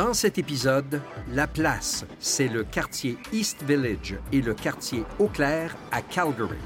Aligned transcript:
Dans 0.00 0.14
cet 0.14 0.38
épisode, 0.38 1.02
la 1.30 1.46
place, 1.46 2.06
c'est 2.18 2.48
le 2.48 2.64
quartier 2.64 3.18
East 3.34 3.62
Village 3.64 4.16
et 4.32 4.40
le 4.40 4.54
quartier 4.54 5.04
Eau 5.18 5.26
Claire 5.26 5.76
à 5.92 6.00
Calgary. 6.00 6.56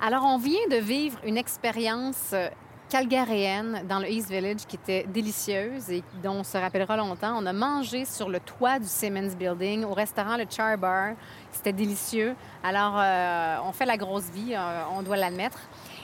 Alors, 0.00 0.24
on 0.24 0.38
vient 0.38 0.66
de 0.68 0.78
vivre 0.78 1.20
une 1.24 1.36
expérience 1.36 2.30
euh, 2.32 2.48
calgaréenne 2.92 3.84
dans 3.88 4.00
le 4.00 4.10
East 4.10 4.28
Village 4.28 4.66
qui 4.68 4.76
était 4.76 5.06
délicieuse 5.08 5.88
et 5.88 6.04
dont 6.22 6.40
on 6.40 6.44
se 6.44 6.58
rappellera 6.58 6.94
longtemps. 6.94 7.34
On 7.38 7.46
a 7.46 7.52
mangé 7.54 8.04
sur 8.04 8.28
le 8.28 8.38
toit 8.38 8.78
du 8.78 8.86
Siemens 8.86 9.34
Building 9.34 9.84
au 9.84 9.94
restaurant 9.94 10.36
Le 10.36 10.44
Char 10.46 10.76
Bar. 10.76 11.14
C'était 11.50 11.72
délicieux. 11.72 12.34
Alors, 12.62 12.96
euh, 12.98 13.56
on 13.64 13.72
fait 13.72 13.86
la 13.86 13.96
grosse 13.96 14.28
vie, 14.28 14.54
euh, 14.54 14.82
on 14.94 15.00
doit 15.00 15.16
l'admettre. 15.16 15.58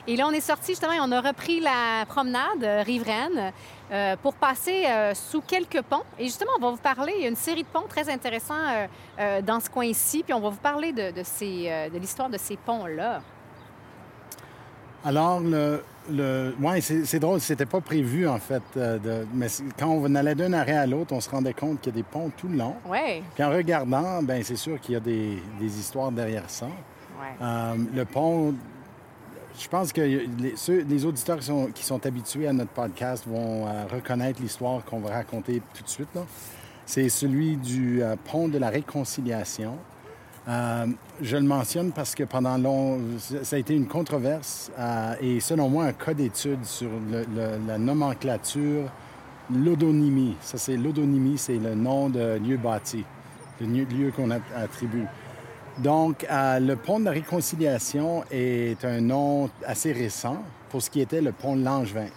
Et 0.06 0.16
là, 0.16 0.26
on 0.28 0.30
est 0.30 0.40
sorti 0.40 0.72
justement 0.72 0.94
et 0.94 1.00
on 1.02 1.12
a 1.12 1.20
repris 1.20 1.60
la 1.60 2.06
promenade 2.06 2.64
euh, 2.64 2.82
riveraine 2.82 3.52
pour 4.22 4.34
passer 4.34 4.84
sous 5.14 5.40
quelques 5.40 5.80
ponts. 5.80 6.04
Et 6.18 6.24
justement, 6.24 6.50
on 6.58 6.60
va 6.60 6.70
vous 6.72 6.76
parler, 6.76 7.14
il 7.16 7.22
y 7.22 7.24
a 7.24 7.28
une 7.30 7.36
série 7.36 7.62
de 7.62 7.68
ponts 7.68 7.86
très 7.88 8.10
intéressants 8.10 8.86
dans 9.46 9.60
ce 9.60 9.70
coin-ci, 9.70 10.22
puis 10.22 10.34
on 10.34 10.40
va 10.40 10.50
vous 10.50 10.58
parler 10.58 10.92
de, 10.92 11.10
de 11.10 11.98
l'histoire 11.98 12.28
de 12.28 12.36
ces 12.36 12.58
ponts-là. 12.58 13.22
Alors, 15.04 15.40
le, 15.40 15.82
le... 16.10 16.54
Ouais, 16.60 16.80
c'est 16.80 17.18
drôle, 17.18 17.40
c'était 17.40 17.66
pas 17.66 17.80
prévu 17.80 18.26
en 18.28 18.38
fait. 18.38 18.62
euh, 18.76 18.98
de... 18.98 19.26
Mais 19.34 19.46
quand 19.78 19.88
on 19.88 20.14
allait 20.14 20.34
d'un 20.34 20.52
arrêt 20.52 20.76
à 20.76 20.86
l'autre, 20.86 21.14
on 21.14 21.20
se 21.20 21.30
rendait 21.30 21.54
compte 21.54 21.80
qu'il 21.80 21.92
y 21.92 21.96
a 21.96 21.98
des 21.98 22.02
ponts 22.02 22.30
tout 22.36 22.48
le 22.48 22.56
long. 22.56 22.74
Oui, 22.88 23.22
Puis 23.34 23.44
en 23.44 23.50
regardant, 23.50 24.22
ben 24.22 24.42
c'est 24.42 24.56
sûr 24.56 24.80
qu'il 24.80 24.94
y 24.94 24.96
a 24.96 25.00
des, 25.00 25.40
des 25.60 25.78
histoires 25.78 26.10
derrière 26.10 26.48
ça. 26.48 26.66
Euh, 27.42 27.74
le 27.94 28.04
pont, 28.04 28.54
je 29.58 29.68
pense 29.68 29.92
que 29.92 30.00
les, 30.00 30.54
ceux- 30.56 30.82
les 30.88 31.04
auditeurs 31.04 31.38
qui 31.38 31.46
sont, 31.46 31.66
qui 31.74 31.84
sont 31.84 32.04
habitués 32.06 32.48
à 32.48 32.52
notre 32.52 32.70
podcast 32.70 33.24
vont 33.26 33.66
euh, 33.66 33.84
reconnaître 33.92 34.40
l'histoire 34.42 34.84
qu'on 34.84 34.98
va 35.00 35.10
raconter 35.14 35.62
tout 35.74 35.82
de 35.84 35.88
suite. 35.88 36.08
C'est 36.86 37.08
celui 37.08 37.56
du 37.56 38.02
pont 38.30 38.48
de 38.48 38.56
la 38.58 38.70
réconciliation. 38.70 39.76
Euh, 40.48 40.86
je 41.20 41.36
le 41.36 41.42
mentionne 41.42 41.92
parce 41.92 42.14
que 42.14 42.24
pendant 42.24 42.56
long, 42.56 42.98
ça 43.18 43.56
a 43.56 43.58
été 43.58 43.74
une 43.74 43.86
controverse 43.86 44.72
euh, 44.78 45.14
et 45.20 45.40
selon 45.40 45.68
moi 45.68 45.84
un 45.84 45.92
cas 45.92 46.14
d'étude 46.14 46.64
sur 46.64 46.88
la 47.68 47.76
nomenclature, 47.76 48.84
l'odonymie. 49.54 50.36
Ça 50.40 50.56
c'est 50.56 50.78
l'odonymie, 50.78 51.36
c'est 51.36 51.58
le 51.58 51.74
nom 51.74 52.08
de 52.08 52.38
lieu 52.38 52.56
bâti, 52.56 53.04
le 53.60 53.66
lieu, 53.66 54.10
qu'on 54.10 54.30
attribue. 54.30 55.04
Donc, 55.78 56.26
euh, 56.30 56.58
le 56.58 56.76
pont 56.76 56.98
de 56.98 57.04
la 57.04 57.10
Réconciliation 57.12 58.24
est 58.30 58.84
un 58.84 59.00
nom 59.00 59.50
assez 59.66 59.92
récent 59.92 60.42
pour 60.70 60.82
ce 60.82 60.88
qui 60.88 61.00
était 61.00 61.20
le 61.20 61.32
pont 61.32 61.56
Langevin. 61.56 62.08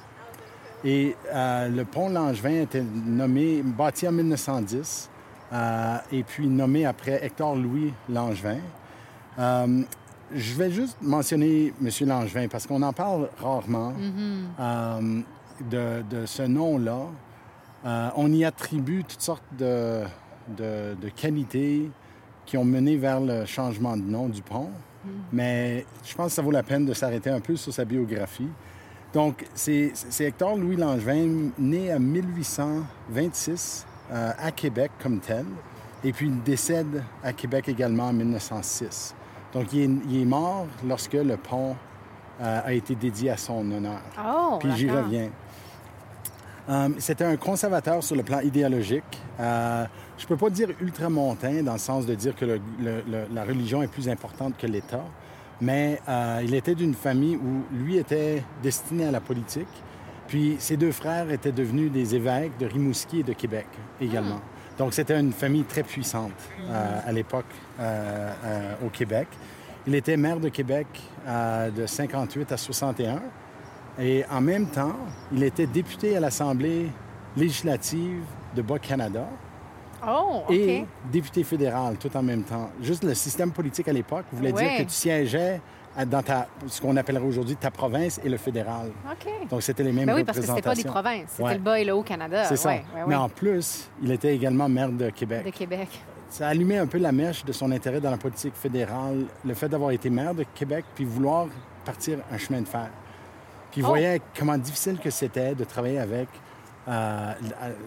Et 0.84 1.16
le 1.32 1.84
pont 1.84 2.10
Langevin 2.10 2.62
était 2.62 2.84
nommé, 3.06 3.62
bâti 3.62 4.08
en 4.08 4.14
1910, 4.14 5.11
euh, 5.54 5.98
et 6.12 6.24
puis 6.24 6.48
nommé 6.48 6.86
après 6.86 7.24
Hector-Louis 7.26 7.94
Langevin. 8.10 8.58
Euh, 9.40 9.82
je 10.34 10.54
vais 10.56 10.72
juste 10.72 10.98
mentionner 11.02 11.74
M. 11.82 11.90
Langevin 12.08 12.48
parce 12.48 12.66
qu'on 12.68 12.82
en 12.84 12.94
parle 12.94 13.30
rarement 13.38 13.94
euh, 14.60 15.22
de, 15.70 16.04
de 16.10 16.26
ce 16.26 16.44
nom-là. 16.44 17.02
On 18.16 18.32
y 18.32 18.46
attribue 18.46 19.04
toutes 19.04 19.22
sortes 19.22 19.44
de, 19.58 20.04
de- 20.58 20.96
de 21.02 21.10
qualités 21.10 21.90
qui 22.46 22.58
ont 22.58 22.64
mené 22.66 22.96
vers 22.98 23.20
le 23.20 23.46
changement 23.46 23.98
de 23.98 24.04
nom 24.04 24.28
du 24.30 24.42
pont. 24.42 24.70
Mais 25.34 25.86
je 26.06 26.14
pense 26.16 26.28
que 26.28 26.34
ça 26.34 26.42
vaut 26.44 26.52
la 26.52 26.64
peine 26.64 26.86
de 26.86 26.94
s'arrêter 26.94 27.30
un 27.32 27.40
peu 27.40 27.56
sur 27.56 27.74
sa 27.74 27.86
biographie. 27.86 28.48
Donc, 29.14 29.46
c'est 29.56 29.92
c'est 29.94 30.26
Hector 30.26 30.56
Louis 30.56 30.76
Langevin, 30.78 31.50
né 31.60 31.92
en 31.94 32.00
1826 32.00 33.86
euh, 34.12 34.32
à 34.40 34.52
Québec 34.52 34.92
comme 35.02 35.20
tel, 35.20 35.46
et 36.04 36.12
puis 36.14 36.28
il 36.28 36.42
décède 36.44 37.04
à 37.24 37.34
Québec 37.34 37.70
également 37.70 38.08
en 38.10 38.14
1906. 38.14 39.16
Donc, 39.54 39.72
il 39.74 39.82
est, 39.82 39.90
il 40.10 40.22
est 40.22 40.26
mort 40.26 40.66
lorsque 40.88 41.14
le 41.14 41.38
pont 41.38 41.76
euh, 42.42 42.62
a 42.66 42.74
été 42.74 42.96
dédié 42.96 43.30
à 43.32 43.38
son 43.38 43.70
honneur. 43.72 44.02
Oh, 44.18 44.58
Puis 44.60 44.70
j'y 44.78 44.88
reviens. 44.90 45.30
Euh, 46.70 46.90
C'était 47.00 47.26
un 47.26 47.36
conservateur 47.38 48.04
sur 48.04 48.16
le 48.16 48.24
plan 48.24 48.40
idéologique. 48.40 49.04
Je 49.40 50.24
ne 50.26 50.28
peux 50.28 50.38
pas 50.38 50.50
dire 50.52 50.70
ultramontain 50.80 51.64
dans 51.64 51.74
le 51.74 51.80
sens 51.80 52.06
de 52.06 52.14
dire 52.16 52.36
que 52.36 52.46
le- 52.46 52.62
le- 52.80 53.04
le- 53.10 53.28
la 53.34 53.44
religion 53.44 53.82
est 53.82 53.88
plus 53.88 54.08
importante 54.08 54.56
que 54.58 54.68
l'État, 54.68 55.04
mais 55.60 56.00
il 56.44 56.54
était 56.54 56.76
d'une 56.76 56.94
famille 56.94 57.36
où 57.38 57.64
lui 57.76 57.98
était 57.98 58.44
destiné 58.62 59.06
à 59.06 59.12
la 59.12 59.20
politique. 59.20 59.68
Puis 60.32 60.56
ses 60.60 60.78
deux 60.78 60.94
frères 60.94 61.30
étaient 61.30 61.52
devenus 61.52 61.92
des 61.92 62.16
évêques 62.16 62.58
de 62.58 62.66
Rimouski 62.66 63.20
et 63.20 63.24
de 63.24 63.34
Québec 63.34 63.68
également. 64.00 64.40
Donc 64.78 64.94
c'était 64.94 65.20
une 65.20 65.34
famille 65.34 65.66
très 65.66 65.84
puissante 65.84 66.32
euh, 66.70 67.00
à 67.06 67.12
l'époque 67.12 67.44
euh, 67.82 68.32
euh, 68.46 68.74
au 68.86 68.88
Québec. 68.90 69.28
Il 69.86 69.94
était 69.94 70.16
maire 70.16 70.40
de 70.40 70.48
Québec 70.48 70.88
de 71.28 71.86
58 71.86 72.50
à 72.54 72.56
61. 72.58 73.20
Et 74.00 74.24
en 74.32 74.40
même 74.40 74.68
temps, 74.68 74.96
il 75.34 75.44
était 75.44 75.68
député 75.68 76.16
à 76.16 76.22
l'Assemblée 76.22 76.88
législative 77.36 78.24
de 78.56 78.62
Bas-Canada 78.62 79.28
Oh, 80.08 80.44
OK. 80.48 80.52
et 80.56 80.86
député 81.12 81.44
fédéral 81.44 81.98
tout 81.98 82.16
en 82.16 82.24
même 82.24 82.44
temps. 82.44 82.70
Juste 82.82 83.04
le 83.04 83.14
système 83.16 83.52
politique 83.52 83.90
à 83.90 83.94
l'époque 83.94 84.26
voulait 84.32 84.54
Ouais. 84.54 84.62
dire 84.70 84.78
que 84.78 84.84
tu 84.84 84.96
siégeais 84.96 85.60
dans 86.08 86.22
ta, 86.24 86.48
ce 86.68 86.80
qu'on 86.82 86.96
appellerait 86.98 87.26
aujourd'hui 87.26 87.56
ta 87.56 87.70
province 87.72 88.20
et 88.24 88.30
le 88.30 88.38
fédéral. 88.38 88.92
OK. 89.12 89.50
Donc, 89.50 89.62
c'était 89.62 89.84
les 89.84 89.92
mêmes 89.92 90.06
Ben 90.06 90.16
oui, 90.16 90.24
parce 90.24 90.40
que 90.40 90.46
c'était 90.46 90.62
pas 90.62 90.76
des 90.76 90.84
provinces, 90.84 91.30
c'était 91.32 91.44
Ouais. 91.44 91.54
le 91.56 91.60
Bas 91.60 91.80
et 91.80 91.84
le 91.86 91.94
Haut-Canada. 91.94 92.46
C'est 92.46 92.56
ça. 92.58 92.70
Ouais, 92.70 92.84
ouais, 92.96 93.02
Mais 93.08 93.16
en 93.16 93.28
plus, 93.30 93.90
il 94.02 94.12
était 94.12 94.34
également 94.34 94.70
maire 94.70 94.92
de 94.92 95.10
Québec. 95.10 95.46
De 95.46 95.50
Québec. 95.52 95.90
Ça 96.30 96.48
a 96.48 96.52
allumé 96.52 96.78
un 96.78 96.88
peu 96.88 96.98
la 96.98 97.12
mèche 97.12 97.44
de 97.44 97.52
son 97.52 97.72
intérêt 97.74 98.00
dans 98.00 98.10
la 98.12 98.18
politique 98.18 98.56
fédérale, 98.56 99.26
le 99.44 99.54
fait 99.54 99.68
d'avoir 99.68 99.92
été 99.92 100.10
maire 100.10 100.34
de 100.34 100.46
Québec, 100.56 100.86
puis 100.96 101.04
vouloir 101.04 101.48
partir 101.84 102.20
un 102.32 102.38
chemin 102.38 102.62
de 102.62 102.68
fer. 102.68 102.90
Puis 103.72 103.82
il 103.82 103.84
Oh. 103.84 103.88
voyait 103.90 104.22
comment 104.38 104.58
difficile 104.58 104.98
que 104.98 105.10
c'était 105.10 105.54
de 105.56 105.64
travailler 105.66 106.00
avec, 106.00 106.30
euh, 106.88 107.34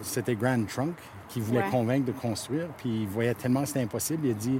c'était 0.03 0.35
Grand 0.35 0.63
Trunk 0.67 0.93
qui 1.27 1.39
voulait 1.41 1.63
convaincre 1.71 2.05
de 2.05 2.11
construire, 2.11 2.67
puis 2.77 3.01
il 3.01 3.07
voyait 3.07 3.33
tellement 3.33 3.61
que 3.61 3.67
c'était 3.67 3.81
impossible, 3.81 4.27
il 4.27 4.31
a 4.31 4.33
dit, 4.35 4.59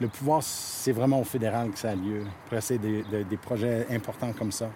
le 0.00 0.08
pouvoir, 0.08 0.42
c'est 0.42 0.92
vraiment 0.92 1.20
au 1.20 1.24
fédéral 1.24 1.70
que 1.70 1.78
ça 1.78 1.90
a 1.90 1.94
lieu, 1.94 2.24
essayer 2.52 2.80
des, 2.80 3.36
projets 3.36 3.86
importants 3.90 4.32
comme 4.36 4.52
ça. 4.52 4.68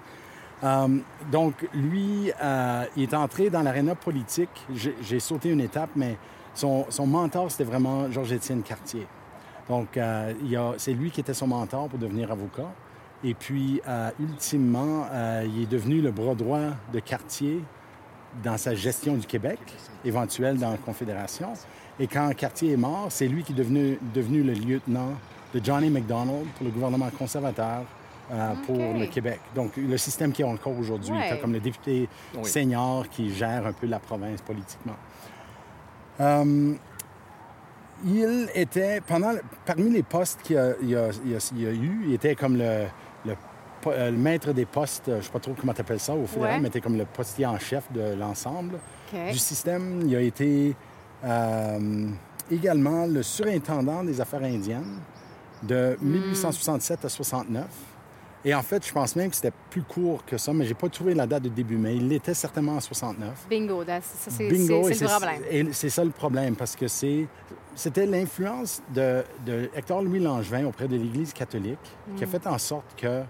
Euh, 0.62 0.98
donc, 1.30 1.68
lui, 1.74 2.32
euh, 2.42 2.84
il 2.96 3.04
est 3.04 3.14
entré 3.14 3.50
dans 3.50 3.62
l'aréna 3.62 3.94
politique. 3.94 4.66
J'ai 4.74 5.20
sauté 5.20 5.50
une 5.50 5.60
étape, 5.60 5.90
mais 5.96 6.16
son, 6.54 6.86
mentor, 7.06 7.50
c'était 7.50 7.64
vraiment 7.64 8.10
Georges-Étienne 8.10 8.62
Cartier. 8.62 9.06
Donc, 9.68 9.96
euh, 9.96 10.32
c'est 10.78 10.92
lui 10.92 11.10
qui 11.10 11.20
était 11.20 11.34
son 11.34 11.46
mentor 11.46 11.88
pour 11.88 11.98
devenir 11.98 12.30
avocat. 12.32 12.70
Et 13.24 13.34
puis, 13.34 13.80
ultimement, 14.20 15.06
il 15.44 15.62
est 15.62 15.70
devenu 15.70 16.00
le 16.00 16.12
bras 16.12 16.36
droit 16.36 16.70
de 16.92 17.00
Cartier 17.00 17.62
dans 18.42 18.56
sa 18.56 18.74
gestion 18.74 19.14
du 19.14 19.26
Québec, 19.26 19.58
éventuelle 20.04 20.58
dans 20.58 20.70
la 20.70 20.76
Confédération. 20.76 21.52
Et 22.00 22.06
quand 22.06 22.30
Cartier 22.36 22.72
est 22.72 22.76
mort, 22.76 23.06
c'est 23.10 23.26
lui 23.28 23.42
qui 23.42 23.52
est 23.52 23.56
devenu, 23.56 23.98
devenu 24.14 24.42
le 24.42 24.52
lieutenant 24.52 25.14
de 25.54 25.60
Johnny 25.64 25.90
MacDonald 25.90 26.46
pour 26.56 26.64
le 26.66 26.70
gouvernement 26.70 27.10
conservateur 27.18 27.82
euh, 28.30 28.52
pour 28.66 28.76
le 28.76 29.06
Québec. 29.06 29.40
Donc, 29.54 29.72
le 29.76 29.96
système 29.96 30.32
qui 30.32 30.42
est 30.42 30.44
encore 30.44 30.78
aujourd'hui, 30.78 31.12
Ouais. 31.12 31.38
Comme 31.40 31.54
le 31.54 31.60
député 31.60 32.08
Oui. 32.36 32.44
senior 32.44 33.08
qui 33.08 33.34
gère 33.34 33.66
un 33.66 33.72
peu 33.72 33.86
la 33.86 33.98
province 33.98 34.42
politiquement. 34.42 34.96
Euh, 36.20 36.74
il 38.04 38.48
était, 38.54 39.00
pendant, 39.00 39.32
parmi 39.66 39.90
les 39.90 40.02
postes 40.02 40.40
qu'il 40.42 40.56
a, 40.58 40.72
il 40.82 40.94
a- 40.96 41.08
il 41.24 41.34
a- 41.34 41.52
il 41.56 41.66
a 41.66 41.70
eu, 41.72 42.00
il 42.08 42.14
était 42.14 42.34
comme 42.36 42.56
le, 42.56 42.84
le 43.86 43.92
euh, 43.92 44.10
le 44.10 44.16
maître 44.16 44.52
des 44.52 44.64
postes, 44.66 45.04
je 45.06 45.12
ne 45.12 45.20
sais 45.20 45.30
pas 45.30 45.38
trop 45.40 45.54
comment 45.58 45.72
tu 45.72 45.80
appelles 45.80 46.00
ça 46.00 46.14
au 46.14 46.26
fédéral, 46.26 46.54
Ouais. 46.54 46.60
mais 46.60 46.68
était 46.68 46.80
comme 46.80 46.96
le 46.98 47.04
postier 47.04 47.46
en 47.46 47.58
chef 47.58 47.90
de 47.92 48.14
l'ensemble 48.18 48.78
du 49.32 49.38
système. 49.38 50.02
Il 50.06 50.14
a 50.16 50.20
été 50.20 50.74
euh, 51.24 52.08
également 52.50 53.06
le 53.06 53.22
surintendant 53.22 54.04
des 54.04 54.20
affaires 54.20 54.42
indiennes 54.42 54.98
de 55.62 55.96
Hmm. 56.00 56.06
1867 56.08 57.04
à 57.04 57.08
69. 57.08 57.64
Et 58.44 58.54
en 58.54 58.62
fait, 58.62 58.86
je 58.86 58.92
pense 58.92 59.16
même 59.16 59.30
que 59.30 59.34
c'était 59.36 59.52
plus 59.68 59.82
court 59.82 60.24
que 60.24 60.38
ça, 60.38 60.52
mais 60.52 60.64
j'ai 60.64 60.74
pas 60.74 60.88
trouvé 60.88 61.12
la 61.12 61.26
date 61.26 61.42
de 61.42 61.48
début, 61.48 61.76
mais 61.76 61.96
il 61.96 62.08
l'était 62.08 62.34
certainement 62.34 62.76
en 62.76 62.80
69. 62.80 63.46
Bingo, 63.50 63.84
ça, 63.84 64.00
c'est 64.30 64.48
le 64.48 65.06
problème. 65.08 65.42
et 65.50 65.72
c'est 65.72 65.90
ça 65.90 66.04
le 66.04 66.10
problème, 66.10 66.54
parce 66.54 66.76
que 66.76 66.86
c'est, 66.86 67.26
c'était 67.74 68.06
l'influence 68.06 68.80
de, 68.94 69.24
de 69.44 69.68
Hector-Louis 69.74 70.20
Langevin 70.20 70.66
auprès 70.66 70.86
de 70.86 70.96
l'Église 70.96 71.32
catholique 71.32 71.78
qui 72.16 72.22
a 72.22 72.26
Mm. 72.26 72.30
fait 72.30 72.46
en 72.46 72.58
sorte 72.58 72.86
que, 72.96 73.22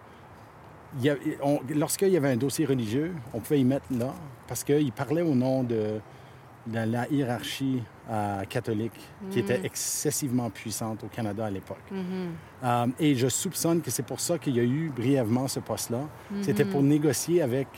lorsqu'il 1.75 2.09
y 2.09 2.17
avait 2.17 2.33
un 2.33 2.37
dossier 2.37 2.65
religieux, 2.67 3.13
on 3.35 3.41
pouvait 3.41 3.61
y 3.61 3.65
mettre 3.65 3.87
là, 3.91 4.13
parce 4.47 4.65
qu'il 4.65 4.93
parlait 4.93 5.23
au 5.23 5.35
nom 5.35 5.63
de, 5.63 6.01
la, 6.73 6.87
la 6.87 7.09
hiérarchie 7.09 7.83
euh, 8.11 8.43
catholique 8.45 8.99
qui 9.31 9.39
Mm. 9.39 9.45
était 9.45 9.61
excessivement 9.65 10.49
puissante 10.51 11.05
au 11.05 11.09
Canada 11.09 11.47
à 11.47 11.51
l'époque. 11.51 11.77
Mhm. 11.91 12.03
Euh, 12.65 12.87
et 12.99 13.15
je 13.15 13.29
soupçonne 13.29 13.81
que 13.83 13.91
c'est 13.91 14.03
pour 14.05 14.21
ça 14.21 14.39
qu'il 14.39 14.57
y 14.57 14.61
a 14.61 14.65
eu 14.65 14.91
brièvement 14.95 15.47
ce 15.49 15.61
poste-là. 15.61 16.01
C'était 16.43 16.65
pour 16.65 16.83
négocier 16.83 17.43
avec 17.43 17.69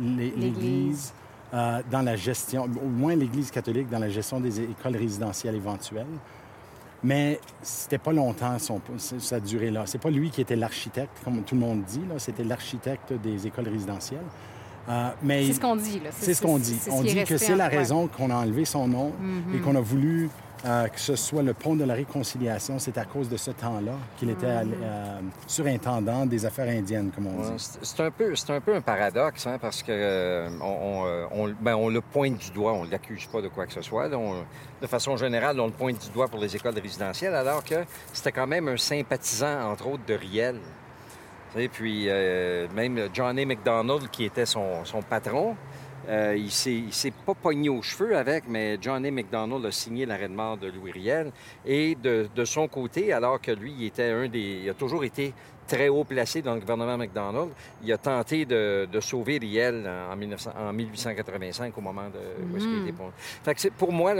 l'É- 0.00 0.30
Mm-hmm. 0.36 0.40
L'Église. 0.40 1.14
euh, 1.54 1.82
dans 1.90 2.00
la 2.00 2.16
gestion, 2.16 2.64
au 2.64 2.88
moins 2.88 3.14
l'Église 3.14 3.50
catholique 3.50 3.90
dans 3.90 3.98
la 3.98 4.08
gestion 4.08 4.40
des 4.40 4.60
écoles 4.62 4.96
résidentielles 4.96 5.54
éventuelles. 5.54 6.06
Mais 7.04 7.40
c'était 7.62 7.98
pas 7.98 8.12
longtemps 8.12 8.56
son, 8.58 8.80
sa 8.96 9.40
durée 9.40 9.70
là. 9.70 9.82
C'est 9.86 10.00
pas 10.00 10.10
lui 10.10 10.30
qui 10.30 10.40
était 10.40 10.54
l'architecte, 10.56 11.18
comme 11.24 11.42
tout 11.42 11.54
le 11.56 11.60
monde 11.60 11.82
dit. 11.84 12.02
C'était 12.18 12.44
l'architecte 12.44 13.12
des 13.14 13.46
écoles 13.46 13.68
résidentielles. 13.68 14.20
Euh, 14.88 15.10
mais 15.22 15.46
C'est 15.46 15.52
ce 15.54 15.60
qu'on 15.60 15.76
dit, 15.76 16.00
c'est 16.10 16.34
ce 16.34 16.42
qu'on 16.42 16.58
dit. 16.58 16.76
On 16.90 17.02
dit 17.02 17.22
que 17.24 17.36
c'est 17.36 17.54
la 17.56 17.68
raison 17.68 18.08
qu'on 18.08 18.30
a 18.30 18.34
enlevé 18.34 18.64
son 18.64 18.86
nom 18.88 19.12
et 19.52 19.56
Mhm. 19.56 19.60
qu'on 19.62 19.76
a 19.76 19.80
voulu 19.80 20.28
euh, 20.64 20.86
que 20.88 21.00
ce 21.00 21.16
soit 21.16 21.42
le 21.42 21.54
pont 21.54 21.74
de 21.74 21.84
la 21.84 21.94
réconciliation. 21.94 22.78
C'est 22.78 22.96
à 22.98 23.04
cause 23.04 23.28
de 23.28 23.36
ce 23.36 23.50
temps-là 23.50 23.92
qu'il 24.16 24.30
était 24.30 24.46
euh, 24.46 25.18
surintendant 25.46 26.24
des 26.26 26.44
affaires 26.46 26.68
indiennes, 26.68 27.10
comme 27.14 27.26
on 27.26 27.40
dit. 27.56 27.68
c'est 27.82 28.00
un 28.00 28.10
peu, 28.10 28.34
c'est 28.36 28.52
un 28.52 28.60
peu 28.60 28.74
un 28.74 28.80
paradoxe, 28.80 29.46
hein, 29.46 29.58
parce 29.60 29.82
que 29.82 29.90
euh, 29.92 30.48
on, 30.60 30.64
on, 31.34 31.48
euh, 31.48 31.52
ben, 31.60 31.74
on 31.74 31.88
le 31.88 32.00
pointe 32.00 32.38
du 32.38 32.50
doigt, 32.50 32.72
on 32.72 32.84
ne 32.84 32.90
l'accuse 32.90 33.26
pas 33.26 33.40
de 33.42 33.48
quoi 33.48 33.66
que 33.66 33.72
ce 33.72 33.82
soit. 33.82 34.08
On- 34.14 34.44
de 34.80 34.86
façon 34.88 35.16
générale, 35.16 35.58
on 35.60 35.66
le 35.66 35.72
pointe 35.72 35.98
du 36.00 36.10
doigt 36.10 36.26
pour 36.28 36.40
les 36.40 36.54
écoles 36.56 36.74
résidentielles, 36.78 37.34
alors 37.34 37.62
que 37.62 37.84
c'était 38.12 38.32
quand 38.32 38.46
même 38.48 38.66
un 38.68 38.76
sympathisant, 38.76 39.70
entre 39.70 39.86
autres, 39.88 40.04
de 40.06 40.14
Riel. 40.14 40.56
Sais, 41.54 41.68
puis 41.68 42.06
euh, 42.08 42.66
même 42.74 42.98
Johnny 43.12 43.44
McDonald, 43.44 44.08
qui 44.10 44.24
était 44.24 44.46
son, 44.46 44.84
son 44.84 45.02
patron, 45.02 45.54
euh, 46.08 46.34
il 46.36 46.50
s'est 46.50 46.72
il 46.74 46.92
s'est 46.92 47.10
pas 47.12 47.34
pogné 47.34 47.68
aux 47.68 47.82
cheveux 47.82 48.16
avec, 48.16 48.44
mais 48.48 48.78
Johnny 48.80 49.10
McDonald 49.10 49.64
a 49.66 49.70
signé 49.70 50.06
l'arrêt 50.06 50.28
de 50.28 50.34
mort 50.34 50.56
de 50.56 50.68
Louis 50.68 50.92
Riel. 50.92 51.30
Et 51.64 51.94
de, 51.94 52.28
de 52.34 52.44
son 52.44 52.66
côté, 52.68 53.12
alors 53.12 53.40
que 53.40 53.52
lui, 53.52 53.72
il 53.78 53.86
était 53.86 54.10
un 54.10 54.28
des. 54.28 54.60
Il 54.64 54.70
a 54.70 54.74
toujours 54.74 55.04
été 55.04 55.32
très 55.64 55.88
haut 55.88 56.02
placé 56.04 56.42
dans 56.42 56.54
le 56.54 56.60
gouvernement 56.60 56.98
McDonald, 56.98 57.50
il 57.84 57.92
a 57.92 57.96
tenté 57.96 58.44
de, 58.44 58.86
de 58.90 59.00
sauver 59.00 59.38
Riel 59.38 59.88
en, 60.10 60.16
1900 60.16 60.50
en 60.58 60.72
1885 60.72 61.78
au 61.78 61.80
moment 61.80 62.08
de 62.12 62.18
où 62.52 62.56
est-ce 62.56 62.64
qu'il 62.66 62.78
a 62.78 62.82
été 62.82 62.92
pon- 62.92 63.12
Fait 63.44 63.54
que 63.54 63.60
c'est- 63.60 63.70
pour 63.70 63.92
moi, 63.92 64.12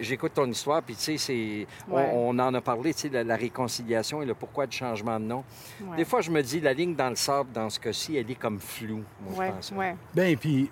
j'écoute 0.00 0.32
ton 0.34 0.50
histoire, 0.50 0.82
puis 0.82 0.96
tu 0.96 1.02
sais, 1.02 1.16
c'est, 1.18 1.66
on- 1.88 1.96
Ouais. 1.96 2.10
on, 2.14 2.38
en 2.38 2.52
a 2.54 2.60
parlé, 2.62 2.94
tu 2.94 3.00
sais, 3.02 3.08
la, 3.10 3.22
la 3.24 3.36
réconciliation 3.36 4.22
et 4.22 4.26
le 4.26 4.34
pourquoi 4.34 4.66
du 4.66 4.74
changement 4.76 5.20
de 5.20 5.26
nom. 5.26 5.44
Ouais. 5.86 5.98
Des 5.98 6.04
fois, 6.06 6.22
je 6.22 6.30
me 6.30 6.42
dis, 6.42 6.60
la 6.60 6.72
ligne 6.72 6.94
dans 6.94 7.10
le 7.10 7.16
sable, 7.16 7.52
dans 7.52 7.68
ce 7.68 7.78
cas-ci, 7.78 8.16
elle 8.16 8.30
est 8.30 8.34
comme 8.34 8.58
floue, 8.58 9.04
moi, 9.20 9.38
Ouais, 9.38 9.46
je 9.48 9.52
pense. 9.52 9.72
ouais. 9.72 9.94
Ben, 10.14 10.34
puis, 10.36 10.70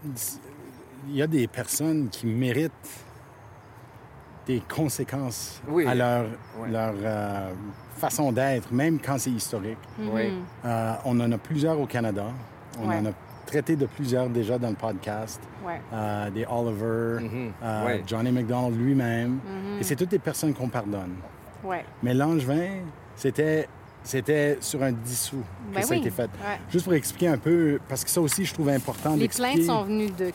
y 1.13 1.23
a 1.23 1.27
des 1.27 1.47
personnes 1.47 2.09
qui 2.09 2.27
méritent 2.27 2.73
des 4.47 4.61
conséquences 4.69 5.63
Oui. 5.69 5.87
à 5.87 5.95
leur, 5.95 6.27
euh, 7.03 7.51
façon 7.97 8.31
d'être, 8.33 8.73
même 8.73 8.99
quand 9.01 9.19
c'est 9.19 9.31
historique. 9.31 9.79
Oui. 9.99 10.31
Mhm. 10.31 10.43
Euh, 10.67 10.93
on 11.05 11.19
en 11.21 11.33
a 11.33 11.39
plusieurs 11.39 11.81
au 11.81 11.87
Canada. 11.87 12.27
On 12.81 12.89
Ouais. 12.89 12.97
en 12.97 13.07
a 13.07 13.11
traité 13.47 13.77
de 13.77 13.87
plusieurs 13.87 14.29
déjà 14.29 14.59
dans 14.59 14.69
le 14.71 14.75
podcast. 14.75 15.41
Ouais. 15.65 15.81
Euh, 15.93 16.31
des 16.31 16.45
Oliver, 16.47 17.23
Mhm. 17.25 17.53
euh, 17.63 17.87
Ouais. 17.87 18.03
Johnny 18.07 18.31
McDonald 18.33 18.77
lui-même. 18.77 19.31
Mhm. 19.47 19.79
Et 19.81 19.83
c'est 19.83 19.97
toutes 19.97 20.11
des 20.11 20.19
personnes 20.19 20.53
qu'on 20.55 20.69
pardonne. 20.69 21.15
Mais 22.03 22.13
Langevin, 22.13 22.83
c'était, 23.17 23.67
c'était 24.05 24.59
sur 24.61 24.83
un 24.83 24.93
dissous 24.93 25.43
que 25.71 25.75
Ben 25.75 25.83
ça 25.83 25.89
a 25.89 25.97
oui. 25.97 26.01
été 26.03 26.11
fait. 26.11 26.23
Ouais. 26.25 26.61
Juste 26.71 26.85
pour 26.85 26.95
expliquer 26.95 27.29
un 27.29 27.39
peu, 27.39 27.81
parce 27.89 28.05
que 28.05 28.11
ça 28.11 28.21
aussi, 28.21 28.45
je 28.45 28.55
trouve 28.55 28.69
important 28.69 29.17
Les 29.17 29.29
plaintes 29.29 29.63
sont 29.65 29.83
venues 29.83 30.11
de 30.11 30.27
qui? 30.27 30.33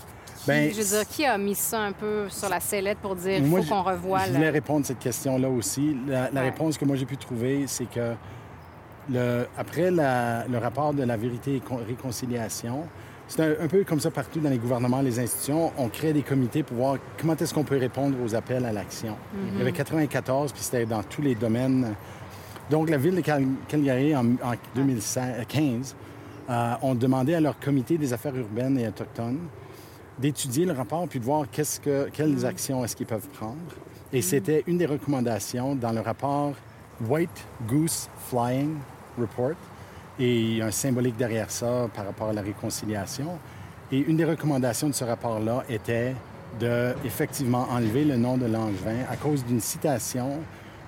Ben, 0.48 0.72
je 0.74 0.78
veux 0.82 0.98
dire, 0.98 1.08
qui 1.08 1.26
a 1.26 1.38
mis 1.38 1.54
ça 1.56 1.82
un 1.82 1.92
peu 1.92 2.28
sur 2.30 2.50
la 2.50 2.60
sellette 2.60 2.98
pour 3.00 3.16
dire 3.16 3.38
il 3.38 3.46
Moi, 3.46 3.62
faut 3.62 3.76
qu'on 3.76 3.84
revoie 3.84 4.20
Je 4.26 4.32
voulais 4.34 4.50
répondre 4.50 4.82
à 4.82 4.88
cette 4.88 5.00
question-là 5.00 5.50
aussi. 5.50 5.96
La, 6.08 6.30
la 6.32 6.42
Ouais. 6.42 6.50
réponse 6.50 6.78
que 6.78 6.86
moi 6.86 6.96
j'ai 6.96 7.06
pu 7.06 7.18
trouver, 7.18 7.66
c'est 7.68 7.90
que 7.90 8.14
le, 9.12 9.46
après 9.58 9.92
la- 9.92 10.46
le 10.48 10.58
rapport 10.58 10.94
de 10.94 11.04
la 11.04 11.18
vérité 11.18 11.56
et 11.58 11.60
con- 11.60 11.80
réconciliation, 11.86 12.88
c'est 13.28 13.42
un, 13.44 13.64
un 13.66 13.68
peu 13.68 13.84
comme 13.84 14.00
ça 14.00 14.12
partout 14.12 14.40
dans 14.40 14.50
les 14.50 14.58
gouvernements, 14.58 15.02
les 15.02 15.20
institutions, 15.20 15.72
on 15.78 15.90
crée 15.90 16.14
des 16.14 16.22
comités 16.24 16.64
pour 16.64 16.78
voir 16.78 16.98
comment 17.20 17.36
est-ce 17.36 17.54
qu'on 17.54 17.64
peut 17.64 17.78
répondre 17.78 18.16
aux 18.24 18.34
appels 18.34 18.66
à 18.66 18.72
l'action. 18.72 19.16
Il 19.54 19.60
y 19.60 19.62
avait 19.62 19.72
94, 19.72 20.52
puis 20.54 20.62
c'était 20.64 20.86
dans 20.86 21.04
tous 21.04 21.22
les 21.22 21.36
domaines. 21.36 21.96
Donc 22.70 22.90
la 22.90 22.98
ville 22.98 23.16
de 23.16 23.22
Cal- 23.22 23.46
Calgary, 23.68 24.16
en, 24.16 24.26
en 24.44 24.54
2015, 24.76 25.96
euh, 26.50 26.74
ont 26.82 26.96
demandé 26.96 27.34
à 27.36 27.42
leur 27.42 27.60
comité 27.60 27.98
des 27.98 28.14
affaires 28.14 28.36
urbaines 28.36 28.78
et 28.80 28.88
autochtones 28.88 29.40
d'étudier 30.18 30.66
le 30.66 30.74
rapport 30.74 31.08
puis 31.08 31.20
de 31.20 31.26
voir 31.26 31.46
que, 31.50 32.10
quelles 32.10 32.46
actions 32.46 32.84
est-ce 32.84 32.96
qu'ils 32.96 33.06
peuvent 33.06 33.28
prendre. 33.30 33.56
Et 34.12 34.22
c'était 34.22 34.64
une 34.68 34.78
des 34.78 34.86
recommandations 34.86 35.76
dans 35.76 35.92
le 35.92 36.02
rapport 36.02 36.54
White 37.08 37.46
Goose 37.68 38.10
Flying 38.28 38.76
Report. 39.18 39.56
Et 40.20 40.40
il 40.40 40.58
y 40.58 40.62
a 40.62 40.66
un 40.66 40.72
symbolique 40.72 41.16
derrière 41.16 41.50
ça 41.50 41.88
par 41.96 42.06
rapport 42.06 42.30
à 42.30 42.34
la 42.34 42.42
réconciliation. 42.42 43.38
Et 43.92 44.00
une 44.00 44.18
des 44.18 44.26
recommandations 44.26 44.90
de 44.90 44.94
ce 44.94 45.06
rapport-là 45.06 45.64
était 45.70 46.14
de 46.60 46.94
effectivement 47.06 47.68
enlever 47.72 48.04
le 48.04 48.18
nom 48.18 48.36
de 48.36 48.46
Langevin 48.46 49.06
à 49.10 49.16
cause 49.16 49.46
d'une 49.46 49.62
citation 49.62 50.40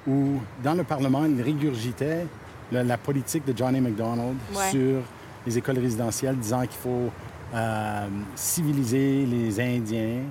où, 0.07 0.39
dans 0.63 0.73
le 0.73 0.83
Parlement, 0.83 1.25
il 1.25 1.41
régurgitait 1.41 2.25
la, 2.71 2.83
la 2.83 2.97
politique 2.97 3.45
de 3.45 3.55
Johnny 3.57 3.79
McDonald 3.81 4.35
Ouais. 4.55 4.69
sur 4.71 5.01
les 5.45 5.57
écoles 5.57 5.79
résidentielles, 5.79 6.37
disant 6.37 6.61
qu'il 6.61 6.79
faut 6.81 7.09
euh, 7.53 8.07
civiliser 8.35 9.25
les 9.25 9.59
Indiens 9.59 10.21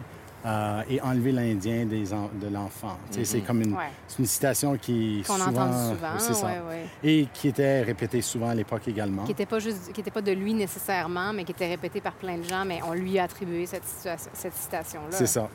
euh, 0.46 0.82
et 0.88 1.00
enlever 1.02 1.32
l'Indien 1.32 1.84
des 1.84 2.14
en- 2.14 2.30
de 2.40 2.48
l'enfant. 2.48 2.96
Tu 3.12 3.18
sais, 3.18 3.24
C'est 3.26 3.40
comme 3.40 3.60
une, 3.60 3.74
Ouais. 3.74 3.90
une 4.18 4.24
citation 4.24 4.76
qui 4.78 5.22
qu'on 5.26 5.34
souvent, 5.34 5.50
entend 5.50 5.90
souvent. 5.90 6.18
c'est 6.18 6.32
ça. 6.34 6.46
ouais, 6.46 6.52
ouais. 6.70 6.86
et 7.04 7.28
qui 7.34 7.48
était 7.48 7.82
répétée 7.82 8.22
souvent 8.22 8.48
à 8.48 8.54
l'époque 8.54 8.88
également. 8.88 9.24
Qui 9.24 9.28
n'était 9.32 9.44
pas 9.44 9.58
juste, 9.58 9.92
qui 9.92 10.00
était 10.00 10.10
pas 10.10 10.22
de 10.22 10.32
lui 10.32 10.54
nécessairement, 10.54 11.32
mais 11.34 11.44
qui 11.44 11.52
était 11.52 11.68
répété 11.68 12.00
par 12.00 12.12
plein 12.14 12.38
de 12.38 12.44
gens, 12.44 12.64
mais 12.64 12.80
on 12.88 12.94
lui 12.94 13.18
a 13.18 13.24
attribué 13.24 13.66
cette, 13.66 13.84
cette 14.32 14.54
citation-là. 14.54 15.08
C'est 15.10 15.26
ça. 15.26 15.46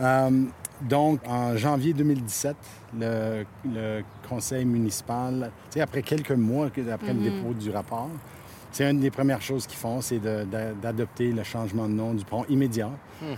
Euh, 0.00 0.30
donc, 0.82 1.20
en 1.26 1.56
janvier 1.56 1.92
2017, 1.94 2.56
le, 2.98 3.44
le 3.72 4.02
conseil 4.28 4.64
municipal, 4.64 5.50
sais, 5.70 5.80
après 5.80 6.02
quelques 6.02 6.32
mois 6.32 6.66
après 6.66 7.12
le 7.14 7.20
dépôt 7.20 7.54
du 7.54 7.70
rapport, 7.70 8.08
c'est 8.72 8.90
une 8.90 8.98
des 9.00 9.10
premières 9.10 9.40
choses 9.40 9.66
qu'ils 9.68 9.78
font, 9.78 10.00
c'est 10.00 10.18
d'adopter 10.82 11.30
le 11.32 11.44
changement 11.44 11.86
de 11.88 11.92
nom 11.94 12.12
du 12.12 12.24
pont 12.24 12.44
immédiat, 12.48 12.90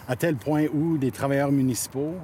à 0.08 0.16
tel 0.16 0.36
point 0.36 0.64
où 0.72 0.96
des 0.96 1.10
travailleurs 1.10 1.52
municipaux 1.52 2.14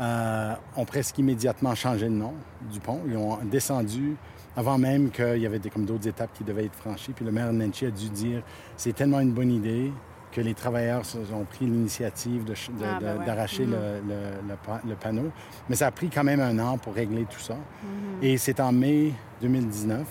euh, 0.00 0.54
ont 0.76 0.84
presque 0.84 1.18
immédiatement 1.18 1.74
changé 1.74 2.06
le 2.08 2.14
nom 2.14 2.32
du 2.72 2.78
pont. 2.80 3.00
Ils 3.08 3.16
ont 3.16 3.38
descendu 3.50 4.14
avant 4.56 4.78
même 4.78 5.10
qu'il 5.10 5.38
y 5.38 5.46
avait 5.46 5.58
des- 5.58 5.68
comme 5.68 5.84
d'autres 5.84 6.06
étapes 6.08 6.30
qui 6.32 6.44
devaient 6.44 6.64
être 6.66 6.74
franchies. 6.76 7.12
Puis 7.12 7.24
le 7.24 7.32
maire 7.32 7.52
Nenchi 7.52 7.86
a 7.86 7.90
dû 7.90 8.08
dire 8.08 8.42
c'est 8.76 8.94
tellement 8.94 9.20
une 9.20 9.32
bonne 9.32 9.50
idée 9.50 9.92
que 10.32 10.40
les 10.40 10.54
travailleurs 10.54 11.02
ont 11.34 11.44
pris 11.44 11.64
l'initiative 11.66 12.44
de 12.44 12.52
de- 12.52 12.56
Ah, 12.84 12.98
de- 13.00 13.04
ben 13.04 13.18
ouais. 13.18 13.24
d'arracher 13.26 13.64
Mhm. 13.66 13.72
le, 13.72 13.78
le- 14.14 14.48
le 14.50 14.54
pa- 14.64 14.80
le 14.88 14.94
panneau. 14.94 15.30
Mais 15.68 15.76
ça 15.76 15.88
a 15.88 15.90
pris 15.90 16.08
quand 16.08 16.24
même 16.24 16.40
un 16.40 16.58
an 16.58 16.78
pour 16.78 16.94
régler 16.94 17.24
tout 17.24 17.40
ça. 17.40 17.54
Mhm. 17.54 18.22
Et 18.22 18.36
c'est 18.38 18.60
en 18.60 18.70
mai 18.72 19.12
2019 19.42 20.06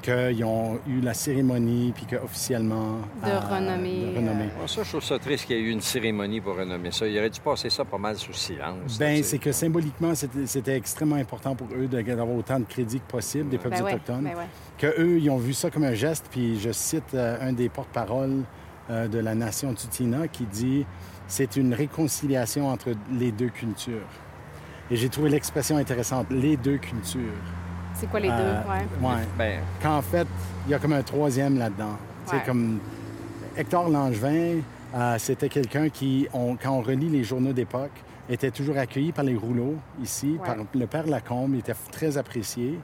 qu'ils 0.00 0.44
ont 0.44 0.78
eu 0.86 1.00
la 1.00 1.12
cérémonie, 1.12 1.92
puis 1.92 2.06
qu'officiellement... 2.06 2.98
De 3.24 3.30
renommer, 3.52 4.12
de 4.12 4.16
renommer. 4.18 4.44
euh, 4.62 4.66
ça, 4.68 4.84
je 4.84 4.88
trouve 4.90 5.02
ça 5.02 5.18
triste 5.18 5.46
qu'il 5.46 5.56
y 5.56 5.58
ait 5.58 5.62
eu 5.62 5.70
une 5.70 5.80
cérémonie 5.80 6.40
pour 6.40 6.56
renommer 6.56 6.92
ça. 6.92 7.04
Il 7.08 7.18
aurait 7.18 7.28
dû 7.30 7.40
passer 7.40 7.68
ça 7.68 7.84
pas 7.84 7.98
mal 7.98 8.16
sous 8.16 8.32
silence. 8.32 8.96
Ben, 8.96 9.16
sais. 9.16 9.22
c'est 9.24 9.38
que 9.38 9.50
symboliquement, 9.50 10.12
c'était 10.14 10.76
extrêmement 10.76 11.16
important 11.16 11.56
pour 11.56 11.66
eux 11.76 11.88
de- 11.88 12.00
d'avoir 12.00 12.30
autant 12.30 12.60
de 12.60 12.64
crédit 12.64 13.00
que 13.00 13.10
possible 13.10 13.48
des 13.48 13.58
peuples 13.58 13.76
Ben 13.76 13.82
ouais, 13.84 13.94
autochtones. 13.94 14.22
ben 14.22 14.36
ouais. 14.36 14.46
que 14.78 14.86
eux, 15.02 15.18
ils 15.18 15.28
ont 15.30 15.36
vu 15.38 15.52
ça 15.52 15.68
comme 15.68 15.82
un 15.84 15.94
geste. 15.94 16.26
Puis 16.30 16.60
je 16.60 16.70
cite 16.70 17.14
euh, 17.14 17.36
un 17.40 17.52
des 17.52 17.68
porte-paroles 17.68 18.44
euh, 18.90 19.08
de 19.08 19.18
la 19.18 19.34
nation 19.34 19.74
Tutina 19.74 20.28
qui 20.28 20.44
dit 20.44 20.86
c'est 21.26 21.56
une 21.56 21.74
réconciliation 21.74 22.68
entre 22.68 22.90
les 23.12 23.32
deux 23.32 23.48
cultures. 23.50 24.06
Et 24.90 24.96
j'ai 24.96 25.08
trouvé 25.10 25.28
l'expression 25.30 25.76
intéressante, 25.76 26.26
les 26.30 26.56
deux 26.56 26.78
cultures. 26.78 27.20
C'est 27.94 28.08
quoi 28.08 28.20
les 28.20 28.30
Euh, 28.30 28.62
deux? 28.62 28.68
Ouais. 29.04 29.08
ouais. 29.10 29.22
Ben, 29.36 29.60
Qu'en 29.82 30.00
fait, 30.00 30.26
il 30.66 30.70
y 30.70 30.74
a 30.74 30.78
comme 30.78 30.94
un 30.94 31.02
troisième 31.02 31.58
là-dedans. 31.58 31.90
Ouais. 31.90 31.96
C'est 32.26 32.44
comme 32.44 32.78
Hector 33.56 33.88
Langevin, 33.90 34.60
euh, 34.94 35.16
c'était 35.18 35.48
quelqu'un 35.48 35.88
qui, 35.90 36.26
on- 36.32 36.56
quand 36.56 36.70
on 36.72 36.80
relit 36.80 37.08
les 37.10 37.24
journaux 37.24 37.52
d'époque, 37.52 37.90
était 38.30 38.50
toujours 38.50 38.76
accueilli 38.78 39.10
par 39.12 39.24
les 39.24 39.34
rouleaux 39.36 39.76
ici, 40.02 40.38
Ouais. 40.40 40.46
par 40.46 40.56
le 40.74 40.86
père 40.86 41.06
Lacombe, 41.06 41.54
il 41.54 41.60
était 41.60 41.74
très 41.90 42.16
apprécié. 42.18 42.78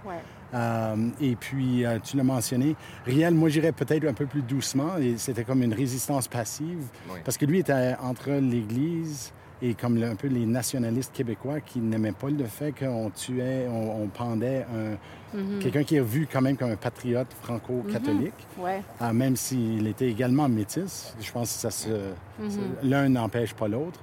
Euh, 0.55 0.97
et 1.21 1.35
puis, 1.37 1.85
euh, 1.85 1.99
tu 2.03 2.17
l'as 2.17 2.23
mentionné, 2.23 2.77
Riel, 3.07 3.35
moi, 3.35 3.49
j'irais 3.49 3.73
peut-être 3.73 4.07
un 4.07 4.13
peu 4.15 4.27
plus 4.27 4.43
doucement. 4.43 4.97
Et 4.99 5.17
c'était 5.19 5.45
comme 5.45 5.63
une 5.63 5.75
résistance 5.75 6.29
passive. 6.29 6.85
Oui. 7.11 7.19
Parce 7.25 7.37
que 7.37 7.45
lui 7.47 7.59
était 7.61 7.95
entre 8.03 8.31
l'Église 8.31 9.33
et 9.63 9.75
comme 9.75 9.97
le- 9.97 10.07
un 10.07 10.15
peu 10.17 10.29
les 10.29 10.45
nationalistes 10.47 11.13
québécois 11.13 11.61
qui 11.61 11.79
n'aimaient 11.81 12.13
pas 12.13 12.29
le 12.29 12.45
fait 12.45 12.73
qu'on 12.73 13.11
tuait, 13.11 13.67
on, 13.71 14.03
on 14.03 14.07
pendait 14.09 14.65
un- 14.73 14.97
Mhm. 15.39 15.59
quelqu'un 15.59 15.83
qui 15.85 15.97
est 15.97 16.01
vu 16.01 16.29
quand 16.31 16.41
même 16.43 16.57
comme 16.57 16.71
un 16.71 16.77
patriote 16.77 17.29
franco-catholique, 17.43 18.33
Ouais. 18.59 18.83
euh, 19.03 19.13
même 19.13 19.37
s'il 19.37 19.87
était 19.89 20.09
également 20.09 20.49
métis. 20.49 21.15
Je 21.21 21.33
pense 21.33 21.53
que 21.55 21.59
ça 21.61 21.71
se, 21.71 21.89
Mhm. 21.89 22.51
ça- 22.51 22.59
l'un 22.83 23.09
n'empêche 23.09 23.55
pas 23.55 23.67
l'autre. 23.69 23.99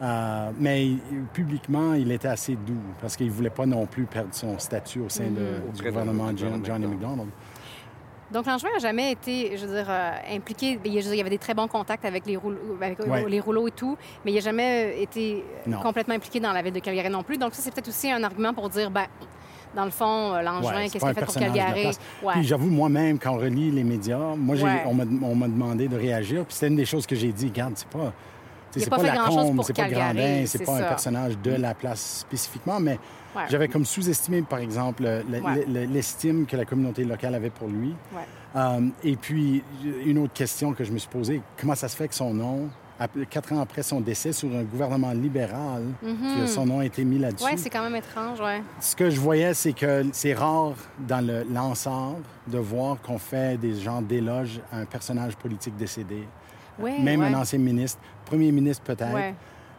Euh, 0.00 0.50
mais 0.60 0.90
publiquement, 1.32 1.94
il 1.94 2.12
était 2.12 2.28
assez 2.28 2.54
doux 2.54 2.74
parce 3.00 3.16
qu'il 3.16 3.26
ne 3.26 3.32
voulait 3.32 3.50
pas 3.50 3.66
non 3.66 3.84
plus 3.86 4.04
perdre 4.04 4.28
son 4.32 4.56
statut 4.58 5.00
au 5.00 5.08
sein 5.08 5.24
de, 5.24 5.30
Auprès 5.30 5.72
du 5.72 5.78
de- 5.82 5.88
gouvernement 5.88 6.26
John- 6.28 6.36
gouvernement 6.60 6.64
Johnny 6.64 6.86
McDonald. 6.86 7.28
Donc, 8.30 8.44
l'Angevin 8.46 8.68
n'a 8.74 8.78
jamais 8.78 9.10
été, 9.12 9.56
je 9.56 9.64
veux 9.66 9.74
dire, 9.74 9.86
euh, 9.88 10.10
impliqué. 10.36 10.78
Il 10.84 10.92
y 10.92 10.98
a- 10.98 11.00
je 11.00 11.06
veux 11.06 11.10
dire, 11.10 11.14
il 11.14 11.18
y 11.18 11.20
avait 11.22 11.30
des 11.30 11.38
très 11.38 11.54
bons 11.54 11.66
contacts 11.66 12.04
avec 12.04 12.26
les 12.26 12.36
rouleaux, 12.36 12.58
avec, 12.80 13.00
euh, 13.00 13.06
Ouais. 13.08 13.24
les 13.28 13.40
rouleaux 13.40 13.66
et 13.68 13.70
tout, 13.72 13.96
mais 14.24 14.30
il 14.32 14.34
n'a 14.34 14.40
jamais 14.42 15.02
été 15.02 15.42
Non. 15.66 15.80
complètement 15.80 16.14
impliqué 16.14 16.38
dans 16.38 16.52
la 16.52 16.60
ville 16.62 16.74
de 16.74 16.78
Calgary 16.80 17.08
non 17.10 17.22
plus. 17.22 17.38
Donc, 17.38 17.54
ça, 17.54 17.62
c'est 17.62 17.72
peut-être 17.72 17.88
aussi 17.88 18.10
un 18.10 18.22
argument 18.22 18.52
pour 18.52 18.68
dire, 18.68 18.90
ben, 18.90 19.06
dans 19.74 19.86
le 19.86 19.90
fond, 19.90 20.34
euh, 20.34 20.42
l'Angevin, 20.42 20.76
Ouais, 20.76 20.82
qu'est-ce 20.90 20.98
qu'il 20.98 21.08
a 21.08 21.14
fait 21.14 21.24
pour 21.24 21.34
de 21.34 21.38
Calgary? 21.40 21.86
Ouais. 22.22 22.32
Puis 22.34 22.44
j'avoue, 22.44 22.68
moi-même, 22.68 23.18
quand 23.18 23.32
on 23.32 23.38
relit 23.38 23.70
les 23.70 23.82
médias, 23.84 24.36
moi, 24.36 24.54
on 24.86 25.34
m'a 25.34 25.48
demandé 25.48 25.88
de 25.88 25.96
réagir. 25.96 26.44
Puis 26.44 26.54
c'était 26.54 26.68
une 26.68 26.76
des 26.76 26.84
choses 26.84 27.06
que 27.06 27.16
j'ai 27.16 27.32
dit, 27.32 27.46
regarde, 27.48 27.72
c'est 27.76 27.88
pas... 27.88 28.12
C'est 28.70 28.88
pas 28.90 28.96
pas, 28.96 29.02
fait 29.02 29.08
la 29.08 29.14
grand-chose 29.16 29.36
combe, 29.44 29.56
pour 29.56 29.64
c'est 29.64 29.72
pas 29.76 29.88
Grandin, 29.88 30.44
c'est 30.46 30.58
pas 30.64 30.78
ça. 30.78 30.84
un 30.84 30.88
personnage 30.88 31.38
de 31.38 31.52
la 31.52 31.74
place 31.74 32.20
spécifiquement, 32.20 32.80
mais 32.80 32.98
Ouais. 33.36 33.42
j'avais 33.50 33.68
comme 33.68 33.84
sous-estimé, 33.84 34.42
par 34.42 34.58
exemple, 34.58 35.02
Ouais. 35.04 35.64
l'estime 35.86 36.46
que 36.46 36.56
la 36.56 36.64
communauté 36.64 37.04
locale 37.04 37.34
avait 37.34 37.50
pour 37.50 37.68
lui. 37.68 37.94
Ouais. 38.14 38.22
Euh, 38.56 38.80
et 39.04 39.16
puis, 39.16 39.62
une 40.04 40.18
autre 40.18 40.32
question 40.32 40.72
que 40.72 40.82
je 40.84 40.92
me 40.92 40.98
suis 40.98 41.08
posée, 41.08 41.42
comment 41.60 41.74
ça 41.74 41.88
se 41.88 41.96
fait 41.96 42.08
que 42.08 42.14
son 42.14 42.32
nom, 42.34 42.68
quatre 43.30 43.52
ans 43.52 43.60
après 43.60 43.82
son 43.82 44.00
décès, 44.00 44.32
sur 44.32 44.48
un 44.56 44.64
gouvernement 44.64 45.12
libéral, 45.12 45.84
que 46.02 46.46
son 46.46 46.66
nom 46.66 46.80
a 46.80 46.84
été 46.86 47.04
mis 47.04 47.18
là-dessus? 47.18 47.44
Oui, 47.44 47.52
Mhm. 47.52 47.58
c'est 47.58 47.70
quand 47.70 47.82
même 47.82 47.94
étrange, 47.96 48.40
ouais. 48.40 48.62
Ce 48.80 48.96
que 48.96 49.08
je 49.10 49.20
voyais, 49.20 49.54
c'est 49.54 49.72
que 49.74 50.04
c'est 50.12 50.34
rare 50.34 50.72
dans 51.06 51.24
le 51.24 51.44
Lansard 51.52 52.14
de 52.46 52.58
voir 52.58 52.96
qu'on 53.02 53.18
fait 53.18 53.56
des 53.58 53.74
gens 53.78 54.00
d'éloges 54.02 54.60
à 54.72 54.78
un 54.78 54.84
personnage 54.84 55.36
politique 55.36 55.76
décédé. 55.76 56.24
Ouais, 56.80 56.98
Même 57.00 57.20
ouais. 57.20 57.26
un 57.26 57.34
ancien 57.34 57.58
ministre, 57.58 57.98
premier 58.28 58.52
ministre 58.52 58.82
peut-être. 58.84 59.14
Ouais. 59.14 59.34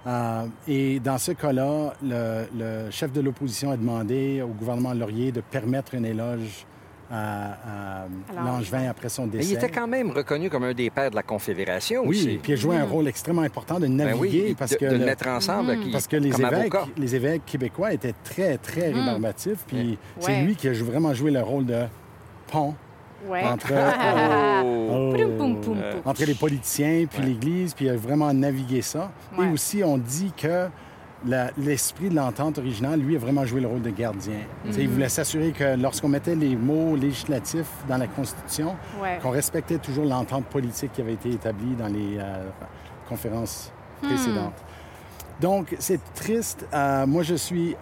Euh, 0.08 0.46
et 0.68 1.00
dans 1.00 1.18
ce 1.18 1.34
cas-là, 1.34 1.94
le, 2.02 2.46
le 2.58 2.90
chef 2.92 3.12
de 3.12 3.22
l'opposition 3.22 3.72
a 3.72 3.78
demandé 3.78 4.42
au 4.42 4.48
gouvernement 4.48 4.94
Laurier 4.94 5.32
de 5.32 5.42
permettre 5.42 5.96
un 5.96 6.04
éloge 6.04 6.66
à, 7.12 8.06
Langevin 8.36 8.88
après 8.88 9.10
son 9.10 9.26
Mais 9.26 9.40
décès. 9.40 9.50
il 9.50 9.56
était 9.56 9.70
quand 9.70 9.88
même 9.88 10.12
reconnu 10.12 10.50
comme 10.50 10.64
un 10.64 10.74
des 10.74 10.90
pères 10.92 11.10
de 11.10 11.16
la 11.16 11.24
Confédération 11.24 12.04
Oui, 12.06 12.18
aussi. 12.18 12.40
puis 12.42 12.52
il 12.52 12.54
a 12.54 12.58
joué 12.58 12.76
un 12.78 12.86
Mm. 12.86 12.90
rôle 12.92 13.08
extrêmement 13.08 13.42
important 13.42 13.76
de 13.80 13.88
Ben 13.88 13.96
naviguer 13.98 14.44
oui, 14.50 14.56
parce 14.58 14.72
de, 14.72 14.78
que 14.78 14.86
de 14.86 14.96
le 14.96 15.06
mettre 15.06 15.28
ensemble 15.28 15.80
qui- 15.80 15.92
Parce 15.92 16.08
que 16.08 16.18
les 16.18 16.30
comme 16.30 16.46
évêques, 16.46 16.76
avocat. 16.76 16.86
les 16.98 17.16
évêques 17.16 17.46
québécois 17.48 17.94
étaient 17.94 18.14
très, 18.24 18.58
très 18.58 18.92
rébarbatifs. 18.92 19.64
Puis 19.68 19.98
c'est 20.20 20.32
Ouais. 20.34 20.44
lui 20.44 20.56
qui 20.56 20.68
a 20.68 20.74
vraiment 20.74 21.14
joué 21.14 21.32
le 21.32 21.42
rôle 21.42 21.66
de 21.66 21.82
pont 22.52 22.76
Ouais. 23.28 23.44
entre, 23.44 23.72
Oh. 24.92 25.14
Poum, 25.38 25.62
poum, 25.62 25.78
Euh, 25.78 25.94
entre 26.06 26.24
les 26.26 26.34
politiciens 26.36 27.06
puis 27.10 27.20
Ouais. 27.20 27.26
l'Église. 27.28 27.74
Puis 27.74 27.86
il 27.86 27.90
a 27.90 27.96
vraiment 27.96 28.34
navigué 28.34 28.82
ça. 28.82 29.12
Ouais. 29.38 29.48
Et 29.48 29.52
aussi, 29.52 29.84
on 29.84 29.98
dit 29.98 30.32
que 30.36 30.68
l'esprit 31.58 32.10
de 32.10 32.16
l'entente 32.16 32.58
originale, 32.60 33.00
lui, 33.02 33.16
a 33.16 33.20
vraiment 33.20 33.46
joué 33.46 33.60
le 33.62 33.68
rôle 33.68 33.82
de 33.82 33.90
gardien. 33.90 34.40
Tu 34.66 34.72
sais, 34.74 34.82
Il 34.84 34.88
Mhm. 34.88 34.94
voulait 34.94 35.10
s'assurer 35.10 35.52
que 35.52 35.76
lorsqu'on 35.76 36.08
mettait 36.08 36.36
les 36.36 36.56
mots 36.56 36.96
législatifs 36.96 37.70
dans 37.90 37.98
la 37.98 38.08
Constitution, 38.08 38.76
qu'on 39.22 39.30
respectait 39.32 39.78
toujours 39.80 40.06
l'entente 40.06 40.46
politique 40.46 40.94
qui 40.94 41.02
avait 41.02 41.14
été 41.14 41.30
établie 41.32 41.76
dans 41.76 41.88
les 41.88 42.18
euh, 42.20 42.46
conférences 43.10 43.72
précédentes. 44.02 44.54
Donc, 45.42 45.76
c'est 45.80 46.00
triste. 46.14 46.66
Euh, 46.74 47.06
moi, 47.06 47.24
je 47.24 47.36
suis, 47.36 47.76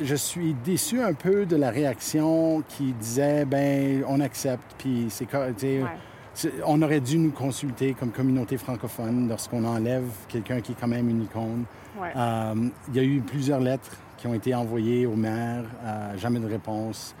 je 0.00 0.14
suis 0.14 0.54
déçu 0.64 1.00
un 1.00 1.14
peu 1.14 1.46
de 1.46 1.56
la 1.56 1.70
réaction 1.70 2.62
qui 2.68 2.92
disait, 2.92 3.44
ben, 3.44 4.04
on 4.08 4.20
accepte, 4.20 4.74
puis 4.78 5.06
c'est 5.08 5.26
Ouais. 5.32 6.50
on 6.66 6.82
aurait 6.82 7.00
dû 7.00 7.18
nous 7.18 7.30
consulter 7.30 7.94
comme 7.94 8.10
communauté 8.10 8.56
francophone 8.56 9.28
lorsqu'on 9.28 9.64
enlève 9.64 10.04
quelqu'un 10.28 10.60
qui 10.60 10.72
est 10.72 10.76
quand 10.78 10.88
même 10.88 11.08
une 11.08 11.22
icône. 11.22 11.64
Ouais. 12.00 12.12
Euh, 12.16 12.54
il 12.88 12.96
y 12.96 12.98
a 12.98 13.04
eu 13.04 13.20
plusieurs 13.20 13.60
lettres 13.60 13.96
qui 14.16 14.26
ont 14.26 14.34
été 14.34 14.54
envoyées 14.54 15.06
au 15.06 15.14
maire, 15.14 15.64
euh, 15.84 16.16
jamais 16.18 16.40
de 16.40 16.46
réponse. 16.46 17.14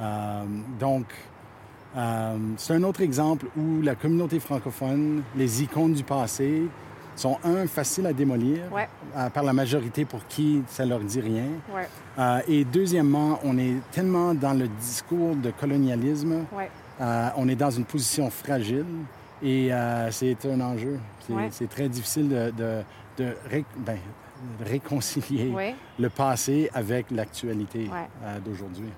Euh, 0.00 0.44
donc, 0.78 1.06
c'est 2.56 2.74
un 2.74 2.82
autre 2.84 3.00
exemple 3.00 3.46
où 3.56 3.82
la 3.82 3.96
communauté 3.96 4.38
francophone, 4.38 5.22
les 5.34 5.62
icônes 5.64 5.94
du 5.94 6.04
passé, 6.04 6.62
sont, 7.18 7.38
un, 7.44 7.66
faciles 7.66 8.06
à 8.06 8.12
démolir 8.12 8.60
Ouais. 8.72 8.88
euh, 9.16 9.28
par 9.30 9.42
la 9.42 9.52
majorité 9.52 10.04
pour 10.04 10.26
qui 10.28 10.62
ça 10.68 10.84
leur 10.84 11.00
dit 11.00 11.20
rien. 11.20 11.46
Ouais. 11.74 11.88
Euh, 12.18 12.40
et 12.48 12.64
deuxièmement, 12.64 13.38
on 13.44 13.58
est 13.58 13.74
tellement 13.92 14.34
dans 14.34 14.54
le 14.54 14.68
discours 14.68 15.34
de 15.36 15.50
colonialisme, 15.50 16.44
Ouais. 16.52 16.70
euh, 17.00 17.28
on 17.36 17.48
est 17.48 17.56
dans 17.56 17.70
une 17.70 17.84
position 17.84 18.30
fragile 18.30 18.84
et 19.42 19.70
c'est 20.10 20.46
un 20.46 20.60
enjeu. 20.60 20.98
C'est 21.50 21.68
très 21.70 21.88
difficile 21.88 22.28
de, 22.28 22.50
de- 22.56 22.82
de 23.18 23.34
ré- 23.50 23.64
ben, 23.76 23.98
de 24.60 24.64
réconcilier 24.70 25.52
le 25.98 26.08
passé 26.08 26.70
avec 26.74 27.10
l'actualité 27.10 27.88
d'aujourd'hui. 28.44 28.88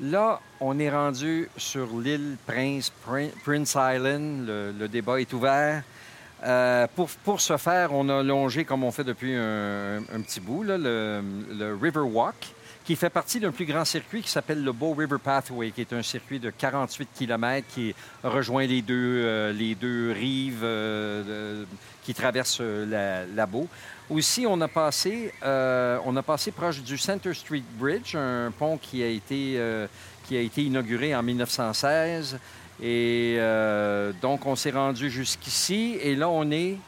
Là, 0.00 0.40
on 0.60 0.78
est 0.78 0.90
rendu 0.90 1.48
sur 1.56 1.88
l'île 1.98 2.36
Prince, 2.46 2.92
Prin- 3.04 3.30
Prince 3.44 3.76
Island. 3.76 4.46
Le, 4.46 4.86
débat 4.86 5.20
est 5.20 5.32
ouvert. 5.32 5.82
Euh, 6.44 6.86
pour, 7.24 7.40
ce 7.40 7.56
faire, 7.56 7.92
on 7.92 8.08
a 8.08 8.22
longé, 8.22 8.64
comme 8.64 8.84
on 8.84 8.92
fait 8.92 9.02
depuis 9.02 9.34
un, 9.34 10.00
petit 10.22 10.38
bout, 10.38 10.62
le, 10.62 10.76
le 10.76 11.74
River 11.74 12.00
Walk, 12.00 12.54
qui 12.88 12.96
fait 12.96 13.10
partie 13.10 13.38
d'un 13.38 13.52
plus 13.52 13.66
grand 13.66 13.84
circuit 13.84 14.22
qui 14.22 14.30
s'appelle 14.30 14.64
le 14.64 14.72
Bow 14.72 14.94
River 14.94 15.18
Pathway, 15.22 15.72
qui 15.72 15.82
est 15.82 15.92
un 15.92 16.02
circuit 16.02 16.38
de 16.38 16.48
48 16.48 17.10
km 17.14 17.66
qui 17.68 17.94
rejoint 18.24 18.64
les 18.64 18.80
deux, 18.80 18.94
euh, 19.26 19.52
les 19.52 19.74
deux 19.74 20.10
rives 20.12 20.62
euh, 20.62 21.64
qui 22.02 22.14
traversent 22.14 22.62
euh, 22.62 22.86
la, 22.86 23.26
la 23.26 23.44
Bow. 23.44 23.68
Aussi, 24.08 24.46
on 24.48 24.58
a 24.62 24.68
passé, 24.68 25.34
euh, 25.42 25.98
on 26.06 26.16
a 26.16 26.22
passé 26.22 26.50
proche 26.50 26.80
du 26.80 26.96
Center 26.96 27.34
Street 27.34 27.62
Bridge, 27.78 28.14
un 28.14 28.50
pont 28.58 28.78
qui 28.78 29.02
a 29.02 29.08
été, 29.08 29.60
qui 30.26 30.38
a 30.38 30.40
été 30.40 30.62
inauguré 30.62 31.14
en 31.14 31.22
1916. 31.22 32.38
Et 32.82 33.38
donc, 34.22 34.46
on 34.46 34.56
s'est 34.56 34.70
rendu 34.70 35.10
jusqu'ici. 35.10 35.98
Et 36.00 36.16
là, 36.16 36.30
on 36.30 36.50
est, 36.50 36.78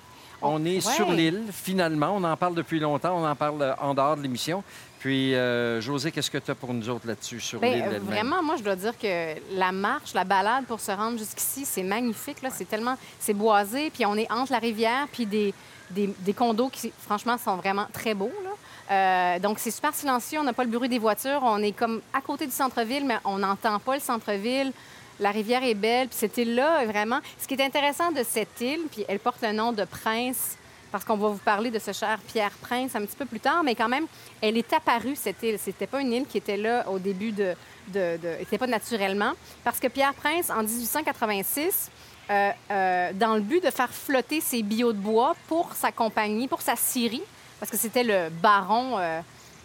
on 0.40 0.64
est 0.64 0.76
ouais. 0.76 0.95
sur 0.95 1.12
l'île, 1.12 1.42
finalement. 1.52 2.14
On 2.16 2.25
en 2.25 2.38
parle 2.38 2.54
depuis 2.54 2.80
longtemps. 2.80 3.19
On 3.23 3.26
en 3.26 3.37
parle 3.37 3.76
en 3.78 3.92
dehors 3.92 4.16
de 4.16 4.23
l'émission. 4.23 4.64
Puis, 5.00 5.35
euh, 5.35 5.80
José, 5.80 6.12
qu'est-ce 6.12 6.30
que 6.30 6.37
tu 6.37 6.50
as 6.50 6.54
pour 6.54 6.75
nous 6.75 6.88
autres 6.90 7.07
là-dessus, 7.07 7.40
sur 7.40 7.59
Ben, 7.59 7.73
l'île 7.73 7.83
euh, 7.83 7.87
elle-même? 7.87 8.02
vraiment, 8.02 8.42
moi, 8.42 8.57
je 8.59 8.62
dois 8.62 8.76
dire 8.76 8.97
que 8.99 9.35
la 9.57 9.73
marche, 9.73 10.12
la 10.12 10.25
balade 10.25 10.66
pour 10.66 10.78
se 10.78 10.92
rendre 10.92 11.19
jusqu'ici, 11.19 11.64
c'est 11.64 11.83
magnifique. 11.83 12.42
Là. 12.42 12.50
C'est 12.52 12.66
tellement... 12.66 12.97
C'est 13.19 13.33
boisé, 13.33 13.88
puis 13.88 14.04
on 14.04 14.14
est 14.16 14.30
entre 14.30 14.52
la 14.52 14.59
rivière, 14.59 15.09
puis 15.11 15.25
des, 15.25 15.54
des, 15.88 16.14
des 16.19 16.35
condos 16.35 16.69
qui, 16.69 16.92
franchement, 17.00 17.38
sont 17.38 17.57
vraiment 17.57 17.87
très 17.95 18.12
beaux. 18.12 18.30
Là. 18.45 18.50
Euh, 18.90 19.38
donc, 19.38 19.59
c'est 19.59 19.71
super 19.71 19.95
silencieux. 19.95 20.38
On 20.38 20.45
n'a 20.45 20.52
pas 20.52 20.64
le 20.64 20.71
bruit 20.71 20.90
des 20.90 20.99
voitures. 20.99 21.40
On 21.45 21.62
est 21.62 21.73
comme 21.73 22.02
à 22.12 22.21
côté 22.21 22.45
du 22.45 22.52
centre-ville, 22.52 23.07
mais 23.07 23.16
on 23.25 23.38
n'entend 23.38 23.78
pas 23.78 23.95
le 23.95 24.02
centre-ville. 24.02 24.71
La 25.19 25.30
rivière 25.30 25.62
est 25.62 25.75
belle. 25.75 26.09
Puis 26.09 26.19
cette 26.19 26.37
île-là, 26.37 26.85
vraiment... 26.85 27.21
Ce 27.40 27.49
qui 27.49 27.54
est 27.54 27.64
intéressant 27.64 28.12
de 28.12 28.23
cette 28.23 28.61
île, 28.61 28.83
puis 28.90 29.07
elle 29.09 29.19
porte 29.19 29.40
le 29.40 29.52
nom 29.52 29.73
de 29.73 29.85
Prince 29.85 30.59
parce 30.90 31.04
qu'on 31.04 31.16
va 31.16 31.28
vous 31.28 31.38
parler 31.38 31.70
de 31.70 31.78
ce 31.78 31.92
cher 31.92 32.18
Pierre 32.26 32.52
Prince 32.61 32.94
un 32.94 33.02
petit 33.02 33.16
peu 33.16 33.26
plus 33.26 33.40
tard, 33.40 33.62
mais 33.62 33.75
quand 33.75 33.88
même, 33.88 34.06
elle 34.40 34.56
est 34.56 34.73
apparue, 34.73 35.16
cette 35.16 35.42
île. 35.42 35.59
C'était 35.59 35.87
pas 35.87 36.00
une 36.00 36.12
île 36.12 36.26
qui 36.26 36.38
était 36.38 36.56
là 36.56 36.88
au 36.88 36.99
début 36.99 37.32
de... 37.32 37.54
de, 37.88 38.18
de 38.18 38.56
pas 38.56 38.66
naturellement, 38.66 39.32
parce 39.64 39.78
que 39.78 39.87
Pierre 39.87 40.14
Prince, 40.14 40.50
en 40.50 40.62
1886, 40.62 41.90
euh, 42.30 42.52
euh, 42.70 43.12
dans 43.14 43.35
le 43.35 43.40
but 43.40 43.64
de 43.64 43.70
faire 43.70 43.90
flotter 43.90 44.40
ses 44.40 44.62
billots 44.62 44.92
de 44.92 44.99
bois 44.99 45.35
pour 45.49 45.73
sa 45.75 45.90
compagnie, 45.90 46.47
pour 46.47 46.61
sa 46.61 46.76
scierie, 46.76 47.23
parce 47.59 47.73
que 47.73 47.76
c'était 47.76 48.04
le 48.04 48.28
baron, 48.30 48.99
euh, 48.99 49.20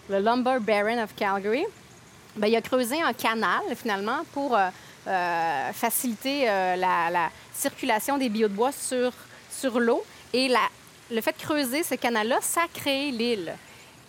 le 0.09 0.19
Lumber 0.19 0.57
Baron 0.59 1.03
of 1.03 1.13
Calgary, 1.15 1.63
ben, 2.35 2.47
il 2.47 2.55
a 2.55 2.61
creusé 2.61 2.99
un 3.01 3.13
canal, 3.13 3.61
finalement, 3.75 4.21
pour 4.33 4.57
faciliter 5.73 6.45
la, 6.45 7.11
la 7.11 7.29
circulation 7.53 8.17
des 8.17 8.27
billots 8.27 8.47
de 8.47 8.55
bois 8.55 8.71
sur, 8.71 9.11
sur 9.51 9.79
l'eau. 9.79 10.03
Et 10.33 10.47
la, 10.47 10.59
le 11.11 11.21
fait 11.21 11.31
de 11.33 11.41
creuser 11.41 11.83
ce 11.83 11.95
canal-là, 11.95 12.39
ça 12.41 12.61
a 12.61 12.67
créé 12.67 13.11
l'île, 13.11 13.53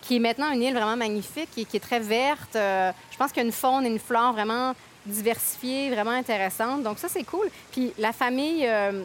qui 0.01 0.17
est 0.17 0.19
maintenant 0.19 0.51
une 0.51 0.61
île 0.61 0.73
vraiment 0.73 0.97
magnifique 0.97 1.49
et 1.57 1.65
qui 1.65 1.77
est 1.77 1.81
très 1.81 1.99
verte. 1.99 2.55
Euh, 2.55 2.91
je 3.11 3.17
pense 3.17 3.31
qu'il 3.31 3.41
y 3.41 3.45
a 3.45 3.47
une 3.47 3.53
faune 3.53 3.85
et 3.85 3.89
une 3.89 3.99
flore 3.99 4.33
vraiment 4.33 4.73
diversifiée, 5.07 5.89
vraiment 5.89 6.11
intéressante. 6.11 6.83
Donc 6.83 6.99
ça, 6.99 7.07
c'est 7.09 7.23
cool. 7.23 7.47
Puis 7.71 7.93
la 7.97 8.11
famille, 8.11 8.65
euh, 8.67 9.03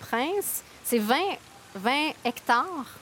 Prince, 0.00 0.62
c'est 0.84 0.98
20, 0.98 1.16
20 1.74 1.92
hectares 2.24 2.96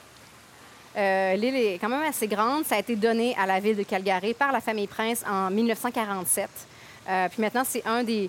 euh, 0.96 1.34
L'île 1.36 1.56
est 1.56 1.78
quand 1.78 1.88
même 1.88 2.02
assez 2.02 2.26
grande. 2.26 2.64
Ça 2.64 2.76
a 2.76 2.78
été 2.78 2.96
donné 2.96 3.36
à 3.38 3.46
la 3.46 3.60
ville 3.60 3.76
de 3.76 3.82
Calgary 3.84 4.34
par 4.34 4.52
la 4.52 4.60
famille 4.60 4.86
Prince 4.86 5.22
en 5.28 5.50
1947. 5.50 6.48
Euh, 7.08 7.28
puis 7.28 7.40
maintenant, 7.40 7.62
c'est 7.64 7.86
un 7.86 8.02
des, 8.02 8.28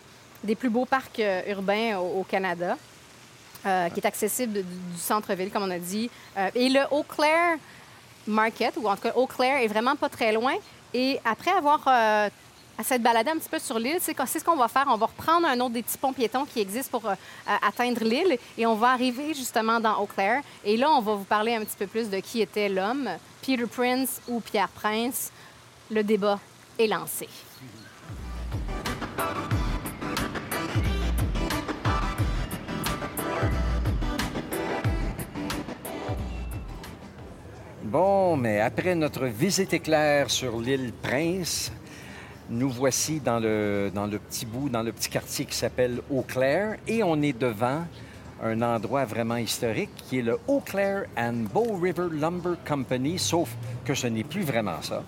plus 0.58 0.70
beaux 0.70 0.86
parcs 0.86 1.22
urbains 1.48 1.98
au 1.98 2.24
Canada, 2.24 2.78
euh, 3.66 3.90
qui 3.90 4.00
est 4.00 4.06
accessible 4.06 4.54
du, 4.54 4.64
centre-ville, 4.98 5.52
comme 5.52 5.64
on 5.64 5.72
a 5.72 5.80
dit. 5.80 6.10
Euh, 6.38 6.50
et 6.56 6.70
le 6.70 6.82
Eau 6.92 7.04
Claire 7.04 7.58
Market, 8.28 8.76
ou 8.78 8.88
en 8.88 8.96
tout 8.96 9.04
cas 9.04 9.14
Eau 9.16 9.28
Claire, 9.28 9.62
est 9.62 9.68
vraiment 9.68 9.96
pas 9.96 10.10
très 10.10 10.32
loin. 10.32 10.54
Et 10.94 11.20
après 11.26 11.52
avoir 11.52 11.84
euh, 11.88 12.30
à 12.80 12.84
s'être 12.84 13.04
baladé 13.04 13.32
un 13.32 13.38
petit 13.38 13.50
peu 13.50 13.60
sur 13.60 13.78
l'île, 13.78 13.98
c'est 14.00 14.16
ce 14.18 14.44
qu'on 14.44 14.56
va 14.56 14.70
faire. 14.70 14.86
On 14.88 14.96
va 14.96 15.08
reprendre 15.08 15.46
un 15.48 15.60
autre 15.60 15.72
des 15.72 15.84
petits 15.84 15.98
ponts 15.98 16.14
piétons 16.14 16.46
qui 16.46 16.62
existent 16.62 16.98
pour 16.98 17.10
euh, 17.10 17.16
atteindre 17.62 18.04
l'île 18.04 18.38
et 18.58 18.66
on 18.66 18.76
va 18.76 18.92
arriver 18.92 19.34
justement 19.34 19.82
dans 19.82 20.02
Eau 20.02 20.06
Claire. 20.06 20.42
Et 20.64 20.78
là, 20.78 20.90
on 20.90 21.02
va 21.02 21.16
vous 21.16 21.26
parler 21.26 21.56
un 21.56 21.66
petit 21.66 21.78
peu 21.78 21.88
plus 21.88 22.10
de 22.10 22.20
qui 22.20 22.42
était 22.42 22.70
l'homme, 22.70 23.10
Peter 23.42 23.66
Prince 23.66 24.22
ou 24.30 24.40
Pierre 24.40 24.70
Prince. 24.70 25.32
Le 25.92 26.04
débat 26.04 26.40
est 26.78 26.88
lancé. 26.88 27.28
Bon, 37.90 38.38
mais 38.38 38.60
après 38.60 38.94
notre 38.94 39.26
visite 39.26 39.74
éclair 39.74 40.30
sur 40.30 40.60
l'île 40.60 40.94
Prince, 41.02 41.72
nous 42.48 42.70
voici 42.70 43.20
dans 43.20 43.40
le, 43.40 43.90
dans 43.92 44.06
le 44.06 44.20
petit 44.20 44.46
bout, 44.46 44.70
dans 44.70 44.84
le 44.84 44.92
petit 44.92 45.10
quartier 45.10 45.46
qui 45.46 45.56
s'appelle 45.56 46.00
Eau 46.12 46.22
Claire, 46.22 46.78
et 46.88 47.02
on 47.02 47.20
est 47.24 47.36
devant 47.36 47.84
un 48.44 48.62
endroit 48.62 49.06
vraiment 49.06 49.38
historique 49.38 49.90
qui 50.08 50.20
est 50.20 50.22
le 50.22 50.38
Eau 50.48 50.60
Claire 50.64 51.06
and 51.18 51.48
Bow 51.52 51.80
River 51.82 52.10
Lumber 52.12 52.58
Company, 52.64 53.18
sauf 53.18 53.50
que 53.84 53.96
ce 53.96 54.06
n'est 54.06 54.24
plus 54.24 54.44
vraiment 54.44 54.84
ça. 54.84 55.02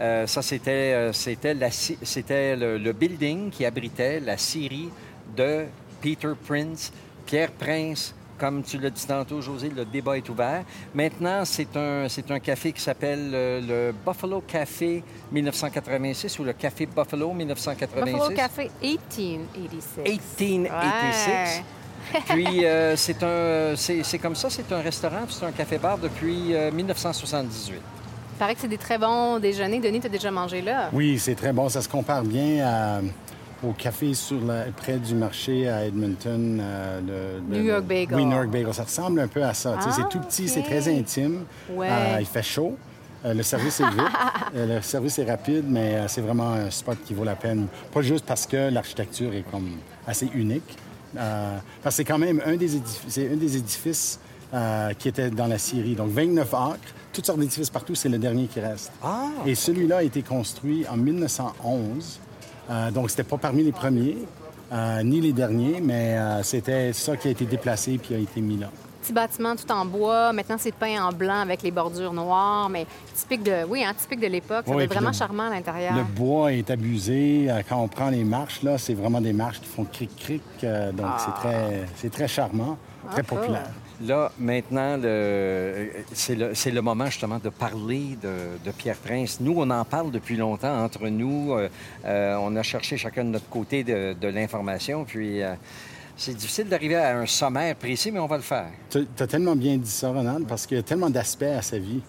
Euh, 0.00 0.26
ça, 0.26 0.40
c'était, 0.40 0.94
euh, 0.94 1.12
c'était, 1.12 2.56
le, 2.56 2.78
le 2.78 2.92
building 2.94 3.50
qui 3.50 3.66
abritait 3.66 4.18
la 4.20 4.38
scierie 4.38 4.88
de 5.36 5.66
Peter 6.00 6.32
Prince, 6.46 6.90
Pierre 7.26 7.52
Prince. 7.52 8.14
Comme 8.38 8.62
tu 8.64 8.78
l'as 8.78 8.90
dit 8.90 9.06
tantôt, 9.06 9.40
José, 9.40 9.70
le 9.74 9.84
débat 9.84 10.16
est 10.16 10.28
ouvert. 10.28 10.64
Maintenant, 10.94 11.44
c'est 11.44 11.76
un, 11.76 12.08
c'est 12.08 12.28
un 12.30 12.40
café 12.40 12.72
qui 12.72 12.80
s'appelle 12.80 13.30
euh, 13.32 13.60
le 13.60 13.94
Buffalo 14.04 14.42
Café 14.46 15.02
1986 15.30 16.38
ou 16.40 16.44
le 16.44 16.52
Café 16.52 16.86
Buffalo 16.86 17.32
1986. 17.32 18.12
Buffalo 18.12 18.34
Café 18.34 18.70
1886. 18.82 20.02
1886. 20.40 21.62
Puis 22.28 22.64
euh, 22.64 22.96
c'est 22.96 23.22
un, 23.22 23.76
c'est, 23.76 24.02
c'est 24.02 24.18
comme 24.18 24.34
ça, 24.34 24.50
c'est 24.50 24.70
un 24.72 24.80
restaurant, 24.80 25.24
puis 25.26 25.36
c'est 25.38 25.46
un 25.46 25.52
café-bar 25.52 25.98
depuis 25.98 26.54
euh, 26.54 26.70
1978. 26.70 27.74
Il 27.76 28.38
paraît 28.38 28.54
que 28.56 28.60
c'est 28.60 28.68
des 28.68 28.78
très 28.78 28.98
bons 28.98 29.38
déjeuners. 29.38 29.78
Denis, 29.78 30.00
tu 30.00 30.06
as 30.06 30.10
déjà 30.10 30.30
mangé 30.32 30.60
là? 30.60 30.90
Oui, 30.92 31.20
c'est 31.20 31.36
très 31.36 31.52
bon. 31.52 31.68
Ça 31.68 31.80
se 31.80 31.88
compare 31.88 32.22
bien 32.24 32.66
à- 32.66 33.00
au 33.66 33.72
café 33.72 34.14
sur 34.14 34.40
la- 34.44 34.64
près 34.76 34.98
du 34.98 35.14
marché 35.14 35.68
à 35.68 35.84
Edmonton. 35.86 36.58
euh, 36.60 37.00
le- 37.00 37.54
le- 37.54 37.58
New 37.60 37.64
York 37.66 37.84
Bagel. 37.84 38.14
Oui, 38.16 38.24
New 38.24 38.36
York 38.36 38.48
Bagel. 38.48 38.74
Ça 38.74 38.84
ressemble 38.84 39.20
un 39.20 39.28
peu 39.28 39.42
à 39.42 39.54
ça. 39.54 39.80
Sais, 39.80 39.88
Ah, 39.90 39.92
c'est 39.96 40.08
tout 40.08 40.20
petit, 40.20 40.48
c'est 40.48 40.62
très 40.62 40.88
intime. 40.88 41.44
Ouais. 41.70 41.88
Euh, 41.90 42.16
il 42.20 42.26
fait 42.26 42.42
chaud. 42.42 42.76
Euh, 43.24 43.32
le 43.34 43.42
service 43.42 43.80
est 43.80 43.90
vite. 43.90 44.00
Euh, 44.56 44.76
le 44.76 44.82
service 44.82 45.18
est 45.18 45.24
rapide, 45.28 45.64
mais 45.68 45.94
euh, 45.94 46.08
c'est 46.08 46.20
vraiment 46.20 46.52
un 46.52 46.70
spot 46.70 46.96
qui 47.04 47.12
vaut 47.14 47.24
la 47.24 47.34
peine. 47.34 47.66
Pas 47.92 48.02
juste 48.02 48.24
parce 48.24 48.46
que 48.46 48.68
l'architecture 48.70 49.32
est 49.34 49.42
comme 49.50 49.68
assez 50.06 50.28
unique. 50.34 50.76
euh, 51.16 51.56
parce 51.82 51.94
que 51.94 51.96
c'est 51.98 52.04
quand 52.04 52.18
même 52.18 52.40
un 52.46 52.54
des 52.56 52.76
édifices, 52.76 53.02
c'est 53.08 53.32
un 53.32 53.36
des 53.36 53.56
édifices 53.56 54.20
euh, 54.52 54.92
qui 54.92 55.08
était 55.08 55.30
dans 55.30 55.46
la 55.48 55.58
Syrie. 55.58 55.94
Donc 55.96 56.10
29 56.10 56.52
acres, 56.54 56.78
toutes 57.12 57.26
sortes 57.26 57.38
d'édifices 57.40 57.70
partout, 57.70 57.94
c'est 57.96 58.08
le 58.08 58.18
dernier 58.18 58.46
qui 58.46 58.60
reste. 58.60 58.92
Ah! 59.02 59.28
Et 59.46 59.54
celui-là 59.56 59.98
a 59.98 60.02
été 60.04 60.22
construit 60.22 60.84
en 60.88 60.96
1911. 60.96 62.20
Euh, 62.70 62.90
donc, 62.90 63.10
c'était 63.10 63.24
pas 63.24 63.36
parmi 63.38 63.62
les 63.62 63.72
premiers, 63.72 64.16
euh, 64.72 65.02
ni 65.02 65.20
les 65.20 65.32
derniers, 65.32 65.80
mais 65.82 66.16
euh, 66.18 66.42
c'était 66.42 66.92
ça 66.92 67.16
qui 67.16 67.28
a 67.28 67.30
été 67.30 67.44
déplacé 67.44 67.98
puis 67.98 68.14
a 68.14 68.18
été 68.18 68.40
mis 68.40 68.56
là. 68.56 68.68
Petit 69.02 69.12
bâtiment 69.12 69.54
tout 69.54 69.70
en 69.70 69.84
bois. 69.84 70.32
Maintenant, 70.32 70.56
c'est 70.58 70.72
peint 70.74 71.04
en 71.04 71.12
blanc 71.12 71.40
avec 71.40 71.62
les 71.62 71.70
bordures 71.70 72.14
noires, 72.14 72.70
mais 72.70 72.86
typique 73.14 73.42
de, 73.42 73.64
oui, 73.68 73.84
hein, 73.84 73.92
typique 73.94 74.20
de 74.20 74.28
l'époque. 74.28 74.64
Ça 74.66 74.74
Oui, 74.74 74.86
vraiment 74.86 75.08
le- 75.10 75.14
charmant 75.14 75.48
à 75.48 75.50
l'intérieur. 75.50 75.94
Le 75.94 76.04
bois 76.04 76.52
est 76.54 76.70
abusé. 76.70 77.50
Quand 77.68 77.82
on 77.82 77.88
prend 77.88 78.08
les 78.08 78.24
marches, 78.24 78.62
là, 78.62 78.78
c'est 78.78 78.94
vraiment 78.94 79.20
des 79.20 79.34
marches 79.34 79.60
qui 79.60 79.68
font 79.68 79.84
cric-cric. 79.84 80.42
donc, 80.94 81.06
c'est 81.18 81.34
très, 81.34 81.84
c'est 81.96 82.10
très 82.10 82.28
charmant, 82.28 82.78
très 83.10 83.20
Ah, 83.20 83.34
cool. 83.34 83.58
Là, 84.02 84.32
maintenant, 84.38 84.96
le- 84.96 85.88
c'est 86.12 86.34
le, 86.70 86.80
moment 86.82 87.06
justement 87.06 87.38
de 87.38 87.48
parler 87.48 88.18
de, 88.20 88.58
de 88.64 88.70
Pierre 88.72 88.96
Prince. 88.96 89.38
Nous, 89.40 89.54
on 89.56 89.70
en 89.70 89.84
parle 89.84 90.10
depuis 90.10 90.36
longtemps 90.36 90.82
entre 90.84 91.06
nous. 91.08 91.52
Euh, 91.52 91.68
euh, 92.04 92.36
on 92.40 92.56
a 92.56 92.62
cherché 92.62 92.96
chacun 92.96 93.24
de 93.24 93.30
notre 93.30 93.48
côté 93.48 93.84
de, 93.84 94.14
de 94.20 94.28
l'information. 94.28 95.04
Puis, 95.04 95.40
euh, 95.42 95.54
c'est 96.16 96.34
difficile 96.34 96.68
d'arriver 96.68 96.96
à 96.96 97.18
un 97.18 97.26
sommaire 97.26 97.76
précis, 97.76 98.10
mais 98.10 98.18
on 98.18 98.26
va 98.26 98.36
le 98.36 98.42
faire. 98.42 98.66
Tu 98.90 99.06
as 99.18 99.26
tellement 99.26 99.54
bien 99.56 99.76
dit 99.76 99.90
ça, 99.90 100.08
Ronald, 100.10 100.46
parce 100.46 100.66
qu'il 100.66 100.76
y 100.76 100.80
a 100.80 100.84
tellement 100.84 101.10
d'aspects 101.10 101.42
à 101.44 101.62
sa 101.62 101.78
vie. 101.78 102.00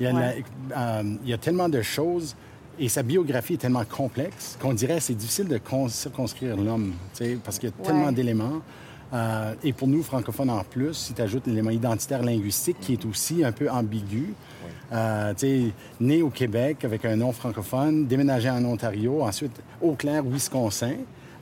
Il 0.00 0.04
y, 0.04 0.08
a 0.08 0.12
la- 0.12 0.32
euh, 0.76 1.02
il 1.24 1.28
y 1.30 1.32
a 1.34 1.38
tellement 1.38 1.68
de 1.68 1.82
choses 1.82 2.34
et 2.78 2.88
sa 2.88 3.02
biographie 3.02 3.54
est 3.54 3.58
tellement 3.58 3.84
complexe 3.84 4.58
qu'on 4.60 4.72
dirait 4.72 4.96
que 4.96 5.02
c'est 5.04 5.14
difficile 5.14 5.46
de 5.46 5.58
con- 5.58 5.88
circonscrire 5.88 6.56
l'homme, 6.56 6.94
parce 7.44 7.58
qu'il 7.58 7.68
y 7.68 7.72
a 7.72 7.84
tellement 7.84 8.10
d'éléments. 8.12 8.60
Euh, 9.12 9.54
et 9.62 9.72
pour 9.72 9.86
nous, 9.86 10.02
francophones 10.02 10.50
en 10.50 10.64
plus, 10.64 10.94
si 10.94 11.12
tu 11.14 11.22
ajoutes 11.22 11.46
l'élément 11.46 11.70
identitaire 11.70 12.22
linguistique 12.22 12.78
qui 12.80 12.94
est 12.94 13.04
aussi 13.04 13.44
un 13.44 13.52
peu 13.52 13.70
ambigu, 13.70 14.34
euh, 14.92 15.32
tu 15.34 15.38
sais, 15.40 15.62
né 16.00 16.22
au 16.22 16.30
Québec 16.30 16.84
avec 16.84 17.04
un 17.04 17.16
nom 17.16 17.32
francophone, 17.32 18.06
déménagé 18.06 18.50
en 18.50 18.64
Ontario, 18.64 19.22
ensuite 19.22 19.52
Eau 19.80 19.92
Claire, 19.92 20.24
Wisconsin. 20.24 20.94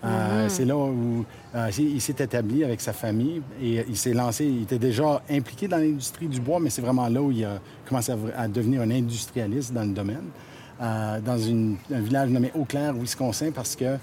Euh, 0.05 0.49
C'est 0.49 0.65
là 0.65 0.77
où 0.77 1.25
euh, 1.55 1.71
il 1.79 2.01
s'est 2.01 2.17
établi 2.19 2.65
avec 2.65 2.81
sa 2.81 2.93
famille 2.93 3.41
et 3.63 3.85
il 3.89 3.97
s'est 3.97 4.13
lancé. 4.13 4.45
Il 4.45 4.63
était 4.63 4.79
déjà 4.79 5.23
impliqué 5.31 5.69
dans 5.69 5.77
l'industrie 5.77 6.27
du 6.27 6.41
bois, 6.41 6.59
mais 6.61 6.71
c'est 6.71 6.83
vraiment 6.83 7.09
là 7.09 7.23
où 7.23 7.31
il 7.31 7.45
a 7.45 7.61
commencé 7.89 8.11
à, 8.11 8.17
à 8.37 8.49
devenir 8.49 8.81
un 8.83 8.91
industrialiste 8.91 9.73
dans 9.73 9.85
le 9.85 9.93
domaine, 9.93 10.25
euh, 10.81 11.21
dans 11.21 11.39
une- 11.39 11.77
un 11.95 12.01
village 12.01 12.29
nommé 12.31 12.51
Eau 12.57 12.65
Claire, 12.65 12.95
Wisconsin, 12.97 13.53
parce 13.55 13.77
que 13.77 13.97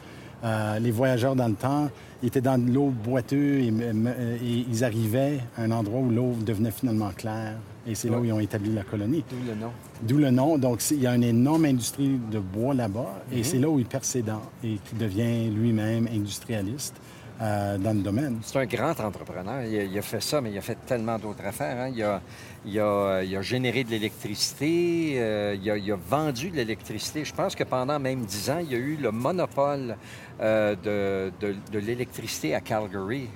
euh, 0.43 0.79
les 0.79 0.91
voyageurs 0.91 1.35
dans 1.35 1.47
le 1.47 1.55
temps 1.55 1.89
étaient 2.23 2.41
dans 2.41 2.57
de 2.57 2.71
l'eau 2.71 2.89
boiteuse 2.89 3.63
et, 3.65 3.67
et 3.69 4.65
ils 4.69 4.83
arrivaient 4.83 5.39
à 5.57 5.63
un 5.63 5.71
endroit 5.71 5.99
où 6.01 6.09
l'eau 6.09 6.33
devenait 6.45 6.71
finalement 6.71 7.09
claire. 7.15 7.55
Et 7.87 7.95
c'est 7.95 8.09
là 8.09 8.19
où 8.19 8.25
ils 8.25 8.31
ont 8.33 8.39
établi 8.39 8.73
la 8.73 8.83
colonie. 8.83 9.23
D'où 9.29 9.37
le 9.47 9.55
nom. 9.55 9.71
D'où 10.01 10.17
le 10.17 10.29
nom. 10.29 10.57
Donc, 10.57 10.81
il 10.91 11.01
y 11.01 11.07
a 11.07 11.15
une 11.15 11.23
énorme 11.23 11.65
industrie 11.65 12.19
de 12.31 12.39
bois 12.39 12.73
là-bas 12.73 13.23
et 13.31 13.43
c'est 13.43 13.57
là 13.59 13.69
où 13.69 13.79
il 13.79 13.85
perd 13.85 14.03
ses 14.03 14.21
dents 14.21 14.43
et 14.63 14.77
qui 14.85 14.95
devient 14.95 15.49
lui-même 15.49 16.07
industrialiste 16.13 16.95
euh, 17.41 17.77
dans 17.77 17.93
le 17.93 18.01
domaine. 18.01 18.37
C'est 18.43 18.59
un 18.59 18.65
grand 18.65 18.99
entrepreneur. 18.99 19.63
Il 19.63 19.79
a, 19.79 19.83
il 19.85 19.97
a 19.97 20.01
fait 20.01 20.21
ça, 20.21 20.41
mais 20.41 20.51
il 20.51 20.57
a 20.57 20.61
fait 20.61 20.77
tellement 20.85 21.17
d'autres 21.17 21.45
affaires. 21.45 21.79
hein. 21.79 21.91
Il, 21.95 22.03
a, 22.03 22.21
il 22.65 22.79
a- 22.79 23.21
il 23.23 23.35
a 23.35 23.41
généré 23.41 23.83
de 23.83 23.89
l'électricité, 23.89 25.13
euh, 25.17 25.55
il, 25.61 25.69
a, 25.71 25.77
il 25.77 25.91
a 25.91 25.95
vendu 25.95 26.49
de 26.49 26.55
l'électricité. 26.57 27.23
Je 27.25 27.33
pense 27.33 27.55
que 27.55 27.63
pendant 27.63 27.99
même 27.99 28.21
dix 28.25 28.49
ans, 28.49 28.59
il 28.61 28.71
y 28.71 28.75
a 28.75 28.77
eu 28.77 28.97
le 29.01 29.11
monopole 29.11 29.95
euh, 30.41 30.75
de, 30.75 31.31
de- 31.47 31.55
de 31.71 31.79
l'électricité 31.79 32.55
à 32.55 32.61
Calgary, 32.61 33.27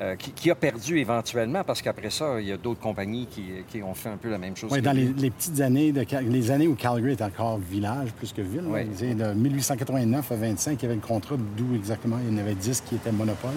euh, 0.00 0.16
qui, 0.16 0.32
qui 0.32 0.50
a 0.50 0.54
perdu 0.56 0.98
éventuellement 0.98 1.62
parce 1.64 1.80
qu'après 1.80 2.10
ça, 2.10 2.40
il 2.40 2.48
y 2.48 2.52
a 2.52 2.56
d'autres 2.56 2.80
compagnies 2.80 3.26
qui, 3.30 3.44
qui 3.68 3.80
ont 3.82 3.94
fait 3.94 4.08
un 4.08 4.16
peu 4.16 4.28
la 4.28 4.38
même 4.38 4.56
chose. 4.56 4.70
Oui, 4.72 4.82
dans 4.82 4.92
les, 4.92 5.30
petites 5.30 5.60
années, 5.60 5.92
de, 5.92 6.04
les 6.28 6.50
années 6.50 6.66
où 6.66 6.74
Calgary 6.74 7.12
est 7.12 7.22
encore 7.22 7.58
village 7.58 8.10
plus 8.12 8.32
que 8.32 8.42
ville, 8.42 8.64
de 8.64 9.32
1889 9.34 10.32
à 10.32 10.34
25, 10.34 10.72
il 10.72 10.82
y 10.82 10.86
avait 10.86 10.94
le 10.96 11.00
contrat 11.00 11.36
d'où 11.56 11.74
exactement 11.76 12.18
il 12.26 12.34
y 12.34 12.36
en 12.36 12.38
avait 12.42 12.54
10 12.56 12.80
qui 12.80 12.96
étaient 12.96 13.12
monopole. 13.12 13.54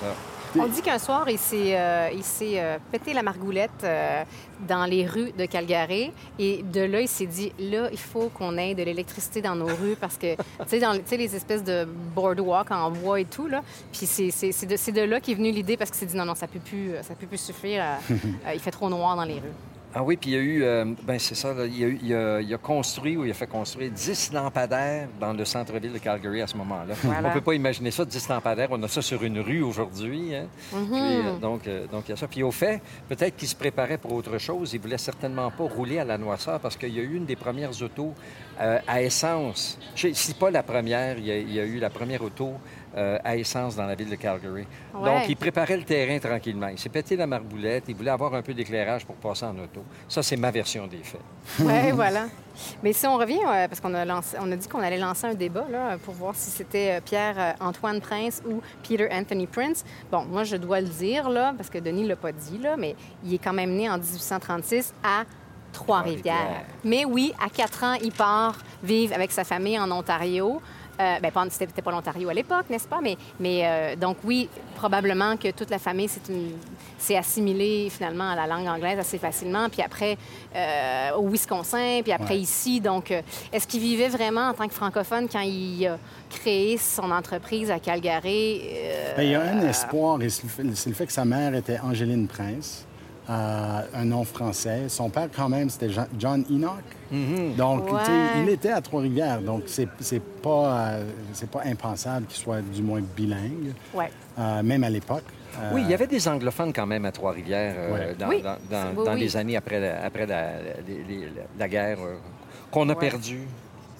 C'est 0.00 0.06
ça. 0.06 0.14
On 0.58 0.66
dit 0.66 0.80
qu'un 0.80 0.98
soir, 0.98 1.28
il 1.28 1.38
s'est, 1.38 1.76
euh, 1.76 2.08
euh, 2.42 2.78
pété 2.90 3.12
la 3.12 3.22
margoulette 3.22 3.84
euh, 3.84 4.24
dans 4.66 4.84
les 4.86 5.06
rues 5.06 5.32
de 5.36 5.44
Calgary. 5.44 6.12
Et 6.38 6.62
de 6.62 6.80
là, 6.80 7.00
il 7.00 7.08
s'est 7.08 7.26
dit, 7.26 7.52
là, 7.58 7.88
il 7.92 7.98
faut 7.98 8.30
qu'on 8.30 8.56
ait 8.56 8.74
de 8.74 8.82
l'électricité 8.82 9.42
dans 9.42 9.54
nos 9.54 9.66
rues 9.66 9.96
parce 10.00 10.16
que, 10.16 10.34
tu 10.36 10.42
sais, 10.66 10.78
dans 10.80 10.92
les 10.92 11.36
espèces 11.36 11.62
de 11.62 11.86
boardwalk 12.14 12.70
en 12.70 12.90
bois 12.90 13.20
et 13.20 13.24
tout, 13.26 13.48
là. 13.48 13.62
Puis 13.92 14.06
c'est, 14.06 14.28
de, 14.30 14.92
de 14.92 15.00
là 15.02 15.20
qu'est 15.20 15.34
venue 15.34 15.50
l'idée 15.50 15.76
parce 15.76 15.90
qu'il 15.90 16.00
s'est 16.00 16.06
dit, 16.06 16.16
non, 16.16 16.24
non, 16.24 16.34
ça 16.34 16.46
peut 16.46 16.60
plus, 16.60 16.92
ça 17.02 17.14
peut 17.14 17.26
plus 17.26 17.40
suffire. 17.40 17.84
il 18.54 18.60
fait 18.60 18.70
trop 18.70 18.88
noir 18.88 19.16
dans 19.16 19.24
les 19.24 19.34
rues. 19.34 19.75
Ah 19.98 20.02
oui, 20.02 20.18
puis 20.18 20.32
il 20.32 20.34
y 20.34 20.36
a 20.36 20.42
eu, 20.42 20.62
euh, 20.62 20.84
ben 21.04 21.18
c'est 21.18 21.34
ça, 21.34 21.54
là, 21.54 21.64
il, 21.64 21.78
y 21.80 21.82
a 21.82 21.86
eu- 21.88 21.98
il 22.02 22.14
a, 22.14 22.40
il 22.42 22.52
a 22.52 22.58
construit 22.58 23.16
ou 23.16 23.24
il 23.24 23.30
a 23.30 23.34
fait 23.34 23.46
construire 23.46 23.90
10 23.90 24.30
lampadaires 24.34 25.08
dans 25.18 25.32
le 25.32 25.42
centre-ville 25.46 25.94
de 25.94 25.98
Calgary 25.98 26.42
à 26.42 26.46
ce 26.46 26.54
moment-là. 26.58 26.92
Voilà. 27.02 27.20
On 27.24 27.28
ne 27.30 27.32
peut 27.32 27.40
pas 27.40 27.54
imaginer 27.54 27.90
ça, 27.90 28.04
10 28.04 28.28
lampadaires. 28.28 28.68
On 28.72 28.82
a 28.82 28.88
ça 28.88 29.00
sur 29.00 29.22
une 29.24 29.40
rue 29.40 29.62
aujourd'hui. 29.62 30.34
hein. 30.34 30.48
Mhm. 30.74 30.86
Puis, 30.86 30.98
euh, 31.00 31.38
donc, 31.38 31.66
euh, 31.66 31.86
donc, 31.90 32.04
il 32.08 32.10
y 32.10 32.12
a 32.12 32.16
ça. 32.18 32.28
Puis 32.28 32.42
au 32.42 32.50
fait, 32.50 32.82
peut-être 33.08 33.36
qu'il 33.36 33.48
se 33.48 33.56
préparait 33.56 33.96
pour 33.96 34.12
autre 34.12 34.36
chose. 34.36 34.74
Il 34.74 34.80
voulait 34.80 34.98
certainement 34.98 35.50
pas 35.50 35.64
rouler 35.64 35.98
à 35.98 36.04
la 36.04 36.18
noisseur 36.18 36.60
parce 36.60 36.76
qu'il 36.76 36.94
y 36.94 37.00
a 37.00 37.02
eu 37.02 37.14
une 37.16 37.24
des 37.24 37.36
premières 37.36 37.80
autos 37.82 38.12
à 38.58 39.00
essence. 39.02 39.78
Je- 39.94 40.12
Si 40.12 40.34
pas 40.34 40.50
la 40.50 40.62
première, 40.62 41.16
il 41.18 41.26
y 41.26 41.30
a, 41.30 41.38
il 41.38 41.52
y 41.54 41.60
a 41.60 41.64
eu 41.64 41.78
la 41.78 41.88
première 41.90 42.22
auto 42.22 42.52
euh, 42.96 43.18
à 43.22 43.36
essence 43.36 43.76
dans 43.76 43.84
la 43.84 43.94
ville 43.94 44.08
de 44.08 44.14
Calgary. 44.14 44.66
Ouais. 44.94 45.04
Donc, 45.04 45.28
il 45.28 45.36
préparait 45.36 45.76
le 45.76 45.84
terrain 45.84 46.18
tranquillement. 46.18 46.68
Il 46.68 46.78
s'est 46.78 46.88
pété 46.88 47.14
la 47.14 47.26
marboulette. 47.26 47.84
Il 47.88 47.94
voulait 47.94 48.10
avoir 48.10 48.32
un 48.34 48.40
peu 48.40 48.54
d'éclairage 48.54 49.04
pour 49.04 49.16
passer 49.16 49.44
en 49.44 49.58
auto. 49.58 49.82
Ça, 50.08 50.22
c'est 50.22 50.36
ma 50.36 50.50
version 50.50 50.86
des 50.86 51.02
faits. 51.02 51.20
Oui, 51.60 51.90
voilà. 51.92 52.26
Mais 52.82 52.94
si 52.94 53.06
on 53.06 53.18
revient, 53.18 53.40
euh, 53.46 53.68
parce 53.68 53.80
qu'on 53.80 53.92
a, 53.92 54.04
lancé, 54.04 54.36
on 54.40 54.50
a 54.50 54.56
dit 54.56 54.66
qu'on 54.66 54.80
allait 54.80 54.98
lancer 54.98 55.26
un 55.26 55.34
débat 55.34 55.66
là, 55.70 55.98
pour 55.98 56.14
voir 56.14 56.34
si 56.34 56.50
c'était 56.50 56.92
euh, 56.92 57.00
Pierre-Antoine 57.04 58.00
Prince 58.00 58.42
ou 58.48 58.62
Peter 58.82 59.08
Anthony 59.12 59.46
Prince. 59.46 59.84
Bon, 60.10 60.24
moi, 60.24 60.44
je 60.44 60.56
dois 60.56 60.80
le 60.80 60.88
dire, 60.88 61.28
là, 61.28 61.52
parce 61.56 61.68
que 61.68 61.78
Denis 61.78 62.04
ne 62.04 62.08
l'a 62.08 62.16
pas 62.16 62.32
dit, 62.32 62.58
là, 62.58 62.76
mais 62.78 62.96
il 63.24 63.34
est 63.34 63.38
quand 63.38 63.52
même 63.52 63.74
né 63.74 63.90
en 63.90 63.98
1836 63.98 64.94
à 65.04 65.24
Trois-Rivières. 65.72 66.34
Trois-Rivières. 66.34 66.64
Mais 66.84 67.04
oui, 67.04 67.34
à 67.44 67.50
4 67.50 67.84
ans, 67.84 67.94
il 68.02 68.12
part 68.12 68.56
vivre 68.82 69.14
avec 69.14 69.32
sa 69.32 69.44
famille 69.44 69.78
en 69.78 69.90
Ontario. 69.90 70.62
Euh, 71.00 71.20
ben, 71.20 71.30
c'était 71.50 71.82
pas 71.82 71.90
l'Ontario 71.90 72.28
à 72.28 72.34
l'époque, 72.34 72.66
n'est-ce 72.70 72.88
pas? 72.88 73.00
Mais, 73.02 73.16
mais 73.38 73.60
euh, 73.64 73.96
donc 73.96 74.16
oui, 74.24 74.48
probablement 74.74 75.36
que 75.36 75.50
toute 75.50 75.70
la 75.70 75.78
famille 75.78 76.08
s'est 76.98 77.16
assimilée 77.16 77.88
finalement 77.90 78.30
à 78.30 78.34
la 78.34 78.46
langue 78.46 78.66
anglaise 78.66 78.98
assez 78.98 79.18
facilement. 79.18 79.68
Puis 79.68 79.82
après, 79.82 80.16
euh, 80.54 81.12
au 81.16 81.28
Wisconsin, 81.28 82.00
puis 82.02 82.12
après 82.12 82.34
Ouais. 82.34 82.40
ici. 82.40 82.80
Donc, 82.80 83.10
euh, 83.10 83.20
est-ce 83.52 83.66
qu'il 83.66 83.80
vivait 83.80 84.08
vraiment 84.08 84.48
en 84.48 84.52
tant 84.54 84.66
que 84.66 84.74
francophone 84.74 85.28
quand 85.30 85.40
il 85.40 85.86
a 85.86 85.98
créé 86.30 86.76
son 86.78 87.10
entreprise 87.10 87.70
à 87.70 87.78
Calgary? 87.78 88.62
Ben, 89.16 89.22
il 89.22 89.30
y 89.30 89.34
a 89.34 89.42
un 89.42 89.60
espoir, 89.68 90.20
et 90.22 90.28
c'est 90.28 90.46
le 90.88 90.94
fait 90.94 91.06
que 91.06 91.12
sa 91.12 91.24
mère 91.24 91.54
était 91.54 91.78
Angéline 91.80 92.26
Prince, 92.26 92.86
euh, 93.28 93.80
un 93.94 94.04
nom 94.04 94.24
français. 94.24 94.84
Son 94.88 95.10
père, 95.10 95.28
quand 95.34 95.48
même, 95.48 95.68
c'était 95.70 95.90
John 96.18 96.44
Enoch. 96.50 97.56
Donc, 97.56 97.84
Ouais. 97.92 97.98
tu 98.00 98.06
sais, 98.06 98.42
il 98.42 98.48
était 98.50 98.70
à 98.70 98.80
Trois-Rivières. 98.80 99.40
Donc, 99.40 99.64
c'est 99.66 99.88
pas, 100.42 100.78
euh, 100.90 101.04
c'est 101.32 101.50
pas 101.50 101.62
impensable 101.64 102.26
qu'il 102.26 102.36
soit 102.42 102.60
du 102.62 102.82
moins 102.82 103.00
bilingue, 103.16 103.72
ouais. 103.94 104.10
euh, 104.38 104.62
même 104.62 104.84
à 104.84 104.90
l'époque. 104.90 105.24
Euh, 105.58 105.70
Oui, 105.74 105.82
il 105.84 105.90
y 105.90 105.94
avait 105.94 106.06
des 106.06 106.28
anglophones 106.28 106.72
quand 106.72 106.86
même 106.86 107.04
à 107.06 107.12
Trois-Rivières 107.12 107.74
euh, 107.78 107.92
Ouais. 107.94 108.14
dans, 108.18 108.28
Oui. 108.28 108.42
dans- 108.42 108.56
dans- 108.70 108.90
Oui, 109.00 109.04
dans 109.06 109.14
oui. 109.14 109.20
les 109.20 109.36
années 109.36 109.56
après 109.56 109.80
la, 109.80 110.04
après 110.04 110.26
la, 110.26 111.68
guerre 111.68 111.98
euh, 112.00 112.16
qu'on 112.70 112.88
a 112.90 112.92
Ouais. 112.92 112.98
perdue. 112.98 113.40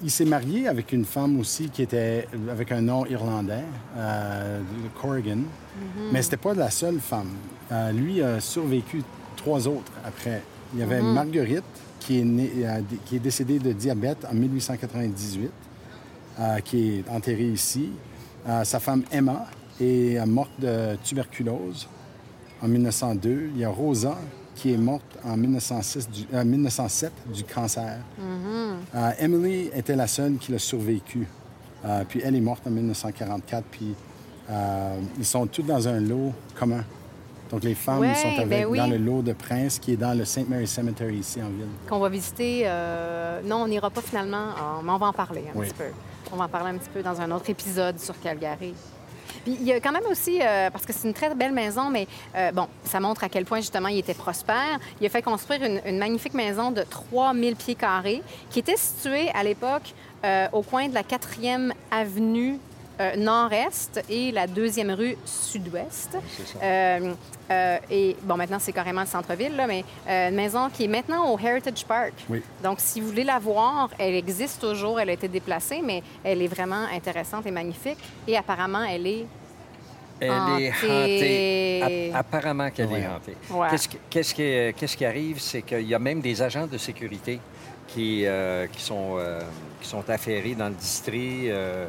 Il 0.02 0.11
s'est 0.11 0.26
marié 0.26 0.68
avec 0.68 0.92
une 0.92 1.04
femme 1.06 1.40
aussi 1.40 1.70
qui 1.70 1.82
était 1.82 2.28
avec 2.50 2.70
un 2.70 2.82
nom 2.82 3.06
irlandais, 3.06 3.64
euh, 3.96 4.61
Corrigan. 5.00 5.38
Mais 6.12 6.22
c'était 6.22 6.37
pas 6.37 6.54
la 6.54 6.70
seule 6.70 7.00
femme. 7.00 7.30
Euh, 7.72 7.92
lui 7.92 8.22
a 8.22 8.40
survécu 8.40 9.02
trois 9.37 9.66
autres 9.66 9.92
après. 10.04 10.42
Il 10.74 10.80
y 10.80 10.82
avait 10.82 11.00
Marguerite, 11.00 11.64
qui 12.00 12.20
est, 12.20 12.24
née- 12.24 12.52
euh, 12.59 12.80
qui 13.06 13.16
est 13.16 13.20
décédée 13.20 13.59
de 13.59 13.72
diabète 13.72 14.26
en 14.30 14.35
1898, 14.35 15.50
euh, 16.40 16.59
qui 16.61 16.98
est 16.98 17.09
enterrée 17.11 17.48
ici. 17.48 17.90
Sa 18.62 18.78
femme 18.78 19.02
Emma 19.11 19.46
est 19.80 20.24
morte 20.24 20.52
de 20.61 20.94
tuberculose 21.02 21.88
en 22.62 22.68
1902. 22.68 23.50
Il 23.54 23.61
y 23.61 23.64
a 23.64 23.68
Rosa, 23.70 24.16
qui 24.57 24.73
est 24.73 24.77
morte 24.77 25.05
en 25.25 25.37
1906 25.37 26.09
du- 26.11 26.27
euh, 26.35 26.45
1907 26.45 27.12
du 27.33 27.45
cancer. 27.45 27.99
Euh, 28.21 29.11
Emily 29.19 29.71
était 29.75 29.95
la 29.95 30.07
seule 30.07 30.37
qui 30.38 30.51
l'a 30.53 30.59
survécu. 30.59 31.27
Euh, 31.85 32.03
puis 32.09 32.21
elle 32.25 32.35
est 32.35 32.40
morte 32.40 32.66
en 32.66 32.71
1944. 32.71 33.64
Puis 33.71 33.95
ils 35.19 35.25
sont 35.25 35.47
tous 35.47 35.62
dans 35.62 35.87
un 35.88 36.01
lot 36.01 36.33
commun. 36.59 36.85
Donc 37.51 37.62
les 37.62 37.75
femmes 37.77 38.01
Ouais, 38.01 38.14
sont 38.14 38.29
avec, 38.29 38.49
ben 38.49 38.66
oui. 38.66 38.79
dans 38.79 38.88
le 38.88 38.97
lot 38.97 39.23
de 39.23 39.33
Prince 39.33 39.79
qui 39.79 39.92
est 39.92 39.97
dans 39.97 40.16
le 40.19 40.25
St. 40.25 40.49
Mary 40.49 40.66
Cemetery 40.66 41.16
ici 41.19 41.40
en 41.40 41.47
ville. 41.49 41.66
qu'on 41.88 42.01
va 42.01 42.09
visiter. 42.09 42.64
Non, 43.45 43.59
on 43.62 43.69
n'ira 43.69 43.90
pas 43.90 44.01
finalement, 44.01 44.47
mais 44.83 44.90
on 44.90 44.99
va 44.99 45.07
en 45.07 45.12
parler 45.12 45.45
un 45.55 45.59
Oui. 45.59 45.66
petit 45.69 45.75
peu. 45.75 45.85
On 46.33 46.37
va 46.37 46.45
en 46.47 46.49
parler 46.49 46.71
un 46.71 46.79
petit 46.79 46.90
peu 46.92 47.03
dans 47.03 47.21
un 47.21 47.31
autre 47.31 47.49
épisode 47.51 48.01
sur 48.01 48.19
Calgary. 48.21 48.75
Il 49.46 49.62
y 49.62 49.72
a 49.72 49.80
quand 49.80 49.92
même 49.92 50.06
aussi, 50.11 50.40
euh, 50.42 50.70
parce 50.70 50.85
que 50.85 50.92
c'est 50.92 51.06
une 51.06 51.14
très 51.14 51.32
belle 51.35 51.52
maison, 51.52 51.88
mais 51.88 52.09
euh, 52.37 52.50
bon, 52.52 52.66
ça 52.85 52.98
montre 52.98 53.22
à 53.22 53.28
quel 53.28 53.44
point 53.44 53.61
justement 53.61 53.88
il 53.88 53.98
était 53.98 54.14
prospère. 54.14 54.78
Il 55.00 55.06
a 55.06 55.09
fait 55.09 55.22
construire 55.22 55.62
une, 55.62 55.80
une 55.87 55.98
magnifique 55.98 56.35
maison 56.35 56.72
de 56.72 56.82
3000 56.82 57.54
pieds 57.54 57.76
carrés 57.76 58.22
qui 58.50 58.59
était 58.59 58.76
située 58.76 59.30
à 59.35 59.44
l'époque 59.44 59.94
euh, 60.24 60.48
au 60.52 60.62
coin 60.62 60.88
de 60.88 60.94
la 60.94 61.02
4e 61.02 61.72
avenue 61.90 62.59
euh, 63.00 63.16
nord-est 63.16 64.02
et 64.09 64.32
la 64.32 64.46
deuxième 64.46 64.90
rue 64.90 65.16
sud-ouest. 65.24 66.16
C'est 66.37 66.46
ça. 66.46 66.59
Euh, 66.62 67.12
euh, 67.50 67.78
et 67.90 68.16
bon, 68.22 68.37
maintenant, 68.37 68.59
c'est 68.59 68.72
carrément 68.72 69.02
le 69.02 69.06
centre-ville, 69.06 69.54
là, 69.54 69.66
mais 69.66 69.85
euh, 70.09 70.28
une 70.30 70.35
maison 70.37 70.68
qui 70.70 70.85
est 70.85 70.88
maintenant 70.88 71.30
au 71.32 71.38
Heritage 71.38 71.85
Park. 71.85 72.12
Oui. 72.28 72.42
Donc, 72.62 72.78
si 72.80 73.00
vous 73.00 73.09
voulez 73.09 73.24
la 73.24 73.38
voir, 73.38 73.90
elle 73.98 74.14
existe 74.14 74.61
toujours, 74.61 74.98
elle 74.98 75.11
a 75.11 75.12
été 75.12 75.28
déplacée, 75.28 75.80
mais 75.85 76.02
elle 76.24 76.40
est 76.42 76.48
vraiment 76.48 76.87
intéressante 76.92 77.46
et 77.46 77.50
magnifique. 77.50 77.98
Et 78.26 78.37
apparemment, 78.37 78.82
elle 78.85 79.06
est... 79.06 79.26
Elle 80.18 80.28
est 80.30 80.32
Hantée. 80.32 80.72
hantée. 80.88 82.11
App- 82.14 82.24
apparemment 82.26 82.70
qu'elle 82.70 82.87
Ouais. 82.87 83.00
est 83.02 83.06
hantée. 83.06 83.37
Ouais. 83.50 83.68
Qu'est-ce 83.70 83.88
qui- 83.88 83.98
Qu'est-ce 84.09 84.35
qui, 84.35 84.74
qu'est-ce 84.78 84.96
qui 84.96 85.04
arrive, 85.04 85.38
c'est 85.40 85.61
qu'il 85.61 85.87
y 85.87 85.94
a 85.94 85.98
même 85.98 86.22
des 86.22 86.40
agents 86.40 86.66
de 86.66 86.78
sécurité 86.78 87.38
qui, 87.88 88.24
euh, 88.24 88.66
qui, 88.66 88.80
sont, 88.80 89.16
euh, 89.18 89.40
qui 89.80 89.87
sont 89.87 90.09
affairés 90.09 90.54
dans 90.54 90.68
le 90.70 90.74
district, 90.74 91.48
euh, 91.50 91.87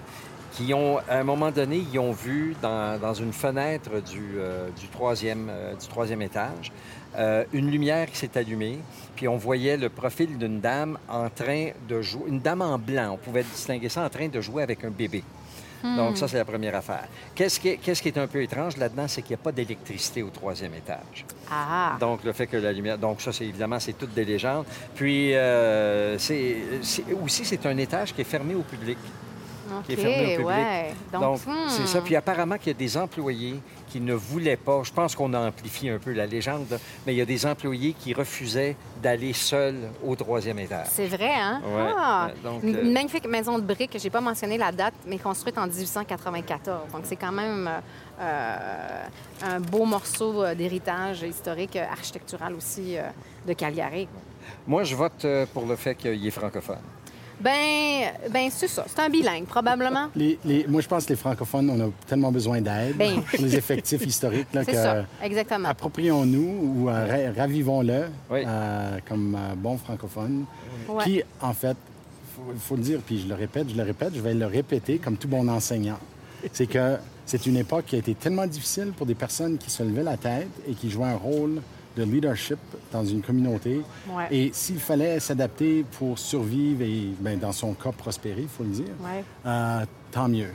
qui 0.58 0.74
ont, 0.74 0.98
à 1.08 1.18
un 1.20 1.24
moment 1.24 1.52
donné, 1.52 1.84
ils 1.94 2.00
ont 2.00 2.12
vu 2.12 2.56
dans, 2.62 3.00
dans 3.00 3.14
une 3.14 3.32
fenêtre 3.32 4.02
du, 4.02 4.36
euh, 4.38 4.70
du, 4.80 4.88
troisième, 4.88 5.48
euh, 5.52 5.76
du 5.76 5.88
troisième 5.88 6.22
étage 6.24 6.72
euh, 7.18 7.44
une 7.54 7.70
lumière 7.70 8.10
qui 8.10 8.18
s'est 8.18 8.36
allumée, 8.38 8.80
puis 9.16 9.28
on 9.28 9.38
voyait 9.38 9.78
le 9.78 9.90
profil 9.90 10.38
d'une 10.38 10.60
dame 10.60 10.98
en 11.10 11.30
train 11.30 11.70
de 11.88 12.02
jouer, 12.02 12.24
une 12.28 12.40
dame 12.40 12.62
en 12.62 12.78
blanc, 12.78 13.12
on 13.14 13.18
pouvait 13.18 13.44
distinguer 13.44 13.90
ça 13.90 14.04
en 14.04 14.10
train 14.10 14.28
de 14.28 14.42
jouer 14.42 14.64
avec 14.64 14.84
un 14.84 14.90
bébé. 14.90 15.24
Donc, 15.84 16.18
ça, 16.18 16.28
c'est 16.28 16.38
la 16.38 16.44
première 16.44 16.76
affaire. 16.76 17.08
Qu'est-ce 17.36 17.60
qui, 17.60 17.70
est- 17.70 17.78
qu'est-ce 17.78 18.02
qui 18.02 18.08
est 18.10 18.18
un 18.18 18.26
peu 18.26 18.42
étrange 18.42 18.78
là-dedans, 18.78 19.08
c'est 19.08 19.22
qu'il 19.22 19.36
n'y 19.36 19.42
a 19.42 19.44
pas 19.44 19.52
d'électricité 19.52 20.24
au 20.24 20.30
troisième 20.32 20.74
étage. 20.74 21.24
Ah! 21.52 21.98
Donc, 22.00 22.24
le 22.24 22.34
fait 22.34 22.48
que 22.48 22.58
la 22.58 22.74
lumière... 22.74 22.98
Donc, 22.98 23.22
ça, 23.22 23.32
c'est 23.32 23.46
évidemment, 23.46 23.80
c'est 23.80 23.94
toutes 23.94 24.14
des 24.14 24.26
légendes. 24.26 24.66
Puis, 24.96 25.36
euh, 25.36 26.18
c'est- 26.18 26.58
aussi, 27.24 27.46
c'est 27.46 27.64
un 27.68 27.78
étage 27.78 28.14
qui 28.16 28.22
est 28.22 28.26
fermé 28.26 28.56
au 28.56 28.64
public. 28.64 28.98
Qui 29.86 29.94
est 29.94 30.00
au 30.00 30.32
public. 30.36 30.48
ouais. 30.48 30.94
Donc, 31.12 31.22
Donc, 31.22 31.40
hmm. 31.46 31.70
c'est 31.70 31.88
ça. 31.88 32.02
Puis, 32.02 32.16
apparemment 32.16 32.58
qu'il 32.58 32.68
y 32.68 32.76
a 32.76 32.80
des 32.80 32.98
employés 32.98 33.60
qui 33.88 34.02
ne 34.02 34.14
voulaient 34.14 34.58
pas... 34.58 34.82
Je 34.84 34.92
pense 34.92 35.16
qu'on 35.16 35.34
a 35.34 35.40
amplifié 35.48 35.92
un 35.92 35.98
peu 35.98 36.12
la 36.12 36.26
légende, 36.26 36.66
là, 36.70 36.78
mais 37.06 37.14
il 37.14 37.18
y 37.18 37.22
a 37.22 37.26
des 37.26 37.46
employés 37.46 37.94
qui 37.94 38.14
refusaient 38.14 38.76
d'aller 39.02 39.34
seuls 39.34 39.90
au 40.06 40.16
troisième 40.16 40.60
étage. 40.60 40.88
C'est 40.90 41.08
vrai, 41.08 41.34
hein? 41.34 41.62
Ouais, 41.64 41.92
Ah! 41.96 42.30
donc, 42.44 42.64
une, 42.64 42.76
euh, 42.76 42.84
une 42.84 42.92
magnifique 42.92 43.28
maison 43.28 43.58
de 43.58 43.64
briques, 43.64 43.98
j'ai 43.98 44.10
pas 44.10 44.22
mentionné 44.22 44.58
la 44.58 44.72
date, 44.72 44.94
mais 45.06 45.18
construite 45.18 45.58
en 45.58 45.68
1894. 45.68 46.92
Donc, 46.92 47.02
c'est 47.04 47.16
quand 47.16 47.32
même 47.32 47.70
euh, 48.20 48.24
euh, 48.24 49.04
un 49.46 49.60
beau 49.60 49.86
morceau 49.86 50.44
d'héritage 50.56 51.22
historique, 51.22 51.76
architectural 51.76 52.56
aussi 52.56 52.98
euh, 52.98 53.04
de 53.46 53.54
Calgary. 53.54 54.08
Moi, 54.66 54.84
je 54.84 54.96
vote 54.96 55.26
pour 55.54 55.66
le 55.66 55.76
fait 55.76 55.96
qu'il 55.96 56.26
est 56.26 56.32
francophone. 56.32 56.80
Ben, 57.40 58.12
ben 58.32 58.50
c'est 58.52 58.68
ça. 58.68 58.86
C'est 58.88 59.00
un 59.00 59.10
bilingue, 59.10 59.46
probablement. 59.46 60.08
Les- 60.16 60.40
les- 60.44 60.66
moi, 60.68 60.82
je 60.82 60.88
pense 60.88 61.06
que 61.06 61.10
les 61.10 61.16
francophones, 61.18 61.70
on 61.70 61.88
a 61.88 61.90
tellement 62.08 62.32
besoin 62.32 62.62
d'aide 62.62 62.98
Ben. 62.98 63.22
pour 63.32 63.46
les 63.46 63.56
effectifs 63.56 64.06
historiques. 64.06 64.48
là, 64.54 64.64
C'est 64.66 64.72
que- 64.72 64.78
ça, 64.78 65.06
exactement. 65.24 65.70
Approprions-nous 65.70 66.84
ou 66.84 66.90
euh, 66.90 67.06
ra- 67.34 67.42
ravivons-le 67.42 68.06
Oui. 68.32 68.40
euh, 68.46 68.98
comme 69.08 69.36
euh, 69.36 69.56
bons 69.56 69.78
francophones. 69.78 70.46
Ouais. 70.90 71.04
Qui, 71.04 71.22
en 71.42 71.54
fait, 71.54 71.78
il 72.54 72.60
faut, 72.60 72.76
le 72.76 72.82
dire, 72.82 73.00
puis 73.06 73.20
je 73.22 73.28
le 73.28 73.36
répète, 73.36 73.70
je 73.70 73.76
le 73.76 73.84
répète, 73.84 74.14
je 74.16 74.22
vais 74.22 74.34
le 74.34 74.46
répéter 74.46 74.98
comme 74.98 75.18
tout 75.18 75.28
bon 75.28 75.48
enseignant. 75.48 75.98
C'est 76.54 76.68
que 76.68 76.98
c'est 77.26 77.46
une 77.46 77.58
époque 77.58 77.86
qui 77.88 77.96
a 77.96 78.00
été 78.00 78.14
tellement 78.16 78.46
difficile 78.48 78.94
pour 78.96 79.06
des 79.06 79.16
personnes 79.16 79.58
qui 79.58 79.70
se 79.70 79.84
levaient 79.84 80.04
la 80.04 80.18
tête 80.18 80.48
et 80.68 80.74
qui 80.74 80.90
jouaient 80.90 81.08
un 81.10 81.16
rôle 81.18 81.62
de 81.98 82.04
leadership 82.04 82.60
dans 82.92 83.04
une 83.04 83.22
communauté. 83.22 83.82
Ouais. 84.10 84.28
Et 84.32 84.52
s'il 84.54 84.80
fallait 84.80 85.20
s'adapter 85.20 85.84
pour 85.98 86.18
survivre 86.20 86.84
et, 86.84 87.10
ben, 87.20 87.38
dans 87.40 87.52
son 87.52 87.74
cas, 87.74 87.92
prospérer, 87.92 88.42
il 88.44 88.48
faut 88.48 88.64
le 88.64 88.70
dire, 88.70 88.94
Ouais. 89.04 89.24
euh, 89.46 89.86
tant 90.12 90.30
mieux. 90.30 90.52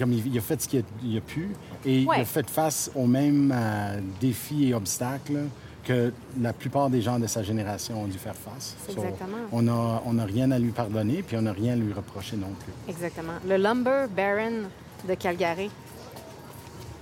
Comme 0.00 0.12
il, 0.14 0.26
il 0.26 0.38
a 0.38 0.40
fait 0.40 0.60
ce 0.60 0.66
qu'il 0.68 0.80
a, 0.80 1.20
pu 1.20 1.50
et 1.84 2.00
il 2.00 2.10
a 2.10 2.24
fait 2.24 2.48
face 2.48 2.90
aux 2.94 3.06
mêmes 3.06 3.52
euh, 3.54 4.00
défis 4.20 4.68
et 4.70 4.74
obstacles 4.74 5.44
que 5.84 6.12
la 6.40 6.52
plupart 6.52 6.90
des 6.90 7.02
gens 7.02 7.18
de 7.20 7.26
sa 7.28 7.42
génération 7.44 8.02
ont 8.02 8.06
dû 8.06 8.18
faire 8.18 8.34
face. 8.34 8.74
So, 8.86 8.92
exactement. 8.94 9.36
on 9.52 9.62
n'a 9.62 10.02
on 10.04 10.18
a 10.18 10.24
rien 10.24 10.50
à 10.50 10.58
lui 10.58 10.70
pardonner, 10.70 11.22
puis 11.22 11.36
on 11.36 11.42
n'a 11.42 11.52
rien 11.52 11.74
à 11.74 11.76
lui 11.76 11.92
reprocher 11.92 12.36
non 12.36 12.50
plus. 12.64 12.72
Exactement. 12.92 13.34
Le 13.46 13.56
Lumber 13.58 14.06
Baron 14.16 14.62
de 15.08 15.14
Calgary, 15.14 15.70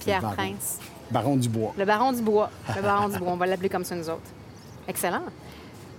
Pierre. 0.01 0.21
Prince. 0.37 0.81
Baron 1.11 1.37
du 1.37 1.49
Bois. 1.49 1.73
Le 1.79 1.85
baron 1.85 2.13
du 2.13 2.23
bois. 2.23 2.51
Le 2.77 2.83
baron 2.83 3.09
du 3.09 3.19
bois. 3.19 3.33
On 3.33 3.37
va 3.37 3.47
l'appeler 3.47 3.69
comme 3.69 3.85
ça, 3.85 3.95
nous 3.95 4.09
autres. 4.09 4.21
Excellent. 4.89 5.23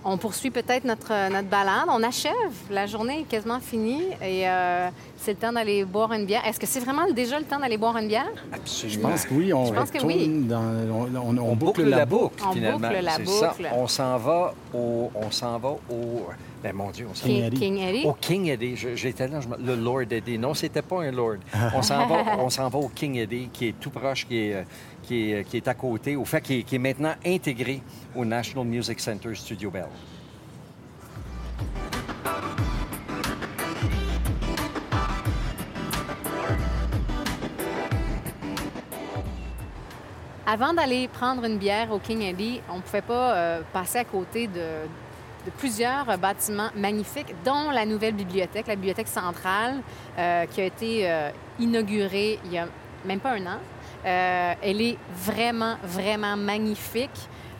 On 0.08 0.18
poursuit 0.18 0.52
peut-être 0.52 0.84
notre, 0.84 1.12
euh, 1.12 1.28
notre 1.30 1.48
balade. 1.48 1.86
On 1.88 2.00
achève. 2.04 2.32
La 2.70 2.86
journée 2.86 3.20
est 3.22 3.24
quasiment 3.24 3.58
finie 3.58 4.04
et 4.22 4.48
euh, 4.48 4.88
c'est 5.16 5.32
le 5.32 5.36
temps 5.38 5.52
d'aller 5.52 5.84
boire 5.84 6.12
une 6.12 6.26
bière. 6.26 6.46
Est-ce 6.46 6.60
que 6.60 6.66
c'est 6.66 6.78
vraiment 6.78 7.10
déjà 7.10 7.40
le 7.40 7.44
temps 7.44 7.58
d'aller 7.58 7.76
boire 7.76 7.96
une 7.96 8.06
bière? 8.06 8.30
Je 8.64 8.98
pense 9.00 9.24
que 9.24 9.34
oui, 9.34 9.52
on 9.52 9.64
Je 9.66 9.72
pense 9.72 9.90
que 9.90 10.04
oui. 10.06 10.28
dans... 10.44 10.60
On, 10.60 11.08
on- 11.12 11.38
on 11.38 11.50
On 11.50 11.56
boucle, 11.56 11.80
boucle 11.82 11.88
la 11.88 12.06
boucle, 12.06 12.40
On 12.48 12.52
finalement. 12.52 12.78
boucle 12.88 13.00
la 13.02 13.16
C'est 13.16 13.26
ça. 13.26 13.48
boucle. 13.48 13.68
On 13.74 13.88
s'en 13.88 14.16
va 14.18 14.54
au... 14.72 15.10
On 15.12 15.30
s'en 15.32 15.58
va 15.58 15.70
au... 15.90 16.28
Ben, 16.62 16.72
mon 16.72 16.90
Dieu, 16.90 17.06
on 17.10 17.14
s'en 17.14 17.26
King 17.26 17.34
King, 17.36 17.44
Eddie. 17.44 17.58
King 17.58 17.78
Eddie. 17.80 18.04
Au 18.06 18.12
King 18.12 18.46
Eddie. 18.46 18.76
J'étais 18.94 19.26
là, 19.28 19.40
je 19.40 19.48
le 19.64 19.74
Lord 19.74 20.02
Eddie. 20.10 20.38
Non, 20.38 20.54
c'était 20.54 20.82
pas 20.82 21.02
un 21.02 21.10
Lord. 21.10 21.36
On 21.74 21.82
s'en 21.82 22.06
va, 22.06 22.16
on 22.38 22.48
s'en 22.48 22.68
va 22.68 22.78
au 22.78 22.88
King 22.88 23.16
Eddie, 23.16 23.48
qui 23.52 23.68
est 23.68 23.74
tout 23.80 23.90
proche, 23.90 24.26
qui 24.26 24.38
est, 24.38 24.54
euh, 24.54 24.62
qui 25.06 25.32
est, 25.32 25.44
qui 25.44 25.56
est 25.56 25.68
à 25.68 25.74
côté, 25.74 26.16
au 26.16 26.24
fait, 26.24 26.40
qui 26.40 26.64
est, 26.70 26.78
maintenant 26.78 27.14
intégré 27.24 27.80
au 28.14 28.24
National 28.24 28.66
Music 28.66 28.98
Center 29.00 29.34
Studio 29.34 29.70
Bell. 29.70 29.86
Avant 40.48 40.72
d'aller 40.72 41.08
prendre 41.08 41.44
une 41.44 41.58
bière 41.58 41.90
au 41.90 41.98
King 41.98 42.22
Eddie, 42.22 42.60
on 42.70 42.76
ne 42.76 42.82
pouvait 42.82 43.02
pas 43.02 43.34
euh, 43.34 43.60
passer 43.72 43.98
à 43.98 44.04
côté 44.04 44.46
de, 44.46 44.86
plusieurs 45.50 46.08
euh, 46.08 46.16
bâtiments 46.16 46.70
magnifiques, 46.76 47.34
dont 47.44 47.70
la 47.70 47.86
nouvelle 47.86 48.14
bibliothèque, 48.14 48.66
la 48.66 48.76
bibliothèque 48.76 49.08
centrale, 49.08 49.76
euh, 50.18 50.46
qui 50.46 50.60
a 50.60 50.64
été 50.64 51.10
euh, 51.10 51.30
inaugurée 51.58 52.38
il 52.44 52.52
y 52.52 52.58
a 52.58 52.66
même 53.04 53.20
pas 53.20 53.32
un 53.32 53.46
an. 53.46 53.58
Euh, 54.04 54.52
elle 54.62 54.80
est 54.80 54.98
vraiment, 55.24 55.76
vraiment 55.82 56.36
magnifique. 56.36 57.10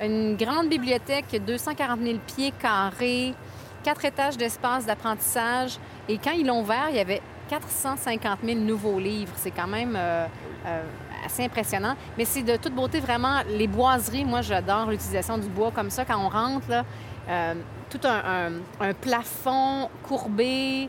Une 0.00 0.36
grande 0.36 0.68
bibliothèque, 0.68 1.40
240 1.46 2.00
000 2.02 2.18
pieds 2.26 2.52
carrés, 2.52 3.34
quatre 3.82 4.04
étages 4.04 4.36
d'espace 4.36 4.84
d'apprentissage. 4.86 5.78
Et 6.08 6.18
quand 6.18 6.32
ils 6.32 6.46
l'ont 6.46 6.60
ouvert, 6.60 6.86
il 6.90 6.96
y 6.96 7.00
avait 7.00 7.22
450 7.48 8.38
000 8.44 8.58
nouveaux 8.60 8.98
livres. 8.98 9.32
C'est 9.36 9.50
quand 9.50 9.66
même 9.66 9.94
euh, 9.96 10.26
euh, 10.66 10.82
assez 11.24 11.44
impressionnant. 11.44 11.94
Mais 12.18 12.24
c'est 12.24 12.42
de 12.42 12.56
toute 12.56 12.74
beauté, 12.74 13.00
vraiment, 13.00 13.40
les 13.48 13.66
boiseries. 13.66 14.24
Moi, 14.24 14.42
j'adore 14.42 14.90
l'utilisation 14.90 15.38
du 15.38 15.48
bois 15.48 15.70
comme 15.74 15.90
ça. 15.90 16.04
Quand 16.04 16.18
on 16.18 16.28
rentre, 16.28 16.68
là, 16.68 16.84
euh, 17.28 17.54
tout 17.90 18.00
un, 18.04 18.50
un- 18.80 18.88
un 18.88 18.92
plafond 18.92 19.88
courbé, 20.06 20.88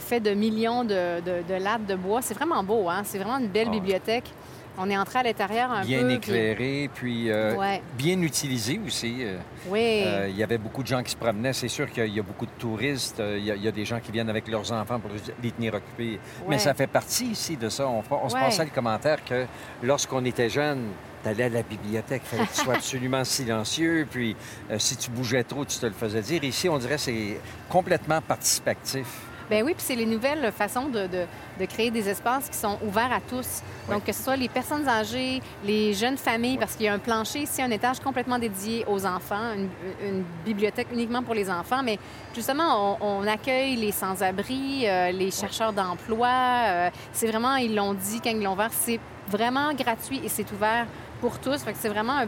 fait 0.00 0.20
de 0.20 0.32
millions 0.32 0.84
de, 0.84 1.20
de- 1.20 1.42
de 1.48 1.54
lattes 1.54 1.86
de 1.86 1.94
bois. 1.94 2.20
C'est 2.20 2.34
vraiment 2.34 2.62
beau, 2.62 2.90
hein? 2.90 3.02
C'est 3.04 3.16
vraiment 3.18 3.38
une 3.38 3.46
belle 3.46 3.68
Ah 3.68 3.72
bibliothèque. 3.72 4.30
On 4.78 4.88
est 4.88 4.96
entré 4.96 5.18
à 5.18 5.22
l'intérieur 5.24 5.70
un 5.72 5.84
Bien 5.84 6.00
peu. 6.02 6.06
puis- 6.06 6.14
éclairé, 6.16 6.90
puis 6.94 7.30
euh, 7.30 7.56
Ouais. 7.56 7.82
bien 7.96 8.20
utilisé 8.22 8.80
aussi. 8.86 9.16
euh. 9.20 9.36
Oui. 9.68 10.02
Euh, 10.06 10.28
il 10.30 10.36
y 10.36 10.42
avait 10.42 10.58
beaucoup 10.58 10.82
de 10.82 10.88
gens 10.88 11.02
qui 11.02 11.10
se 11.10 11.16
promenaient. 11.16 11.52
C'est 11.52 11.68
sûr 11.68 11.90
qu'il 11.90 12.14
y 12.14 12.20
a 12.20 12.22
beaucoup 12.22 12.46
de 12.46 12.50
touristes. 12.58 13.20
Il 13.20 13.44
y, 13.44 13.50
a, 13.50 13.56
il 13.56 13.62
y 13.62 13.68
a 13.68 13.72
des 13.72 13.84
gens 13.84 13.98
qui 14.00 14.12
viennent 14.12 14.30
avec 14.30 14.46
leurs 14.48 14.70
enfants 14.72 15.00
pour 15.00 15.10
les 15.42 15.50
tenir 15.50 15.74
occupés. 15.74 16.20
Mais 16.48 16.58
ça 16.58 16.74
fait 16.74 16.86
partie 16.86 17.26
ici 17.26 17.56
de 17.56 17.68
ça. 17.68 17.88
On, 17.88 18.02
on 18.10 18.28
se 18.28 18.34
passait 18.34 18.64
le 18.64 18.70
commentaire 18.70 19.24
que 19.24 19.46
lorsqu'on 19.82 20.24
était 20.24 20.48
jeune, 20.48 20.88
tu 21.24 21.28
allais 21.28 21.44
à 21.44 21.48
la 21.48 21.62
bibliothèque, 21.62 22.22
il 22.26 22.28
fallait 22.36 22.46
que 22.48 22.54
tu 22.54 22.60
sois 22.62 22.74
absolument 22.76 23.24
silencieux. 23.24 24.06
Puis 24.08 24.36
euh, 24.70 24.78
si 24.78 24.96
tu 24.96 25.10
bougeais 25.10 25.42
trop, 25.42 25.64
tu 25.64 25.76
te 25.78 25.86
le 25.86 25.92
faisais 25.92 26.22
dire. 26.22 26.44
Ici, 26.44 26.68
on 26.68 26.78
dirait 26.78 26.94
que 26.94 27.00
c'est 27.00 27.40
complètement 27.68 28.20
participatif. 28.20 29.06
Ben 29.50 29.62
oui, 29.64 29.72
puis 29.74 29.82
c'est 29.86 29.94
les 29.94 30.04
nouvelles 30.06 30.52
façons 30.52 30.86
de, 30.88 31.06
de- 31.06 31.26
de 31.58 31.64
créer 31.64 31.90
des 31.90 32.08
espaces 32.08 32.48
qui 32.48 32.56
sont 32.56 32.78
ouverts 32.86 33.12
à 33.12 33.20
tous. 33.20 33.62
Donc, 33.90 34.04
que 34.04 34.12
ce 34.12 34.22
soit 34.22 34.36
les 34.36 34.48
personnes 34.48 34.86
âgées, 34.88 35.40
les 35.64 35.94
jeunes 35.94 36.18
familles, 36.18 36.58
parce 36.58 36.74
qu'il 36.76 36.86
y 36.86 36.88
a 36.88 36.92
un 36.94 36.98
plancher 36.98 37.40
ici, 37.40 37.62
un 37.62 37.70
étage 37.70 37.98
complètement 38.00 38.38
dédié 38.38 38.84
aux 38.86 39.04
enfants, 39.06 39.54
une, 39.56 39.68
une 40.06 40.24
bibliothèque 40.44 40.88
uniquement 40.92 41.22
pour 41.22 41.34
les 41.34 41.50
enfants. 41.50 41.82
Mais 41.82 41.98
justement, 42.34 42.96
on, 43.00 43.22
on 43.22 43.26
accueille 43.26 43.76
les 43.76 43.90
sans-abri, 43.92 44.84
euh, 44.86 45.10
les 45.12 45.30
chercheurs 45.30 45.72
d'emploi. 45.72 46.28
euh, 46.28 46.90
c'est 47.12 47.26
vraiment, 47.26 47.56
ils 47.56 47.74
l'ont 47.74 47.94
dit 47.94 48.20
quand 48.20 48.30
ils 48.30 48.42
l'ont 48.42 48.52
ouvert, 48.52 48.70
c'est 48.72 49.00
vraiment 49.28 49.72
gratuit 49.74 50.20
et 50.24 50.28
c'est 50.28 50.50
ouvert 50.52 50.86
pour 51.20 51.38
tous. 51.38 51.56
Fait 51.62 51.72
que 51.72 51.78
c'est 51.80 51.88
vraiment 51.88 52.18
un, 52.18 52.26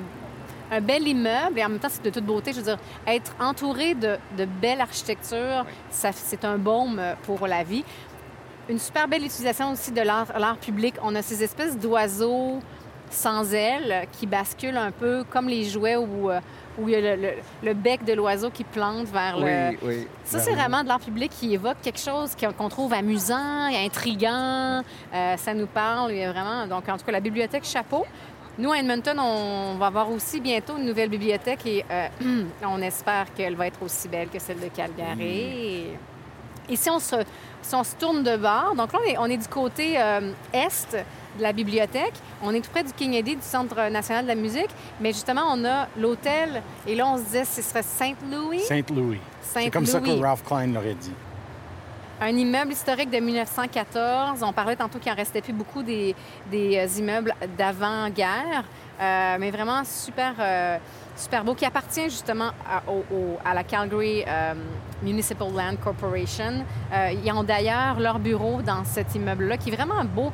un 0.71 0.81
bel 0.81 1.07
immeuble 1.07 1.59
et 1.59 1.65
en 1.65 1.69
même 1.69 1.79
temps, 1.79 1.89
c'est 1.91 2.05
de 2.05 2.11
toute 2.11 2.25
beauté. 2.25 2.53
Je 2.53 2.59
veux 2.59 2.65
dire, 2.65 2.79
être 3.07 3.35
entouré 3.41 3.95
de, 3.95 4.17
de 4.39 4.45
belle 4.45 4.81
architecture, 4.81 5.67
c'est 5.91 6.45
un 6.45 6.59
baume 6.59 7.01
pour 7.25 7.47
la 7.47 7.63
vie. 7.65 7.85
Une 8.69 8.79
super 8.79 9.09
belle 9.09 9.25
utilisation 9.25 9.73
aussi 9.73 9.91
de 9.91 10.01
l'art 10.03 10.57
public. 10.61 10.95
On 11.03 11.15
a 11.17 11.23
ces 11.23 11.43
espèces 11.43 11.77
d'oiseaux 11.79 12.61
sans 13.11 13.53
ailes 13.53 14.07
qui 14.13 14.27
basculent 14.29 14.77
un 14.77 14.93
peu 14.93 15.25
comme 15.29 15.49
les 15.49 15.65
jouets 15.65 15.97
où, 15.97 16.31
euh, 16.31 16.39
où 16.79 16.89
il 16.89 16.93
y 16.93 16.95
a 16.95 17.01
le, 17.17 17.21
le- 17.21 17.35
le 17.65 17.75
bec 17.75 18.05
de 18.05 18.13
l'oiseau 18.13 18.51
qui 18.51 18.63
plante 18.63 19.09
vers 19.09 19.37
le... 19.37 19.71
Oui, 19.71 19.79
oui. 19.83 20.09
Ça, 20.23 20.39
c'est 20.39 20.53
vraiment 20.55 20.85
de 20.85 20.89
l'art 20.89 21.01
public 21.01 21.33
qui 21.33 21.53
évoque 21.53 21.79
quelque 21.83 21.99
chose 21.99 22.37
qu'on 22.57 22.69
trouve 22.69 22.93
amusant, 22.93 23.65
intriguant. 23.75 24.83
Euh, 25.13 25.37
ça 25.37 25.55
nous 25.55 25.67
parle. 25.67 26.13
Il 26.13 26.19
y 26.19 26.23
a 26.23 26.31
vraiment... 26.31 26.69
Donc, 26.69 26.89
en 26.89 26.97
tout 26.97 27.05
cas, 27.05 27.11
la 27.11 27.19
bibliothèque 27.19 27.65
Chapeau. 27.65 28.07
Nous, 28.59 28.73
à 28.73 28.79
Edmonton, 28.79 29.19
on 29.19 29.77
va 29.79 29.87
avoir 29.87 30.11
aussi 30.11 30.41
bientôt 30.41 30.77
une 30.77 30.85
nouvelle 30.85 31.09
bibliothèque 31.09 31.65
et 31.67 31.85
euh, 31.91 32.09
on 32.67 32.83
espère 32.83 33.33
qu'elle 33.35 33.55
va 33.57 33.67
être 33.69 33.83
aussi 33.83 34.09
belle 34.09 34.29
que 34.29 34.39
celle 34.39 34.61
de 34.61 34.69
Calgary. 34.69 35.87
Et 36.69 36.77
si 36.77 36.89
on 36.91 36.99
se, 36.99 37.17
si 37.63 37.75
on 37.75 37.83
se 37.83 37.97
tourne 37.97 38.23
de 38.23 38.37
bord, 38.37 38.75
donc 38.77 38.93
là, 38.93 38.99
on 39.03 39.09
est, 39.09 39.19
on 39.19 39.27
est 39.27 39.37
du 39.37 39.49
côté 39.49 40.01
euh, 40.01 40.33
est 40.53 40.97
de 41.39 41.43
la 41.43 41.53
bibliothèque. 41.53 42.15
On 42.43 42.55
est 42.55 42.61
tout 42.61 42.71
près 42.71 42.85
du 42.85 42.93
King 42.93 43.15
Eddie, 43.15 43.37
du 43.37 43.43
Centre 43.43 43.89
national 43.91 44.25
de 44.25 44.29
la 44.29 44.35
musique. 44.35 44.71
Mais 45.01 45.13
justement, 45.13 45.43
on 45.53 45.65
a 45.65 45.89
l'hôtel. 45.97 46.63
Et 46.87 46.95
là, 46.95 47.09
on 47.09 47.17
se 47.19 47.23
disait, 47.23 47.45
ce 47.45 47.63
serait 47.63 47.83
Saint-Louis. 47.83 48.61
Saint-Louis. 48.61 49.19
C'est 49.41 49.55
Saint-Louis. 49.55 49.71
comme 49.71 49.87
ça 49.87 50.01
que 50.01 50.11
Ralph 50.11 50.45
Klein 50.45 50.69
l'aurait 50.69 50.95
dit. 50.95 51.13
Un 52.21 52.37
immeuble 52.37 52.73
historique 52.73 53.11
de 53.11 53.19
1914. 53.19 54.43
On 54.43 54.53
parlait 54.53 54.77
tantôt 54.77 54.99
qu'il 54.99 55.11
en 55.11 55.15
restait 55.15 55.41
plus 55.41 55.55
beaucoup 55.55 55.83
des, 55.83 56.15
des 56.51 56.77
euh, 56.77 56.99
immeubles 56.99 57.35
d'avant-guerre, 57.57 58.65
Euh, 59.01 59.39
mais 59.41 59.51
vraiment 59.51 59.83
super, 59.83 60.35
euh, 60.39 60.77
super 61.17 61.43
beau, 61.43 61.55
qui 61.55 61.65
appartient 61.65 62.05
justement 62.11 62.51
à, 62.69 63.55
la 63.55 63.65
Calgary 63.65 64.27
Municipal 65.03 65.49
Land 65.55 65.77
Corporation. 65.83 66.67
Ils 67.25 67.33
ont 67.33 67.43
d'ailleurs 67.43 67.99
leur 67.99 68.19
bureau 68.19 68.61
dans 68.61 68.85
cet 68.85 69.15
immeuble-là, 69.15 69.57
qui 69.57 69.71
est 69.71 69.75
vraiment 69.75 70.05
beau. 70.05 70.31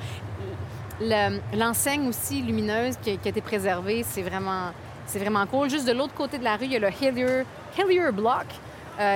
Le- 1.01 1.39
L'enseigne 1.57 2.09
aussi 2.09 2.43
lumineuse 2.43 2.97
qui, 3.01 3.11
a- 3.11 3.29
été 3.29 3.41
préservée, 3.41 4.03
c'est 4.03 4.23
vraiment, 4.23 4.73
vraiment 5.15 5.47
cool. 5.47 5.71
Juste 5.71 5.87
de 5.87 5.93
l'autre 5.93 6.15
côté 6.15 6.37
de 6.39 6.45
la 6.45 6.57
rue, 6.57 6.65
il 6.65 6.73
y 6.73 6.77
a 6.77 6.81
le 6.81 6.91
Hillier, 6.91 7.45
Hillier 7.79 8.11
Block, 8.13 8.49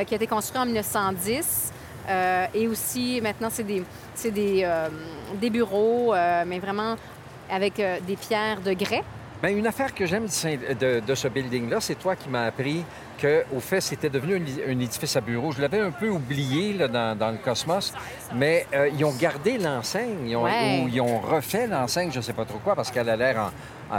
qui 0.07 0.15
a 0.15 0.17
été 0.21 0.29
construit 0.29 0.61
en 0.63 0.67
1910. 0.67 1.73
Euh, 2.09 2.47
et 2.55 2.67
aussi, 2.69 3.21
maintenant, 3.23 3.49
c'est 3.51 3.63
des, 3.65 3.83
c'est 4.15 4.31
des, 4.31 4.63
euh, 4.65 4.89
des 5.41 5.51
bureaux, 5.51 6.15
euh, 6.15 6.45
mais 6.47 6.59
vraiment 6.59 6.97
avec 7.51 7.75
des 8.07 8.17
pierres 8.17 8.61
de 8.61 8.73
grès. 8.73 9.03
Bien, 9.43 9.57
une 9.57 9.67
affaire 9.67 9.95
que 9.95 10.05
j'aime 10.07 10.27
de, 10.27 11.01
de 11.01 11.15
ce 11.15 11.27
building-là, 11.29 11.81
c'est 11.81 11.95
toi 11.95 12.15
qui 12.15 12.29
m'as 12.29 12.45
appris 12.47 12.85
qu'au 13.21 13.59
fait, 13.61 13.81
c'était 13.81 14.11
devenu 14.11 14.37
un, 14.37 14.71
un 14.71 14.79
édifice 14.81 15.17
à 15.17 15.21
bureau. 15.23 15.51
Je 15.51 15.61
l'avais 15.63 15.81
un 15.81 15.91
peu 15.91 16.09
oublié 16.11 16.75
là, 16.75 16.89
dans, 16.89 17.17
dans 17.19 17.31
le 17.31 17.39
cosmos, 17.39 17.93
mais 18.35 18.67
euh, 18.75 18.89
ils 18.89 19.05
ont 19.05 19.15
gardé 19.15 19.57
l'enseigne, 19.59 20.29
ils 20.29 20.37
ont, 20.37 20.45
Ouais. 20.45 20.83
ou 20.85 20.89
ils 20.89 21.01
ont 21.01 21.19
refait 21.21 21.67
l'enseigne, 21.67 22.11
je 22.13 22.19
ne 22.19 22.23
sais 22.23 22.35
pas 22.35 22.45
trop 22.45 22.59
quoi, 22.59 22.75
parce 22.77 22.91
qu'elle 22.91 23.09
a 23.09 23.17
l'air 23.17 23.39
en- 23.39 23.51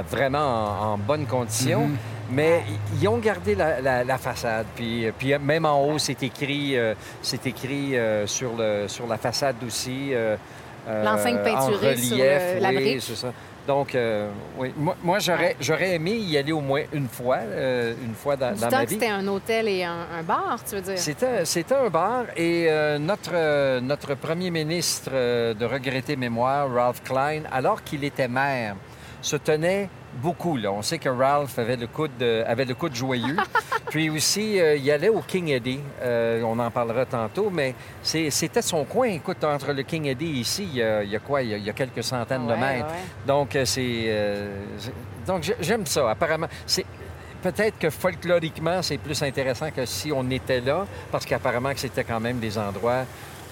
vraiment 0.02 0.40
en, 0.40 0.94
en 0.94 0.98
bonne 0.98 1.26
condition. 1.26 1.90
Mais 2.32 2.64
ils 3.02 3.08
ont 3.10 3.18
gardé 3.18 3.56
la, 3.56 3.82
la- 3.82 4.04
la 4.06 4.18
façade. 4.18 4.66
Puis, 4.76 5.06
puis 5.18 5.38
même 5.38 5.66
en 5.66 5.84
haut, 5.84 5.98
c'est 6.00 6.24
écrit, 6.24 6.78
euh, 6.78 6.94
c'est 7.22 7.46
écrit 7.46 7.98
euh, 7.98 8.26
sur, 8.26 8.52
le, 8.58 8.88
sur 8.88 9.06
la 9.06 9.18
façade 9.18 9.58
aussi. 9.68 10.14
euh, 10.14 10.38
euh, 10.88 11.04
L'enseigne 11.04 11.40
en 11.40 11.44
peinturée 11.44 11.98
sur 11.98 12.12
relief, 12.18 12.54
le- 12.56 12.60
la 12.62 12.72
brique. 12.72 13.02
c'est 13.02 13.16
ça. 13.16 13.34
Donc, 13.68 13.94
euh, 13.94 14.30
oui. 14.58 14.74
Moi, 14.76 14.96
moi, 15.04 15.20
j'aurais, 15.20 15.56
j'aurais 15.60 15.96
aimé 15.96 16.12
y 16.14 16.36
aller 16.38 16.52
au 16.54 16.62
moins 16.62 16.82
une 16.94 17.08
fois, 17.08 17.38
euh, 17.42 17.94
une 18.04 18.16
fois 18.16 18.36
dans, 18.36 18.54
Du 18.54 18.62
dans 18.62 18.70
temps 18.70 18.78
ma 18.78 18.84
que 18.86 18.90
vie. 18.90 18.96
c'était 18.96 19.10
un 19.12 19.28
hôtel 19.28 19.68
et 19.68 19.84
un, 19.84 20.08
un 20.18 20.24
bar, 20.24 20.58
tu 20.68 20.76
veux 20.76 20.82
dire? 20.82 20.98
C'était, 20.98 21.46
c'était 21.46 21.76
un 21.76 21.90
bar 21.90 22.26
et 22.36 22.66
euh, 22.70 22.98
notre, 22.98 23.80
notre 23.82 24.16
premier 24.16 24.50
ministre 24.50 25.12
de 25.12 25.66
regrettée 25.66 26.16
mémoire, 26.16 26.74
Ralph 26.74 27.04
Klein, 27.04 27.44
alors 27.52 27.84
qu'il 27.84 28.04
était 28.04 28.28
maire, 28.28 28.76
se 29.22 29.36
tenait 29.36 29.90
beaucoup. 30.16 30.58
Là. 30.58 30.72
On 30.72 30.82
sait 30.82 30.98
que 30.98 31.10
Ralph 31.10 31.58
avait 31.60 31.76
le 31.78 31.88
coude, 31.88 32.12
de- 32.20 32.44
avait 32.48 32.66
le 32.66 32.74
coude 32.74 32.96
joyeux. 32.96 33.38
Puis 33.90 34.10
aussi, 34.10 34.60
euh, 34.60 34.76
il 34.76 34.90
allait 34.92 35.10
au 35.10 35.22
King 35.22 35.50
Eddie. 35.50 35.80
Euh, 36.02 36.42
on 36.44 36.58
en 36.60 36.72
parlera 36.72 37.06
tantôt, 37.06 37.50
mais 37.52 37.76
c'était 38.02 38.62
son 38.62 38.84
coin. 38.86 39.08
Écoute, 39.10 39.44
entre 39.44 39.74
le 39.74 39.84
King 39.84 40.06
Eddie 40.06 40.26
et 40.38 40.40
ici, 40.42 40.64
il 40.72 40.78
y 40.78 40.84
a, 40.84 41.04
il 41.04 41.10
y 41.10 41.16
a 41.16 41.20
quoi? 41.20 41.42
Il 41.42 41.50
y 41.50 41.54
a, 41.54 41.58
il 41.58 41.64
y 41.66 41.70
a 41.70 41.74
quelques 41.74 42.04
centaines 42.04 42.48
de 42.48 42.54
mètres. 42.54 42.88
ouais. 42.88 43.26
Donc, 43.28 43.56
euh, 43.56 43.66
c'est. 43.66 44.04
euh, 44.08 44.50
donc, 45.28 45.44
j'ai- 45.44 45.58
j'aime 45.60 45.86
ça. 45.86 46.10
Apparemment, 46.10 46.48
c'est. 46.66 46.86
Peut-être 47.42 47.80
que 47.80 47.90
folkloriquement, 47.90 48.84
c'est 48.84 49.00
plus 49.00 49.20
intéressant 49.24 49.72
que 49.72 49.84
si 49.88 50.12
on 50.12 50.30
était 50.30 50.62
là, 50.62 50.86
parce 51.12 51.26
qu'apparemment 51.26 51.74
que 51.74 51.80
c'était 51.80 52.04
quand 52.04 52.20
même 52.20 52.38
des 52.38 52.56
endroits 52.56 53.04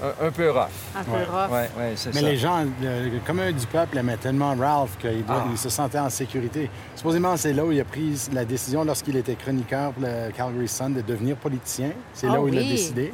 un, 0.03 0.27
un 0.27 0.31
peu 0.31 0.49
rough. 0.51 0.67
Un 0.95 1.03
peu 1.03 1.11
Ouais. 1.11 1.23
rough. 1.25 1.51
Ouais, 1.51 1.69
ouais, 1.77 1.93
c'est 1.95 2.13
Mais 2.13 2.21
ça. 2.21 2.27
les 2.29 2.37
gens, 2.37 2.63
le, 2.81 3.09
le 3.09 3.19
commun 3.25 3.51
du 3.51 3.65
peuple 3.67 3.97
aimait 3.97 4.17
tellement 4.17 4.55
Ralph 4.55 4.97
qu'il 4.99 5.25
doit- 5.25 5.43
Ah. 5.45 5.49
il 5.51 5.57
se 5.57 5.69
sentait 5.69 5.99
en 5.99 6.09
sécurité. 6.09 6.69
Supposément, 6.95 7.35
c'est 7.37 7.53
là 7.53 7.65
où 7.65 7.71
il 7.71 7.79
a 7.81 7.85
pris 7.85 8.27
la 8.33 8.45
décision, 8.45 8.83
lorsqu'il 8.83 9.15
était 9.17 9.35
chroniqueur 9.35 9.91
pour 9.93 10.03
le 10.03 10.31
Calgary 10.31 10.67
Sun, 10.67 10.93
de 10.93 11.01
devenir 11.01 11.35
politicien. 11.35 11.91
C'est 12.13 12.27
Ah 12.27 12.33
là 12.33 12.41
où 12.41 12.47
il 12.47 12.57
a 12.57 12.61
décidé. 12.63 13.13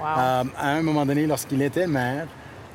Wow. 0.00 0.06
Euh, 0.18 0.44
à 0.58 0.68
un 0.70 0.82
moment 0.82 1.04
donné, 1.06 1.26
lorsqu'il 1.26 1.60
était 1.62 1.86
maire, 1.86 2.26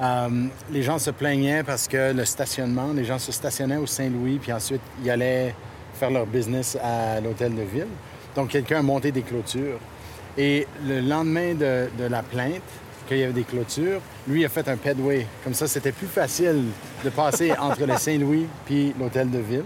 euh, 0.02 0.30
les 0.72 0.82
gens 0.84 0.98
se 1.00 1.12
plaignaient 1.12 1.64
parce 1.64 1.88
que 1.88 2.12
le 2.14 2.26
stationnement, 2.26 2.92
les 2.94 3.06
gens 3.06 3.20
se 3.20 3.32
stationnaient 3.32 3.78
au 3.78 3.86
Saint-Louis, 3.86 4.40
puis 4.42 4.52
ensuite, 4.52 4.82
ils 5.04 5.10
allaient 5.10 5.54
faire 5.94 6.10
leur 6.10 6.26
business 6.26 6.76
à 6.84 7.22
l'hôtel 7.22 7.56
de 7.56 7.62
ville. 7.62 7.88
Donc, 8.36 8.50
quelqu'un 8.50 8.80
a 8.80 8.82
monté 8.82 9.12
des 9.12 9.22
clôtures. 9.22 9.78
Et 10.38 10.68
le 10.88 11.00
lendemain 11.02 11.54
de, 11.54 11.88
de 11.98 12.06
la 12.06 12.24
plainte, 12.24 12.62
qu'il 13.14 13.22
y 13.22 13.24
avait 13.24 13.34
des 13.34 13.44
clôtures, 13.44 14.02
lui 14.28 14.44
a 14.46 14.50
fait 14.50 14.68
un 14.68 14.78
pedway. 14.78 15.26
Comme 15.44 15.54
ça, 15.54 15.68
c'était 15.68 15.92
plus 15.92 16.08
facile 16.08 16.66
de 17.04 17.10
passer 17.10 17.54
entre 17.60 17.86
le 17.86 17.98
Saint-Louis 17.98 18.48
puis 18.66 18.94
l'hôtel 19.00 19.30
de 19.30 19.40
ville. 19.40 19.64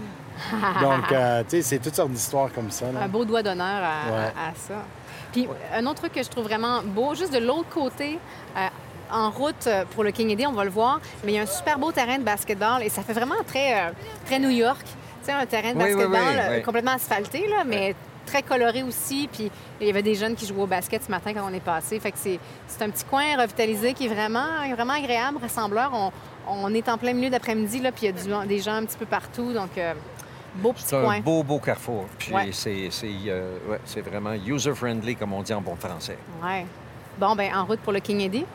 Donc, 0.82 1.12
euh, 1.12 1.42
tu 1.44 1.58
sais, 1.58 1.62
c'est 1.64 1.80
toutes 1.80 1.96
sortes 1.96 2.12
d'histoires 2.12 2.50
comme 2.54 2.70
ça. 2.70 2.92
là. 2.92 3.02
Un 3.04 3.08
beau 3.08 3.26
doigt 3.26 3.42
d'honneur 3.42 3.66
à, 3.84 4.12
Ouais. 4.12 4.18
à- 4.36 4.50
à 4.50 4.54
ça. 4.56 4.84
Puis 5.32 5.48
un 5.74 5.86
autre 5.86 5.96
truc 6.02 6.14
que 6.14 6.22
je 6.24 6.30
trouve 6.30 6.44
vraiment 6.46 6.82
beau, 6.84 7.16
juste 7.16 7.34
de 7.34 7.40
l'autre 7.40 7.70
côté, 7.70 8.20
euh, 8.56 8.68
en 9.12 9.32
route 9.32 9.68
pour 9.96 10.04
le 10.04 10.12
King 10.12 10.30
Eddie, 10.32 10.46
on 10.48 10.52
va 10.54 10.64
le 10.64 10.70
voir, 10.70 11.00
mais 11.24 11.32
il 11.32 11.36
y 11.36 11.40
a 11.40 11.44
un 11.44 11.46
super 11.48 11.80
beau 11.80 11.92
terrain 11.92 12.18
de 12.18 12.24
basketball 12.24 12.84
et 12.84 12.90
ça 12.90 13.02
fait 13.02 13.14
vraiment 13.14 13.36
très, 13.48 13.74
euh, 13.74 13.90
très 14.26 14.38
New 14.38 14.50
York. 14.50 14.84
Tu 14.84 14.88
sais, 15.26 15.32
un 15.32 15.46
terrain 15.46 15.74
de 15.74 15.78
Oui, 15.78 15.94
basketball 15.96 16.22
oui, 16.36 16.56
oui. 16.58 16.62
complètement 16.62 16.92
asphalté, 16.94 17.48
là, 17.48 17.64
mais 17.66 17.96
très 18.28 18.44
coloré 18.44 18.84
aussi. 18.84 19.28
Puis 19.32 19.50
il 19.82 19.88
y 19.88 19.90
avait 19.90 20.04
des 20.04 20.14
jeunes 20.14 20.36
qui 20.36 20.46
jouaient 20.46 20.62
au 20.62 20.68
basket 20.68 21.04
ce 21.04 21.10
matin 21.10 21.34
quand 21.34 21.50
on 21.50 21.54
est 21.54 21.60
passé. 21.64 22.00
Fait 22.00 22.12
que 22.12 22.18
c'est 22.20 22.40
un 22.82 22.90
petit 22.92 23.06
coin 23.06 23.24
revitalisé 23.42 23.94
qui 23.94 24.06
est 24.06 24.14
vraiment, 24.14 24.46
vraiment 24.76 24.94
agréable, 24.94 25.40
rassembleur. 25.42 25.90
On, 25.94 26.12
on 26.50 26.74
est 26.76 26.88
en 26.90 26.98
plein 27.00 27.14
milieu 27.14 27.30
d'après-midi, 27.32 27.80
là, 27.80 27.92
puis 27.92 28.06
il 28.06 28.16
y 28.16 28.20
a 28.36 28.42
du- 28.44 28.48
des 28.48 28.60
gens 28.60 28.74
un 28.74 28.86
petit 28.86 28.98
peu 28.98 29.06
partout. 29.08 29.52
Donc, 29.54 29.72
euh, 29.78 29.94
beau 30.56 30.74
petit 30.74 30.84
C'est 30.86 30.96
un 30.98 31.04
coin. 31.04 31.20
beau, 31.22 31.44
beau 31.44 31.60
carrefour. 31.60 32.06
Puis 32.20 32.34
Ouais. 32.34 32.50
c'est 32.52 32.90
euh, 33.28 33.58
ouais, 33.70 34.02
vraiment 34.02 34.34
user-friendly, 34.34 35.16
comme 35.16 35.34
on 35.34 35.42
dit 35.42 35.54
en 35.54 35.62
bon 35.62 35.76
français. 35.76 36.18
Ouais. 36.44 36.66
Bon, 37.18 37.36
ben 37.36 37.52
en 37.56 37.66
route 37.66 37.80
pour 37.80 37.94
le 37.94 38.00
King 38.00 38.22
Eddie. 38.22 38.46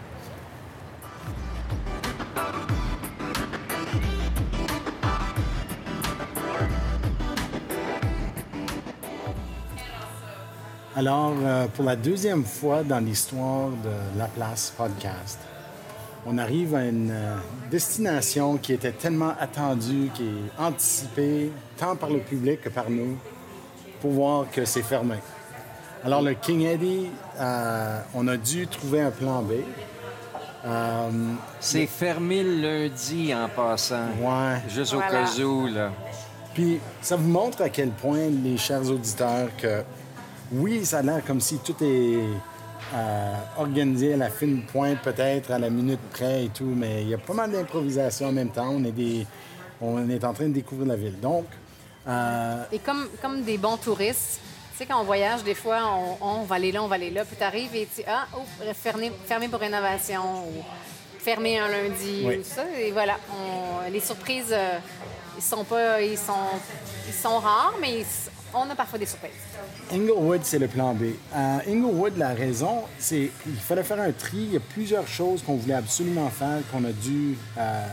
Alors, 10.94 11.32
euh, 11.42 11.66
pour 11.68 11.84
la 11.84 11.96
deuxième 11.96 12.44
fois 12.44 12.82
dans 12.82 12.98
l'histoire 12.98 13.68
de 13.70 14.18
La 14.18 14.26
Place 14.26 14.72
Podcast, 14.76 15.38
on 16.26 16.36
arrive 16.38 16.74
à 16.74 16.84
une 16.84 17.10
euh, 17.10 17.34
destination 17.70 18.58
qui 18.58 18.74
était 18.74 18.92
tellement 18.92 19.32
attendue, 19.40 20.10
qui 20.14 20.24
est 20.24 20.60
anticipée 20.62 21.50
tant 21.78 21.96
par 21.96 22.10
le 22.10 22.18
public 22.20 22.60
que 22.60 22.68
par 22.68 22.90
nous, 22.90 23.16
pour 24.00 24.10
voir 24.12 24.50
que 24.50 24.64
c'est 24.64 24.82
fermé. 24.82 25.16
Alors, 26.04 26.20
le 26.20 26.34
King 26.34 26.62
Eddie, 26.62 27.08
euh, 27.40 28.00
on 28.14 28.28
a 28.28 28.36
dû 28.36 28.66
trouver 28.66 29.00
un 29.00 29.10
plan 29.10 29.40
B. 29.42 29.52
Euh, 30.64 31.08
C'est 31.58 31.86
fermé 31.86 32.42
le 32.42 32.60
lundi 32.84 33.32
en 33.34 33.48
passant. 33.48 34.08
ouais. 34.20 34.60
Juste 34.68 34.92
Voilà. 34.94 35.22
au 35.22 35.26
cas 35.26 35.42
où, 35.42 35.66
là. 35.68 35.90
Puis 36.54 36.80
ça 37.00 37.16
vous 37.16 37.28
montre 37.28 37.62
à 37.62 37.68
quel 37.70 37.90
point, 37.90 38.28
les 38.44 38.58
chers 38.58 38.88
auditeurs, 38.90 39.48
que 39.56 39.82
oui, 40.52 40.84
ça 40.84 40.98
a 40.98 41.02
l'air 41.02 41.24
comme 41.24 41.40
si 41.40 41.58
tout 41.58 41.74
est 41.82 42.20
euh, 42.94 43.34
organisé 43.58 44.14
à 44.14 44.16
la 44.16 44.30
fine 44.30 44.62
pointe, 44.66 45.00
peut-être 45.02 45.50
à 45.50 45.58
la 45.58 45.70
minute 45.70 46.00
près 46.12 46.44
et 46.44 46.48
tout, 46.48 46.64
mais 46.76 47.02
il 47.02 47.08
y 47.08 47.14
a 47.14 47.18
pas 47.18 47.32
mal 47.34 47.50
d'improvisation 47.50 48.28
en 48.28 48.32
même 48.32 48.50
temps. 48.50 48.68
On 48.68 48.84
est, 48.84 48.92
des, 48.92 49.26
on 49.80 50.08
est 50.08 50.24
en 50.24 50.32
train 50.32 50.48
de 50.48 50.52
découvrir 50.54 50.88
la 50.88 50.96
ville. 50.96 51.18
Donc, 51.20 51.46
euh, 52.06 52.64
Et 52.72 52.78
comme, 52.80 53.08
comme 53.20 53.42
des 53.42 53.56
bons 53.58 53.76
touristes, 53.76 54.40
tu 54.72 54.78
sais, 54.78 54.86
quand 54.86 55.00
on 55.00 55.04
voyage, 55.04 55.42
des 55.44 55.54
fois, 55.54 55.80
on, 56.20 56.24
on 56.40 56.42
va 56.42 56.56
aller 56.56 56.72
là, 56.72 56.82
on 56.82 56.88
va 56.88 56.96
aller 56.96 57.10
là. 57.10 57.24
Puis 57.24 57.36
t'arrives 57.36 57.74
et 57.74 57.86
tu 57.94 58.02
dis, 58.02 58.08
ah, 58.08 58.26
oh, 58.36 58.40
fermé, 58.74 59.12
fermé 59.26 59.48
pour 59.48 59.60
rénovation 59.60 60.22
ou 60.48 60.62
fermé 61.18 61.58
un 61.58 61.68
lundi 61.68 62.24
Oui. 62.26 62.38
ou 62.38 62.42
ça. 62.44 62.64
Et 62.78 62.90
voilà, 62.90 63.16
on- 63.30 63.90
les 63.90 64.00
surprises, 64.00 64.46
euh, 64.50 64.78
ils 65.38 65.42
sont 65.42 65.64
pas, 65.64 66.02
ils 66.02 66.18
sont, 66.18 66.32
ils 67.06 67.14
sont 67.14 67.38
rares, 67.38 67.74
mais 67.80 68.00
ils- 68.00 68.31
on 68.54 68.68
a 68.70 68.74
parfois 68.74 68.98
des 68.98 69.06
surprises. 69.06 69.30
Inglewood, 69.92 70.40
c'est 70.44 70.58
le 70.58 70.68
plan 70.68 70.94
B. 70.94 71.04
À 71.34 71.58
Inglewood, 71.68 72.16
la 72.18 72.28
raison, 72.34 72.82
c'est 72.98 73.30
qu'il 73.42 73.56
fallait 73.56 73.82
faire 73.82 74.00
un 74.00 74.12
tri. 74.12 74.38
Il 74.38 74.52
y 74.52 74.56
a 74.56 74.60
plusieurs 74.60 75.06
choses 75.08 75.42
qu'on 75.42 75.56
voulait 75.56 75.74
absolument 75.74 76.28
faire 76.30 76.58
qu'on 76.70 76.84
a 76.84 76.92
dû 76.92 77.36
euh, 77.58 77.86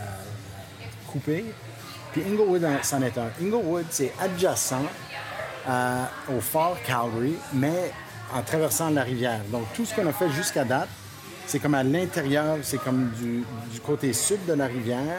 couper. 1.10 1.44
Puis 2.12 2.22
Inglewood, 2.26 2.64
en- 2.64 2.82
c'en 2.82 3.02
est 3.02 3.16
un. 3.18 3.30
Inglewood, 3.40 3.86
c'est 3.90 4.12
adjacent 4.20 4.82
euh, 5.68 6.04
au 6.36 6.40
fort 6.40 6.76
Calgary, 6.86 7.34
mais 7.52 7.92
en 8.34 8.42
traversant 8.42 8.90
la 8.90 9.02
rivière. 9.02 9.40
Donc, 9.50 9.64
tout 9.74 9.84
ce 9.84 9.94
qu'on 9.94 10.06
a 10.06 10.12
fait 10.12 10.30
jusqu'à 10.30 10.64
date, 10.64 10.88
c'est 11.46 11.58
comme 11.58 11.74
à 11.74 11.82
l'intérieur, 11.82 12.58
c'est 12.62 12.78
comme 12.82 13.10
du, 13.18 13.44
du 13.72 13.80
côté 13.80 14.12
sud 14.12 14.44
de 14.46 14.52
la 14.52 14.66
rivière 14.66 15.18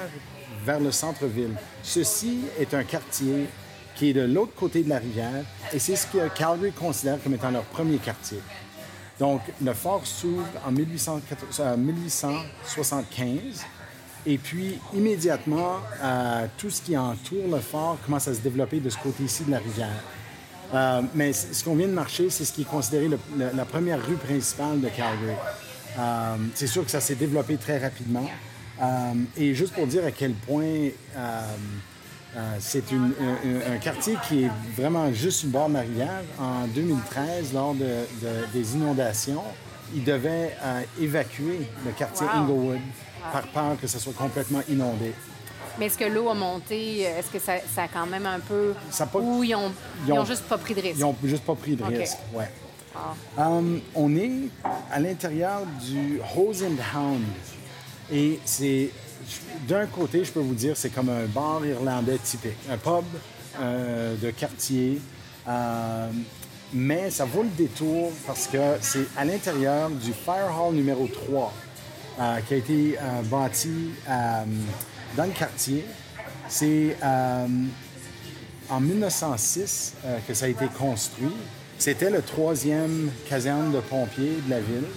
vers 0.66 0.80
le 0.80 0.92
centre-ville. 0.92 1.56
Ceci 1.84 2.42
est 2.60 2.74
un 2.74 2.84
quartier 2.84 3.48
qui 4.02 4.10
est 4.10 4.14
de 4.14 4.22
l'autre 4.22 4.56
côté 4.56 4.82
de 4.82 4.90
la 4.90 4.98
rivière 4.98 5.44
et 5.72 5.78
c'est 5.78 5.96
ce 5.96 6.08
que 6.08 6.28
Calgary 6.36 6.72
considère 6.72 7.22
comme 7.22 7.36
étant 7.36 7.52
leur 7.52 7.62
premier 7.66 7.98
quartier. 7.98 8.40
Donc, 9.20 9.42
le 9.64 9.74
fort 9.76 10.02
s'ouvre 10.08 10.48
en 10.68 10.72
1880 10.72 11.64
euh, 11.64 11.78
1875 11.78 13.64
et 14.26 14.40
puis 14.40 14.80
immédiatement, 14.96 15.76
euh, 16.04 16.48
tout 16.58 16.72
ce 16.72 16.82
qui 16.82 16.98
entoure 16.98 17.48
le 17.48 17.60
fort 17.60 18.00
commence 18.04 18.28
à 18.28 18.34
se 18.34 18.40
développer 18.40 18.80
de 18.80 18.90
ce 18.90 18.98
côté-ci 18.98 19.44
de 19.44 19.52
la 19.52 19.60
rivière. 19.60 20.04
Euh, 20.74 21.04
mais 21.14 21.32
ce 21.32 21.64
qu'on 21.64 21.76
vient 21.76 21.88
de 21.88 21.94
marcher, 21.94 22.32
c'est 22.32 22.44
ce 22.46 22.54
qui 22.54 22.62
est 22.64 22.66
considéré 22.70 23.08
le- 23.08 23.20
la 23.54 23.66
première 23.66 24.04
rue 24.04 24.16
principale 24.16 24.82
de 24.82 24.90
Calgary. 24.90 25.36
C'est 26.56 26.66
sûr 26.66 26.84
que 26.84 26.90
ça 26.90 27.02
s'est 27.02 27.14
développé 27.14 27.58
très 27.58 27.78
rapidement. 27.78 28.28
Et 29.38 29.54
juste 29.54 29.74
pour 29.74 29.86
dire 29.86 30.04
à 30.06 30.12
quel 30.12 30.34
point 30.34 30.90
euh, 32.36 32.56
c'est 32.60 32.92
une- 32.92 33.14
un, 33.74 33.78
quartier 33.78 34.16
qui 34.28 34.44
est 34.44 34.50
vraiment 34.78 35.12
juste 35.14 35.40
sur 35.40 35.48
le 35.48 35.54
bord 35.54 35.70
de 35.70 35.74
la 35.76 35.82
rivière, 35.82 36.22
en 36.40 36.66
2013, 36.68 37.54
lors 37.54 37.74
de- 37.74 37.80
de- 38.22 38.46
des 38.54 38.74
inondations, 38.76 39.44
ils 39.94 40.04
devaient 40.04 40.56
euh, 40.64 40.82
évacuer 41.02 41.62
le 41.86 41.92
quartier 41.92 42.26
Wow. 42.28 42.42
Inglewood 42.42 42.80
par 43.32 43.44
peur 43.48 43.78
que 43.82 43.88
ça 43.88 44.00
soit 44.00 44.14
complètement 44.14 44.62
inondé. 44.70 45.14
Mais 45.80 45.86
est-ce 45.88 45.98
que 45.98 46.06
l'eau 46.06 46.30
a 46.30 46.34
monté? 46.34 47.02
Est-ce 47.02 47.30
que 47.30 47.40
ça, 47.40 47.54
ça 47.74 47.84
a 47.84 47.88
quand 47.88 48.06
même 48.06 48.26
un 48.26 48.40
peu... 48.40 48.74
Ça 48.90 49.06
a 49.06 49.08
pas- 49.08 49.20
Ou 49.20 49.44
ils 49.44 49.56
ont, 49.56 49.72
Ils 50.06 50.10
ils 50.10 50.14
ont 50.14 50.20
ont- 50.22 50.26
juste 50.26 50.44
pas 50.44 50.58
pris 50.58 50.74
de 50.74 50.82
risque? 50.82 50.96
Ils 50.98 51.02
n'ont 51.02 51.16
juste 51.24 51.44
pas 51.44 51.56
pris 51.56 51.76
de 51.76 51.84
risque. 51.84 52.18
Ouais. 52.34 52.50
Ah. 52.94 53.48
Um, 53.48 53.80
on 53.96 54.14
est 54.18 54.32
à 54.92 55.00
l'intérieur 55.00 55.62
du 55.82 56.20
Hose 56.36 56.64
and 56.64 56.98
Hound. 56.98 57.24
Et 58.12 58.38
c'est. 58.44 58.90
D'un 59.68 59.86
côté, 59.86 60.24
je 60.24 60.32
peux 60.32 60.40
vous 60.40 60.54
dire, 60.54 60.76
c'est 60.76 60.90
comme 60.90 61.10
un 61.10 61.26
bar 61.26 61.66
irlandais 61.66 62.18
typique. 62.18 62.58
Un 62.70 62.78
pub 62.78 63.06
euh, 63.60 64.16
de 64.16 64.32
quartier. 64.32 65.02
Euh, 65.48 66.10
mais 66.74 67.10
ça 67.10 67.26
vaut 67.26 67.44
le 67.44 67.50
détour 67.50 68.12
parce 68.26 68.48
que 68.48 68.58
c'est 68.80 69.08
à 69.18 69.26
l'intérieur 69.26 69.90
du 69.90 70.14
Fire 70.14 70.54
Hall 70.58 70.76
numéro 70.76 71.08
3 71.08 71.54
euh, 72.20 72.38
qui 72.48 72.54
a 72.54 72.58
été 72.58 72.98
bâti 73.30 73.92
dans 75.18 75.26
le 75.26 75.32
quartier. 75.32 75.86
C'est. 76.48 76.96
en 78.72 78.80
1906 78.80 79.96
euh, 80.06 80.18
que 80.28 80.34
ça 80.34 80.46
a 80.46 80.48
été 80.48 80.66
construit. 80.68 81.36
C'était 81.78 82.10
le 82.10 82.22
troisième 82.22 83.12
caserne 83.30 83.72
de 83.72 83.80
pompiers 83.80 84.38
de 84.46 84.50
la 84.50 84.60
ville. 84.60 84.88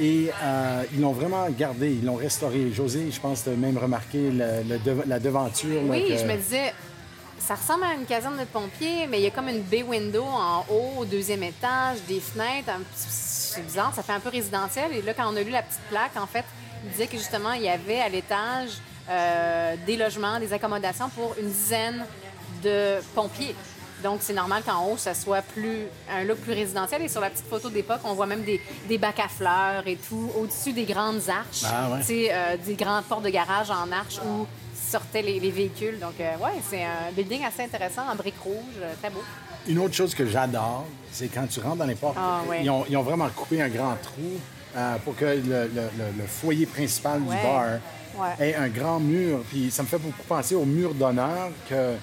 Et 0.00 0.30
euh, 0.42 0.84
ils 0.92 1.00
l'ont 1.00 1.12
vraiment 1.12 1.48
gardé, 1.50 1.90
ils 1.92 2.04
l'ont 2.04 2.14
restauré. 2.16 2.70
José, 2.72 3.10
je 3.10 3.20
pense, 3.20 3.42
tu 3.44 3.50
as 3.50 3.52
même 3.54 3.78
remarqué 3.78 4.30
le- 4.30 4.62
le 4.68 4.78
dev- 4.78 5.04
la 5.06 5.18
devanture. 5.18 5.82
là, 5.82 5.88
Oui, 5.90 6.08
que- 6.08 6.16
je 6.18 6.24
me 6.24 6.36
disais, 6.36 6.72
ça 7.38 7.54
ressemble 7.54 7.84
à 7.84 7.94
une 7.94 8.04
caserne 8.06 8.38
de 8.38 8.44
pompiers, 8.44 9.06
mais 9.08 9.18
il 9.18 9.24
y 9.24 9.26
a 9.26 9.30
comme 9.30 9.48
une 9.48 9.62
bay 9.62 9.82
window 9.82 10.24
en 10.24 10.64
haut, 10.70 11.00
au 11.00 11.04
deuxième 11.04 11.42
étage, 11.42 11.98
des 12.08 12.20
fenêtres. 12.20 12.68
un 12.70 12.78
petit- 12.80 13.06
C'est 13.08 13.64
bizarre, 13.64 13.92
ça 13.94 14.02
fait 14.02 14.12
un 14.12 14.20
peu 14.20 14.28
résidentiel. 14.28 14.92
Et 14.92 15.02
là, 15.02 15.14
quand 15.14 15.32
on 15.32 15.34
a 15.34 15.42
lu 15.42 15.50
la 15.50 15.62
petite 15.62 15.80
plaque, 15.88 16.16
en 16.16 16.26
fait, 16.26 16.44
il 16.84 16.90
disait 16.90 17.06
que 17.08 17.16
justement, 17.16 17.52
il 17.52 17.62
y 17.62 17.68
avait 17.68 17.98
à 18.00 18.08
l'étage 18.08 18.70
euh, 19.10 19.74
des 19.86 19.96
logements, 19.96 20.38
des 20.38 20.52
accommodations 20.52 21.08
pour 21.08 21.34
une 21.40 21.48
dizaine 21.48 22.04
de 22.62 22.98
pompiers. 23.14 23.54
Donc, 24.02 24.18
c'est 24.20 24.32
normal 24.32 24.62
qu'en 24.64 24.86
haut, 24.86 24.96
ça 24.96 25.14
soit 25.14 25.42
plus 25.42 25.86
un 26.10 26.24
look 26.24 26.38
plus 26.38 26.52
résidentiel. 26.52 27.02
Et 27.02 27.08
sur 27.08 27.20
la 27.20 27.30
petite 27.30 27.46
photo 27.46 27.68
d'époque, 27.68 28.00
on 28.04 28.14
voit 28.14 28.26
même 28.26 28.42
des, 28.44 28.60
des 28.88 28.98
bacs 28.98 29.18
à 29.20 29.28
fleurs 29.28 29.86
et 29.86 29.96
tout, 29.96 30.30
au-dessus 30.40 30.72
des 30.72 30.84
grandes 30.84 31.28
arches. 31.28 31.62
Ah 31.64 31.90
ouais. 31.90 32.00
Tu 32.00 32.06
sais, 32.06 32.28
euh, 32.32 32.56
des 32.64 32.74
grandes 32.74 33.04
portes 33.04 33.24
de 33.24 33.30
garage 33.30 33.70
en 33.70 33.90
arche 33.92 34.18
où 34.24 34.46
sortaient 34.74 35.22
les, 35.22 35.40
les 35.40 35.50
véhicules. 35.50 35.98
Donc, 35.98 36.14
euh, 36.20 36.36
ouais, 36.44 36.52
c'est 36.70 36.84
un 36.84 37.10
building 37.12 37.44
assez 37.44 37.62
intéressant 37.62 38.02
en 38.10 38.14
briques 38.14 38.40
rouges, 38.42 38.54
euh, 38.82 38.92
très 39.00 39.10
beau. 39.10 39.22
Une 39.66 39.80
autre 39.80 39.94
chose 39.94 40.14
que 40.14 40.24
j'adore, 40.26 40.86
c'est 41.12 41.28
quand 41.28 41.46
tu 41.46 41.60
rentres 41.60 41.76
dans 41.76 41.84
les 41.86 41.94
portes, 41.96 42.16
Ah, 42.18 42.40
ouais. 42.48 42.60
ils, 42.62 42.70
ont, 42.70 42.84
ils 42.88 42.96
ont 42.96 43.02
vraiment 43.02 43.28
coupé 43.28 43.60
un 43.60 43.68
grand 43.68 43.96
trou 44.02 44.38
euh, 44.76 44.96
pour 45.04 45.16
que 45.16 45.24
le, 45.24 45.40
le- 45.42 45.66
le- 45.74 46.12
le 46.18 46.26
foyer 46.26 46.64
principal 46.66 47.20
Ouais. 47.22 47.36
du 47.36 47.42
bar 47.42 47.64
Ouais. 48.18 48.48
ait 48.50 48.54
un 48.56 48.68
grand 48.68 48.98
mur. 48.98 49.40
Puis 49.48 49.70
ça 49.70 49.82
me 49.84 49.88
fait 49.88 49.98
beaucoup 49.98 50.22
penser 50.26 50.54
au 50.56 50.64
mur 50.64 50.92
d'honneur 50.94 51.50
que, 51.68 51.94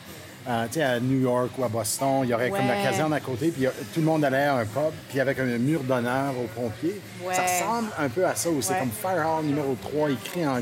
euh, 0.47 0.65
tu 0.67 0.73
sais, 0.73 0.83
à 0.83 0.99
New 0.99 1.19
York 1.21 1.49
ou 1.57 1.63
à 1.63 1.67
Boston, 1.67 2.21
il 2.23 2.29
y 2.29 2.33
aurait 2.33 2.49
comme 2.49 2.67
la 2.67 2.81
caserne 2.83 3.13
à 3.13 3.19
côté, 3.19 3.49
puis 3.49 3.65
tout 3.93 3.99
le 3.99 4.05
monde 4.05 4.23
allait 4.23 4.43
à 4.43 4.55
un 4.57 4.65
pub, 4.65 4.91
puis 5.09 5.19
avec 5.19 5.39
un 5.39 5.45
mur 5.57 5.81
d'honneur 5.83 6.33
aux 6.37 6.47
pompiers. 6.59 7.01
Ouais. 7.23 7.33
Ça 7.33 7.41
ressemble 7.43 7.89
un 7.97 8.09
peu 8.09 8.25
à 8.25 8.35
ça 8.35 8.49
aussi, 8.49 8.71
Ouais. 8.71 8.79
comme 8.79 8.91
Fire 8.91 9.25
Hall 9.27 9.45
numéro 9.45 9.75
3, 9.81 10.11
écrit 10.11 10.45
en, 10.47 10.59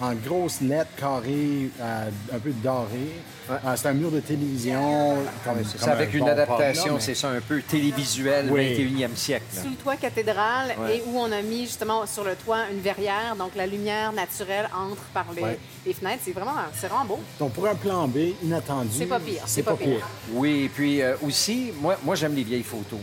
en 0.00 0.14
grosses 0.14 0.60
lettres 0.62 0.90
carrées, 0.96 1.70
euh, 1.80 2.08
un 2.34 2.38
peu 2.38 2.50
dorées. 2.62 3.12
Euh, 3.50 3.56
c'est 3.76 3.88
un 3.88 3.92
mur 3.92 4.10
de 4.10 4.20
télévision. 4.20 5.16
Comme, 5.44 5.56
C'est 5.64 5.78
comme 5.80 5.88
avec 5.90 6.10
un 6.10 6.12
une 6.12 6.20
bon 6.20 6.26
adaptation, 6.30 6.94
mais- 6.94 7.00
c'est 7.00 7.14
ça, 7.14 7.30
un 7.30 7.40
peu 7.40 7.60
télévisuel, 7.62 8.48
Oui. 8.50 8.60
21e 8.74 9.14
siècle. 9.16 9.44
là. 9.56 9.62
Sous 9.62 9.68
le 9.70 9.74
toit 9.76 9.96
cathédrale 9.96 10.74
Ouais. 10.78 10.96
et 10.98 11.02
où 11.06 11.18
on 11.18 11.30
a 11.32 11.42
mis 11.42 11.62
justement 11.66 12.06
sur 12.06 12.24
le 12.24 12.34
toit 12.36 12.60
une 12.72 12.80
verrière. 12.80 13.34
Donc, 13.36 13.50
la 13.56 13.66
lumière 13.66 14.12
naturelle 14.12 14.68
entre 14.74 15.02
par 15.12 15.26
les, 15.34 15.42
Ouais. 15.42 15.58
les 15.84 15.92
fenêtres. 15.92 16.22
C'est 16.24 16.32
vraiment, 16.32 16.54
c'est 16.74 16.86
vraiment 16.86 17.04
beau. 17.04 17.18
Donc, 17.38 17.52
pour 17.52 17.66
un 17.66 17.74
plan 17.74 18.06
B 18.08 18.34
inattendu, 18.42 18.90
C'est 18.96 19.06
pas 19.06 19.20
pire, 19.20 19.42
C'est 19.46 19.62
pas 19.62 19.74
pire. 19.74 20.06
Oui, 20.32 20.62
et 20.64 20.68
puis 20.68 21.02
euh, 21.02 21.16
aussi, 21.26 21.72
moi, 21.80 21.98
moi 22.04 22.14
j'aime 22.14 22.34
les 22.34 22.44
vieilles 22.44 22.62
photos. 22.62 23.00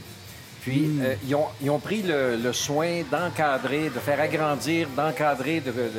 Puis, 0.61 0.97
euh, 1.01 1.15
ils, 1.25 1.35
ont, 1.35 1.45
ils 1.61 1.69
ont 1.69 1.79
pris 1.79 2.01
le, 2.01 2.35
le 2.35 2.53
soin 2.53 3.01
d'encadrer, 3.09 3.85
de 3.89 3.99
faire 3.99 4.19
agrandir, 4.19 4.87
d'encadrer, 4.95 5.59
de, 5.61 5.71
de- 5.71 5.91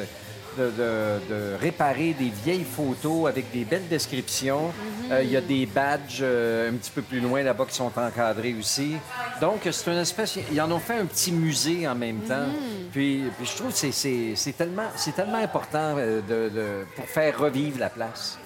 de, 0.58 0.64
de- 0.64 1.34
de 1.34 1.54
réparer 1.60 2.12
des 2.14 2.30
vieilles 2.44 2.64
photos 2.64 3.28
avec 3.28 3.50
des 3.52 3.64
belles 3.64 3.88
descriptions. 3.88 4.72
Euh, 5.10 5.22
Il 5.22 5.30
y 5.30 5.36
a 5.36 5.40
des 5.40 5.64
badges 5.66 6.18
euh, 6.20 6.70
un 6.70 6.74
petit 6.74 6.90
peu 6.90 7.02
plus 7.02 7.20
loin 7.20 7.42
là-bas 7.42 7.64
qui 7.66 7.74
sont 7.76 7.90
encadrés 7.96 8.54
aussi. 8.58 8.96
Donc, 9.40 9.60
c'est 9.70 9.90
une 9.90 9.98
espèce... 9.98 10.38
Ils 10.52 10.60
en 10.60 10.70
ont 10.70 10.78
fait 10.80 10.98
un 10.98 11.06
petit 11.06 11.32
musée 11.32 11.86
en 11.88 11.94
même 11.94 12.18
temps. 12.20 12.46
Puis, 12.92 13.24
puis 13.36 13.46
je 13.46 13.56
trouve 13.56 13.72
que 13.72 13.90
c'est- 13.92 14.52
tellement, 14.56 14.90
c'est 14.96 15.14
tellement 15.14 15.38
important 15.38 15.94
euh, 15.96 16.20
de, 16.20 16.48
de- 16.54 16.84
pour 16.96 17.06
faire 17.06 17.38
revivre 17.38 17.78
la 17.78 17.90
place. 17.90 18.38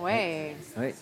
Ouais. 0.00 0.56
Oui, 0.78 0.94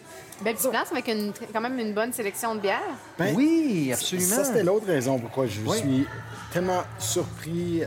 Belle 0.42 0.54
petite 0.54 0.70
place 0.70 0.90
avec 0.92 1.08
une, 1.08 1.32
quand 1.52 1.60
même 1.60 1.78
une 1.80 1.92
bonne 1.94 2.12
sélection 2.12 2.54
de 2.54 2.60
bières. 2.60 2.80
Ben, 3.18 3.34
oui 3.34 3.90
absolument. 3.92 4.28
Ça, 4.36 4.44
c'était 4.44 4.62
l'autre 4.62 4.86
raison 4.86 5.18
pourquoi 5.18 5.46
je 5.46 5.60
Oui. 5.66 5.78
suis 5.78 6.06
tellement 6.52 6.82
surpris, 6.98 7.82
euh, 7.82 7.86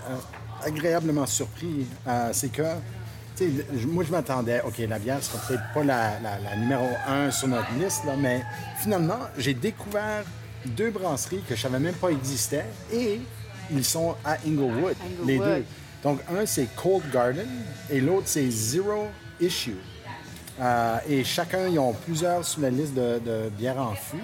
agréablement 0.64 1.26
surpris. 1.26 1.86
euh, 2.08 2.30
c'est 2.34 2.52
que, 2.52 2.62
tu 3.36 3.46
sais, 3.46 3.66
je- 3.76 3.88
moi, 3.88 4.04
je 4.06 4.12
m'attendais, 4.12 4.62
OK, 4.66 4.78
la 4.88 5.00
bière 5.00 5.22
sera 5.24 5.38
peut-être 5.48 5.64
pas 5.74 5.84
la, 5.84 6.20
la- 6.20 6.40
la 6.40 6.56
numéro 6.58 6.88
un 7.08 7.32
sur 7.32 7.48
notre 7.48 7.72
liste, 7.80 8.04
là, 8.06 8.14
mais 8.18 8.44
finalement, 8.80 9.20
j'ai 9.38 9.54
découvert 9.54 10.24
deux 10.66 10.92
brasseries 10.92 11.42
que 11.48 11.56
je 11.56 11.62
savais 11.62 11.80
même 11.80 11.96
pas 11.96 12.10
existaient 12.10 12.66
et 12.94 13.20
ils 13.72 13.84
sont 13.86 14.16
à 14.24 14.38
Inglewood, 14.46 14.96
Inglewood. 15.06 15.28
les 15.28 15.38
deux. 15.40 15.66
Donc, 16.04 16.20
un, 16.36 16.46
c'est 16.46 16.68
Cold 16.76 17.04
Garden 17.12 17.48
et 17.90 18.00
l'autre, 18.02 18.24
c'est 18.28 18.50
Zero 18.50 19.08
Issue. 19.40 19.78
Euh, 20.60 20.98
et 21.10 21.24
chacun, 21.24 21.68
ils 21.68 21.80
ont 21.80 21.94
plusieurs 21.94 22.44
sur 22.46 22.62
la 22.62 22.70
liste 22.70 22.94
de, 22.94 23.20
de 23.20 23.50
bières 23.50 23.80
en 23.80 23.94
fût. 23.96 24.18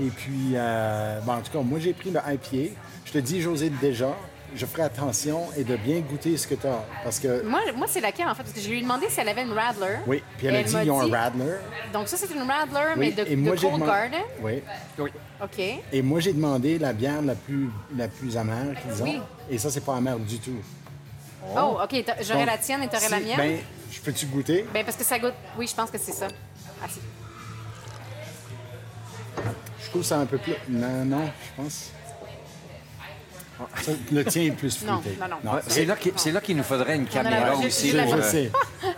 Et 0.00 0.08
puis, 0.08 0.52
euh, 0.54 1.20
bon, 1.20 1.32
en 1.34 1.40
tout 1.40 1.52
cas, 1.52 1.60
moi, 1.60 1.78
j'ai 1.78 1.92
pris 1.92 2.10
le 2.10 2.18
IPA. 2.18 2.74
Je 3.04 3.12
te 3.12 3.18
dis, 3.18 3.40
José, 3.40 3.70
déjà, 3.80 4.16
je 4.54 4.66
ferai 4.66 4.82
attention 4.82 5.48
et 5.56 5.64
de 5.64 5.76
bien 5.76 6.00
goûter 6.00 6.36
ce 6.36 6.46
que 6.46 6.54
tu 6.54 6.66
as. 6.66 6.84
Parce 7.04 7.18
que, 7.18 7.42
Moi, 7.42 7.60
moi 7.76 7.86
c'est 7.88 8.00
laquelle, 8.00 8.28
en 8.28 8.34
fait? 8.34 8.42
Parce 8.42 8.54
que 8.54 8.60
je 8.60 8.68
lui 8.68 8.78
ai 8.78 8.82
demandé 8.82 9.06
si 9.08 9.20
elle 9.20 9.28
avait 9.28 9.42
une 9.42 9.52
Radler. 9.52 9.96
oui, 10.06 10.22
puis 10.38 10.46
elle 10.46 10.56
a 10.56 10.62
dit, 10.62 10.72
m'a 10.72 10.84
ils 10.84 10.90
ont 10.90 11.04
dit- 11.04 11.14
un 11.14 11.18
Radler. 11.18 11.54
Donc, 11.92 12.08
ça, 12.08 12.16
c'est 12.16 12.32
une 12.34 12.42
Radler, 12.42 12.94
mais 12.96 13.10
de, 13.12 13.22
et 13.22 13.36
de 13.36 13.36
moi, 13.36 13.56
Cold 13.56 13.84
Garden. 13.84 14.20
Oui. 14.40 14.62
Oui. 14.98 15.10
OK. 15.42 15.58
Et 15.92 16.02
moi, 16.02 16.20
j'ai 16.20 16.32
demandé 16.32 16.78
la 16.78 16.92
bière 16.92 17.22
la 17.22 17.34
plus, 17.34 17.68
la 17.96 18.08
plus 18.08 18.36
amère 18.36 18.74
qu'ils 18.82 19.02
ont. 19.02 19.04
Oui. 19.06 19.20
Et 19.50 19.58
ça, 19.58 19.70
c'est 19.70 19.84
pas 19.84 19.96
amer 19.96 20.18
du 20.18 20.38
tout. 20.38 20.56
Oh, 21.56 21.78
OK. 21.82 22.04
J'aurais 22.22 22.46
la 22.46 22.58
tienne 22.58 22.82
et 22.82 22.88
t'aurais 22.88 23.08
la 23.08 23.18
si- 23.18 23.24
mienne? 23.24 23.36
Ben, 23.36 23.58
je 23.90 24.00
peux-tu 24.00 24.26
goûter? 24.26 24.64
Ben, 24.72 24.84
parce 24.84 24.96
que 24.96 25.04
ça 25.04 25.18
goûte. 25.18 25.34
Oui, 25.58 25.66
je 25.66 25.74
pense 25.74 25.90
que 25.90 25.98
c'est 25.98 26.12
ça. 26.12 26.28
Ah, 26.82 26.86
si. 26.88 27.00
Je 29.84 29.88
trouve 29.90 30.02
ça 30.04 30.18
un 30.18 30.26
peu 30.26 30.38
plus. 30.38 30.54
Non, 30.68 31.04
non, 31.04 31.24
je 31.26 31.62
pense. 31.62 31.90
Ça, 33.82 33.92
le 34.12 34.24
tien 34.24 34.42
est 34.44 34.50
plus 34.50 34.82
Non, 34.84 35.00
fruité. 35.00 35.18
non, 35.20 35.26
non. 35.44 35.52
Ouais, 35.52 35.60
c'est 35.66 36.32
là 36.32 36.40
qu'il 36.40 36.56
nous 36.56 36.62
faudrait 36.62 36.96
une 36.96 37.06
caméra 37.06 37.54
aussi. 37.56 37.92
la 37.92 38.04
Je, 38.06 38.10
pour, 38.10 38.12
je 38.12 38.16
bonne- 38.16 38.24
euh, 38.26 38.30
sais. 38.30 38.50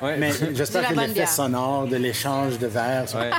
Ouais. 0.03 0.16
Mais 0.18 0.30
j'espère 0.55 0.89
que 0.89 0.95
l'effet 0.95 1.26
sonore 1.26 1.87
de 1.87 1.97
l'échange 1.97 2.59
de 2.59 2.66
verres. 2.66 3.07
Ouais. 3.14 3.30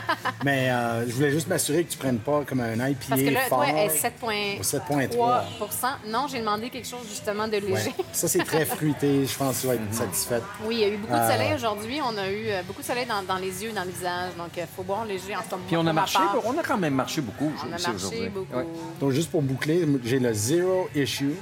Mais 0.43 0.69
euh, 0.71 1.07
je 1.07 1.13
voulais 1.13 1.31
juste 1.31 1.47
m'assurer 1.47 1.83
que 1.83 1.91
tu 1.91 1.97
prennes 1.97 2.19
pas 2.19 2.43
comme 2.47 2.59
un 2.61 2.73
IPA 2.87 3.05
Parce 3.09 3.21
que 3.21 3.29
là, 3.29 3.39
fort. 3.49 3.59
toi, 3.59 3.67
elle 3.69 3.89
est 3.89 4.03
7,3 4.03 4.59
Au 4.59 5.65
7,3. 5.65 5.87
Non, 6.07 6.27
j'ai 6.29 6.39
demandé 6.39 6.69
quelque 6.69 6.87
chose, 6.87 7.05
justement, 7.09 7.47
de 7.47 7.53
Ouais. 7.55 7.61
léger. 7.61 7.93
Ça, 8.11 8.27
c'est 8.27 8.43
très 8.43 8.65
fruité. 8.65 9.25
Je 9.25 9.37
pense 9.37 9.55
que 9.57 9.61
tu 9.61 9.67
vas 9.67 9.75
être 9.75 9.93
satisfaite. 9.93 10.43
Oui, 10.65 10.75
il 10.75 10.81
y 10.81 10.83
a 10.83 10.87
eu 10.89 10.97
beaucoup 10.97 11.13
de 11.13 11.17
Euh, 11.19 11.31
soleil 11.31 11.53
aujourd'hui. 11.55 11.99
On 12.03 12.17
a 12.17 12.29
eu 12.29 12.47
euh, 12.49 12.61
beaucoup 12.67 12.81
de 12.81 12.85
soleil 12.87 13.05
dans, 13.05 13.23
dans 13.23 13.39
les 13.39 13.63
yeux, 13.63 13.71
dans 13.71 13.83
le 13.83 13.91
visage. 13.91 14.35
Donc, 14.37 14.49
il 14.57 14.63
faut 14.75 14.83
boire 14.83 15.05
léger 15.05 15.35
en 15.35 15.39
ce 15.43 15.51
moment. 15.51 15.63
Puis 15.67 15.77
on 15.77 15.87
a 15.87 15.93
marché, 15.93 16.17
part. 16.19 16.37
on 16.45 16.57
a 16.57 16.63
quand 16.63 16.77
même 16.77 16.93
marché 16.95 17.21
beaucoup 17.21 17.51
On 17.63 17.67
a 17.67 17.69
marché 17.71 18.29
beaucoup. 18.29 18.55
Ouais. 18.55 18.65
Donc, 18.99 19.11
juste 19.11 19.31
pour 19.31 19.41
boucler, 19.41 19.85
j'ai 20.03 20.19
le 20.19 20.33
Zero 20.33 20.89
Issue. 20.95 21.35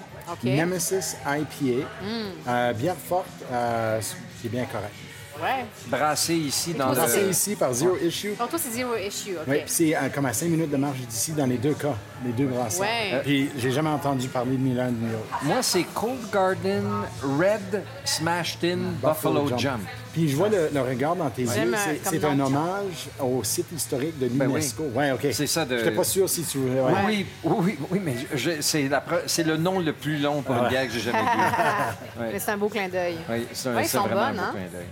Mm. 0.44 0.50
Nemesis 0.56 1.16
IPA, 1.28 1.86
euh, 2.48 2.74
bière 2.74 2.96
forte, 2.96 3.26
euh, 3.52 4.00
qui 4.44 4.48
est 4.48 4.50
bien 4.50 4.66
correct. 4.66 5.13
Ouais. 5.42 5.66
Brassé 5.88 6.36
ici 6.36 6.74
dans 6.74 6.94
toi, 6.94 7.04
le... 7.06 7.12
C'est 7.12 7.28
ici 7.30 7.56
par 7.56 7.74
Zero 7.74 7.98
Issue. 7.98 8.36
Donc, 8.38 8.50
toi, 8.50 8.60
c'est 8.62 8.72
zero 8.72 8.96
issue. 8.96 9.32
OK. 9.38 9.44
Oui, 9.48 9.56
puis 9.60 9.64
c'est 9.68 9.96
euh, 9.96 10.10
comme 10.14 10.26
à 10.28 10.34
5 10.34 10.46
minutes 10.48 10.70
de 10.70 10.78
marche 10.78 11.00
d'ici 11.00 11.32
dans 11.32 11.46
les 11.48 11.58
deux 11.58 11.74
cas, 11.74 11.96
les 12.24 12.32
deux 12.32 12.46
brasseries. 12.46 12.82
Ouais. 12.82 13.22
Puis 13.24 13.50
j'ai 13.58 13.72
jamais 13.72 13.90
entendu 13.90 14.28
parler 14.28 14.58
ni 14.58 14.74
l'un 14.76 14.90
ni 14.92 15.12
l'autre. 15.12 15.40
Moi, 15.44 15.58
c'est 15.62 15.84
Cold 15.94 16.20
Garden 16.32 16.84
Red 17.24 17.84
Smashed 18.06 18.64
In 18.64 18.78
Buffalo, 19.02 19.50
Jump. 19.58 19.82
Puis 20.14 20.30
je 20.30 20.36
vois 20.36 20.50
le, 20.50 20.70
le 20.72 20.82
regard 20.82 21.16
dans 21.16 21.30
tes 21.32 21.42
yeux. 21.42 21.50
Euh, 21.74 21.96
C'est- 22.04 22.24
un 22.24 22.40
hommage 22.40 23.08
au 23.20 23.44
site 23.44 23.72
historique 23.72 24.20
de 24.20 24.28
Ben 24.28 24.46
oui. 24.46 24.54
l'UNESCO. 24.54 24.84
ouais, 24.94 25.12
OK. 25.12 25.26
C'est 25.32 25.48
ça 25.48 25.66
de- 25.66 25.78
J'étais 25.80 25.92
pas 25.92 26.04
sûr 26.04 26.30
si 26.30 26.44
tu 26.44 26.60
voulais. 26.60 26.80
ouais. 26.80 26.92
Oui, 27.08 27.26
oui, 27.44 27.78
oui, 27.90 28.00
mais 28.04 28.16
c'est 28.62 28.84
pre- 28.88 29.44
le 29.44 29.58
nom 29.58 29.80
le 29.80 29.92
plus 29.94 30.20
long 30.20 30.44
pour 30.44 30.56
une 30.56 30.68
bière 30.70 30.86
que 30.86 30.94
j'ai 30.94 31.00
jamais 31.00 31.18
bu. 31.24 31.28
Mais 32.32 32.40
c'est 32.40 32.52
un 32.52 32.58
beau 32.58 32.70
clin 32.70 32.88
d'œil. 32.88 33.18
Oui, 33.28 33.48
c'est 33.52 33.70
un- 33.70 33.76
Ouais, 33.76 33.84
ils 33.86 33.90
sont 33.90 34.02
vraiment 34.02 34.28
bonnes, 34.28 34.40
un 34.40 34.42
beau 34.42 34.48
hein? 34.50 34.52
clin 34.54 34.62
d'œil. 34.80 34.88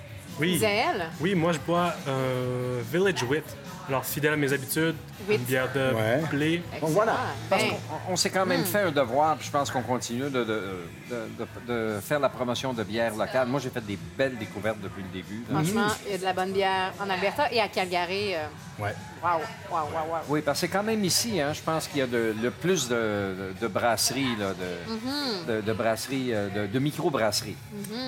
Oui. 1.20 1.36
Moi, 1.36 1.54
je 1.54 1.60
bois 1.60 1.94
un 2.08 2.82
Village 2.92 3.24
Wit. 3.24 3.44
Alors, 3.88 4.06
fidèle 4.06 4.34
à 4.34 4.38
mes 4.38 4.54
habitudes, 4.54 4.96
une 5.30 5.38
bière 5.42 5.68
de 5.74 5.94
Ouais. 5.94 6.22
blé. 6.30 6.64
Donc 6.80 6.92
voilà. 6.92 7.16
Parce 7.50 7.64
Ben, 7.64 7.70
qu'on 8.08 8.14
on 8.14 8.16
s'est 8.16 8.30
quand 8.30 8.46
même 8.46 8.64
fait 8.64 8.82
un 8.82 8.92
devoir, 8.92 9.36
puis 9.38 9.48
je 9.48 9.52
pense 9.52 9.70
qu'on 9.70 9.82
continue 9.82 10.24
de, 10.24 10.30
de- 10.30 10.78
de- 11.10 11.46
de- 11.68 11.96
de 11.96 12.00
faire 12.00 12.20
la 12.20 12.30
promotion 12.30 12.74
de 12.74 12.84
bières 12.84 13.16
locales. 13.16 13.48
Moi, 13.48 13.60
j'ai 13.60 13.70
fait 13.70 13.86
des 13.86 13.98
belles 14.18 14.38
découvertes 14.38 14.80
depuis 14.82 15.04
le 15.04 15.10
début. 15.10 15.44
là. 15.50 15.56
franchement, 15.62 15.88
il 16.06 16.12
y 16.12 16.16
a 16.16 16.18
de 16.20 16.24
la 16.24 16.34
bonne 16.34 16.52
bière 16.54 16.94
en 17.04 17.10
Alberta 17.10 17.52
et 17.52 17.60
à 17.60 17.68
Calgary. 17.68 18.36
euh, 18.36 18.46
Ouais. 18.80 18.96
Waouh, 19.22 19.40
waouh, 19.72 19.86
waouh, 19.94 20.12
waouh. 20.12 20.22
Oui, 20.30 20.42
parce 20.42 20.60
que 20.62 20.68
c'est 20.68 20.72
quand 20.72 20.82
même 20.84 21.04
ici, 21.04 21.40
hein, 21.40 21.52
je 21.54 21.62
pense 21.62 21.88
qu'il 21.88 22.00
y 22.00 22.02
a 22.02 22.08
de- 22.08 22.34
le 22.42 22.50
plus 22.52 22.88
de, 22.88 22.96
de- 22.96 23.54
de 23.62 23.68
brasseries, 23.68 24.36
là, 24.40 24.54
de, 24.54 25.54
de- 25.56 25.62
de 25.62 25.74
brasseries, 25.74 26.34
euh, 26.34 26.50
de, 26.50 26.68
de 26.72 26.80
micro-brasseries 26.80 27.58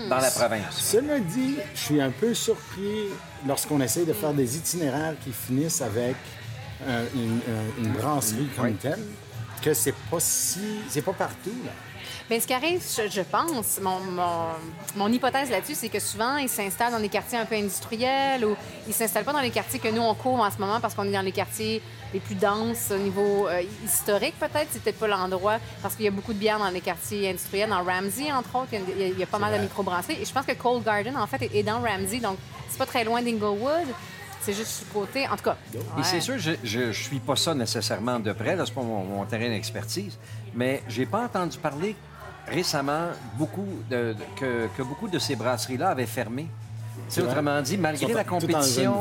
dans 0.10 0.18
la 0.18 0.32
province. 0.32 0.72
Cela 0.80 1.20
dit, 1.20 1.58
je 1.76 1.80
suis 1.80 2.02
un 2.02 2.10
peu 2.12 2.34
surpris 2.34 3.10
lorsqu'on 3.48 3.80
essaie 3.82 4.06
de 4.06 4.14
faire 4.14 4.34
des 4.34 4.58
itinéraires 4.58 5.16
qui 5.24 5.32
finissent 5.32 5.82
avec 5.82 6.16
euh, 6.88 7.06
une, 7.16 7.40
euh, 7.48 7.70
une 7.80 7.92
brasserie 7.94 8.48
comme 8.56 8.66
Oui. 8.66 8.76
telle, 8.76 9.00
que 9.62 9.74
c'est 9.74 9.94
pas 10.12 10.20
si. 10.20 10.80
C'est 10.90 11.02
pas 11.02 11.14
partout, 11.14 11.56
là. 11.66 11.72
Bien, 12.30 12.40
ce 12.40 12.48
qui 12.48 12.54
arrive, 12.54 12.82
je, 12.82 13.10
je 13.10 13.22
pense, 13.22 13.80
mon, 13.82 14.00
mon, 14.00 14.46
mon 14.96 15.12
hypothèse 15.12 15.50
là-dessus, 15.50 15.76
c'est 15.76 15.90
que 15.90 16.00
souvent, 16.00 16.38
ils 16.38 16.50
s'installent 16.50 16.92
dans 16.94 17.00
des 17.00 17.10
quartiers 17.10 17.38
un 17.38 17.46
peu 17.46 17.56
industriels 17.56 18.46
ou 18.46 18.56
ils 18.88 18.94
s'installent 18.94 19.26
pas 19.26 19.34
dans 19.34 19.42
les 19.42 19.50
quartiers 19.52 19.80
que 19.80 19.90
nous, 19.90 20.02
on 20.02 20.14
couvre 20.16 20.42
en 20.42 20.50
ce 20.52 20.58
moment 20.58 20.80
parce 20.80 20.94
qu'on 20.96 21.04
est 21.06 21.12
dans 21.12 21.22
les 21.22 21.32
quartiers 21.34 21.82
les 22.14 22.20
plus 22.20 22.36
denses 22.36 22.92
au 22.92 22.98
niveau 22.98 23.48
euh, 23.48 23.62
historique, 23.84 24.36
peut-être. 24.40 24.68
C'est 24.72 24.82
peut-être 24.84 25.00
pas 25.00 25.08
l'endroit 25.08 25.58
parce 25.82 25.96
qu'il 25.96 26.06
y 26.06 26.08
a 26.08 26.12
beaucoup 26.12 26.34
de 26.34 26.38
bières 26.38 26.60
dans 26.60 26.70
les 26.70 26.82
quartiers 26.82 27.30
industriels. 27.30 27.70
Dans 27.70 27.84
Ramsey, 27.84 28.32
entre 28.32 28.56
autres, 28.56 28.70
il 28.74 29.00
y 29.00 29.04
a, 29.04 29.08
il 29.08 29.20
y 29.20 29.26
pas 29.26 29.40
mal 29.40 29.54
de 29.58 29.62
microbrasseries. 29.64 30.22
Et 30.22 30.26
je 30.26 30.32
pense 30.32 30.46
que 30.46 30.54
Cold 30.54 30.84
Garden, 30.84 31.18
en 31.18 31.28
fait, 31.28 31.50
est, 31.54 31.64
dans 31.64 31.82
Ramsey. 31.82 32.20
Donc, 32.20 32.38
c'est 32.70 32.78
pas 32.78 32.86
très 32.86 33.04
loin 33.04 33.22
d'Inglewood. 33.22 33.88
C'est 34.42 34.54
juste 34.54 34.72
sur 34.72 34.86
le 34.94 35.00
côté. 35.00 35.28
En 35.28 35.36
tout 35.38 35.44
cas. 35.44 35.58
Et 35.74 36.04
c'est 36.04 36.20
sûr, 36.22 36.36
je 36.38 36.80
ne 36.80 36.92
suis 36.92 37.20
pas 37.20 37.36
ça 37.36 37.54
nécessairement 37.56 38.20
de 38.20 38.32
près, 38.34 38.56
là, 38.56 38.66
c'est 38.66 38.74
pas 38.74 38.82
mon, 38.82 39.04
mon 39.04 39.26
terrain 39.26 39.48
d'expertise, 39.50 40.18
mais 40.54 40.84
j'ai 40.90 41.06
pas 41.06 41.24
entendu 41.24 41.58
parler 41.58 41.96
récemment 42.48 43.08
beaucoup 43.38 43.66
de, 43.90 44.14
de- 44.14 44.16
que, 44.40 44.68
que 44.76 44.84
beaucoup 44.84 45.08
de 45.08 45.18
ces 45.18 45.36
brasseries-là 45.38 45.90
avaient 45.90 46.06
fermé. 46.06 46.48
Tu 47.10 47.16
sais, 47.16 47.22
vrai. 47.22 47.32
autrement 47.32 47.62
dit, 47.62 47.78
malgré 47.78 48.14
la 48.14 48.24
compétition, 48.24 48.96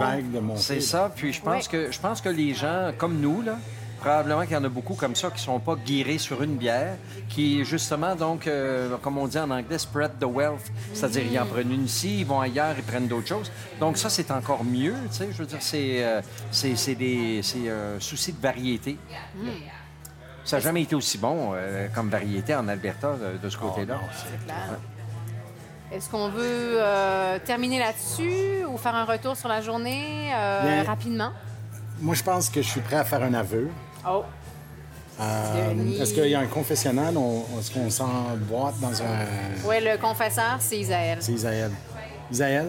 c'est 0.57 0.81
ça. 0.81 1.11
Puis 1.15 1.33
je 1.33 1.41
pense 1.41 1.69
que 1.69 1.91
je 1.91 1.99
pense 1.99 2.21
que 2.21 2.29
les 2.29 2.55
gens 2.55 2.93
comme 2.99 3.21
nous 3.21 3.43
là, 3.43 3.57
probablement 4.03 4.43
qu'il 4.43 4.53
y 4.53 4.57
en 4.57 4.65
a 4.65 4.69
beaucoup 4.69 4.95
comme 4.95 5.15
ça 5.15 5.31
qui 5.31 5.41
sont 5.41 5.61
pas 5.61 5.77
guéris 5.77 6.19
sur 6.19 6.43
une 6.43 6.57
bière, 6.57 6.97
qui 7.29 7.65
justement 7.65 8.17
donc, 8.17 8.47
euh, 8.47 8.97
comme 9.01 9.17
on 9.17 9.29
dit 9.29 9.39
en 9.39 9.51
anglais, 9.51 9.79
spread 9.79 10.13
the 10.19 10.25
wealth, 10.25 10.73
c'est-à-dire 10.93 11.23
ils 11.31 11.39
en 11.39 11.47
prennent 11.47 11.73
une 11.73 11.85
ici, 11.85 12.21
ils 12.21 12.27
vont 12.27 12.41
ailleurs, 12.41 12.75
ils 12.77 12.83
prennent 12.85 13.07
d'autres 13.07 13.29
choses. 13.29 13.51
Donc 13.81 13.97
ça 13.97 14.11
c'est 14.11 14.31
encore 14.31 14.65
mieux, 14.65 14.95
tu 15.11 15.19
sais. 15.19 15.29
Je 15.33 15.39
veux 15.39 15.47
dire, 15.47 15.63
c'est 15.63 16.05
euh, 16.05 16.21
c'est 16.51 16.77
c'est 16.77 16.97
des 16.97 17.41
c'est 17.43 17.69
un 17.71 18.01
souci 18.01 18.33
de 18.33 18.41
variété. 18.41 18.99
Ça 20.45 20.57
n'a 20.57 20.61
jamais 20.61 20.83
été 20.83 20.97
aussi 20.97 21.19
bon 21.19 21.53
euh, 21.55 21.87
comme 21.95 22.09
variété 22.09 22.53
en 22.55 22.67
Alberta 22.67 23.15
de, 23.15 23.39
de 23.39 23.49
ce 23.49 23.57
côté-là. 23.57 24.01
Oh, 24.03 24.53
Est-ce 25.93 26.09
qu'on 26.09 26.29
veut 26.31 26.77
euh, 26.81 27.39
terminer 27.45 27.79
là-dessus 27.79 28.65
ou 28.69 28.79
faire 28.79 28.95
un 28.95 29.05
retour 29.05 29.37
sur 29.37 29.49
la 29.49 29.61
journée 29.61 30.33
euh, 30.35 30.63
Bien. 30.63 30.85
rapidement? 30.85 31.31
Moi, 32.01 32.15
je 32.15 32.23
pense 32.23 32.49
que 32.49 32.63
je 32.63 32.69
suis 32.69 32.81
prêt 32.81 32.97
à 32.97 33.05
faire 33.05 33.23
un 33.23 33.35
aveu. 33.35 33.69
Oh, 34.09 34.23
Euh. 35.21 36.01
Est-ce 36.01 36.15
qu'il 36.15 36.27
y 36.29 36.35
a 36.35 36.41
un 36.41 36.47
confessionnal? 36.47 37.17
On- 37.19 37.45
Est-ce 37.61 37.71
qu'on 37.71 37.91
s'emboîte 37.91 38.81
dans 38.81 39.03
un... 39.03 39.19
oui, 39.67 39.77
le 39.83 39.99
confesseur, 40.01 40.57
c'est 40.59 40.79
Isaël. 40.79 41.19
C'est 41.21 41.33
Isaël. 41.33 41.71
Isaël, 42.31 42.67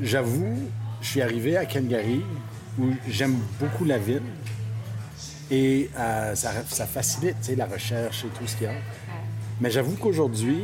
j'avoue, 0.00 0.56
je 1.00 1.08
suis 1.08 1.20
arrivé 1.22 1.56
à 1.56 1.64
Calgary 1.66 2.22
où 2.78 2.84
j'aime 3.08 3.36
beaucoup 3.58 3.84
la 3.84 3.98
ville 3.98 4.22
et 5.50 5.90
ça, 6.34 6.52
ça 6.68 6.86
facilite 6.86 7.36
la 7.56 7.66
recherche 7.66 8.24
et 8.24 8.28
tout 8.28 8.46
ce 8.46 8.54
qu'il 8.56 8.68
y 8.68 8.70
a. 8.70 8.74
Mais 9.60 9.70
j'avoue 9.72 9.96
qu'aujourd'hui, 9.96 10.62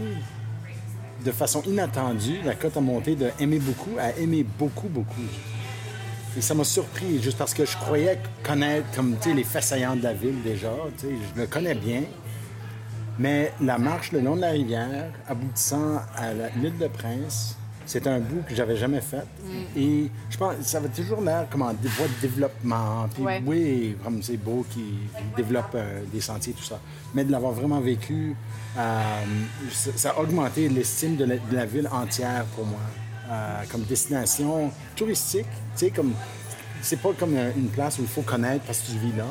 de 1.24 1.32
façon 1.32 1.62
inattendue, 1.66 2.38
la 2.44 2.54
cote 2.54 2.76
a 2.76 2.80
monté 2.80 3.14
de 3.14 3.30
aimer 3.40 3.58
beaucoup 3.58 3.96
à 3.98 4.10
aimer 4.18 4.44
beaucoup, 4.58 4.88
beaucoup. 4.88 5.20
Et 6.36 6.40
ça 6.40 6.54
m'a 6.54 6.64
surpris, 6.64 7.22
juste 7.22 7.36
parce 7.36 7.52
que 7.54 7.64
je 7.66 7.76
croyais 7.76 8.18
connaître 8.42 8.86
comme 8.96 9.16
les 9.34 9.44
faits 9.44 9.62
de 9.96 10.02
la 10.02 10.14
ville 10.14 10.42
déjà. 10.42 10.70
Je 11.02 11.40
le 11.40 11.46
connais 11.46 11.74
bien. 11.74 12.02
Mais 13.18 13.52
la 13.60 13.76
marche 13.76 14.12
le 14.12 14.20
long 14.20 14.36
de 14.36 14.40
la 14.40 14.50
rivière, 14.50 15.12
aboutissant 15.28 16.00
à 16.16 16.32
la- 16.32 16.48
l'île 16.50 16.78
de 16.78 16.86
Prince, 16.88 17.56
c'est 17.86 18.06
un 18.06 18.18
bout 18.20 18.42
que 18.48 18.54
j'avais 18.54 18.76
jamais 18.76 19.00
fait. 19.00 19.24
Et 19.76 20.08
je 20.30 20.36
pense 20.36 20.54
ça 20.62 20.80
va 20.80 20.88
toujours 20.88 21.20
l'air 21.20 21.46
comme 21.50 21.62
en 21.62 21.72
voie 21.72 22.06
de 22.06 22.20
développement. 22.20 23.08
Puis 23.14 23.22
Ouais. 23.22 23.42
oui, 23.46 23.96
comme 24.04 24.22
c'est 24.22 24.36
beau 24.36 24.64
qu'ils 24.70 25.08
développent 25.36 25.74
euh, 25.74 26.00
des 26.12 26.20
sentiers, 26.20 26.52
tout 26.52 26.64
ça. 26.64 26.78
Mais 27.14 27.24
de 27.24 27.32
l'avoir 27.32 27.52
vraiment 27.52 27.80
vécu, 27.80 28.34
euh, 28.78 29.02
ça, 29.96 30.10
a 30.10 30.20
augmenté 30.20 30.68
l'estime 30.68 31.16
de, 31.16 31.24
la- 31.24 31.36
de 31.36 31.56
la 31.56 31.66
ville 31.66 31.88
entière 31.92 32.44
pour 32.56 32.66
moi. 32.66 32.80
Euh, 33.30 33.62
comme 33.70 33.82
destination 33.82 34.70
touristique, 34.96 35.46
tu 35.76 35.86
sais, 35.86 35.90
comme 35.90 36.12
c'est 36.82 37.00
pas 37.00 37.10
comme 37.18 37.34
euh, 37.36 37.50
une 37.56 37.68
place 37.68 37.98
où 37.98 38.02
il 38.02 38.08
faut 38.08 38.22
connaître 38.22 38.64
parce 38.64 38.80
que 38.80 38.92
tu 38.92 38.98
vis 38.98 39.16
là. 39.16 39.24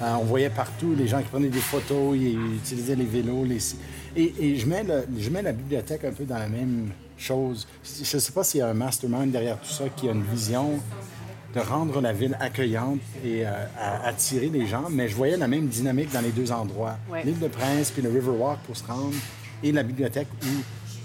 Euh, 0.00 0.14
on 0.20 0.24
voyait 0.24 0.50
partout 0.50 0.94
les 0.96 1.08
gens 1.08 1.18
qui 1.20 1.28
prenaient 1.28 1.48
des 1.48 1.58
photos, 1.58 2.16
ils 2.16 2.54
utilisaient 2.56 2.94
les 2.96 3.04
vélos. 3.04 3.44
Les... 3.44 3.58
Et, 4.16 4.32
et 4.38 4.56
je, 4.56 4.66
mets 4.66 4.84
le- 4.84 5.06
je 5.18 5.28
mets 5.30 5.42
la 5.42 5.52
bibliothèque 5.52 6.04
un 6.04 6.12
peu 6.12 6.24
dans 6.24 6.38
la 6.38 6.48
même 6.48 6.90
chose. 7.16 7.66
Je 7.84 8.16
ne 8.16 8.20
sais 8.20 8.32
pas 8.32 8.44
s'il 8.44 8.60
y 8.60 8.62
a 8.62 8.68
un 8.68 8.74
mastermind 8.74 9.30
derrière 9.32 9.58
tout 9.60 9.68
ça 9.68 9.84
qui 9.96 10.08
a 10.08 10.12
une 10.12 10.22
vision 10.22 10.78
de 11.54 11.60
rendre 11.60 12.00
la 12.00 12.12
ville 12.12 12.36
accueillante 12.40 13.00
et 13.24 13.44
euh, 13.46 13.50
à- 13.78 14.06
attirer 14.08 14.48
les 14.48 14.66
gens, 14.66 14.84
mais 14.90 15.08
je 15.08 15.16
voyais 15.16 15.36
la 15.36 15.48
même 15.48 15.66
dynamique 15.66 16.12
dans 16.12 16.20
les 16.20 16.30
deux 16.30 16.52
endroits. 16.52 16.96
Ouais. 17.10 17.24
L'île 17.24 17.38
de 17.38 17.48
Prince 17.48 17.90
puis 17.90 18.02
le 18.02 18.10
Riverwalk 18.10 18.60
pour 18.66 18.76
se 18.76 18.84
rendre 18.86 19.14
et 19.62 19.72
la 19.72 19.82
bibliothèque 19.82 20.28
où 20.42 20.46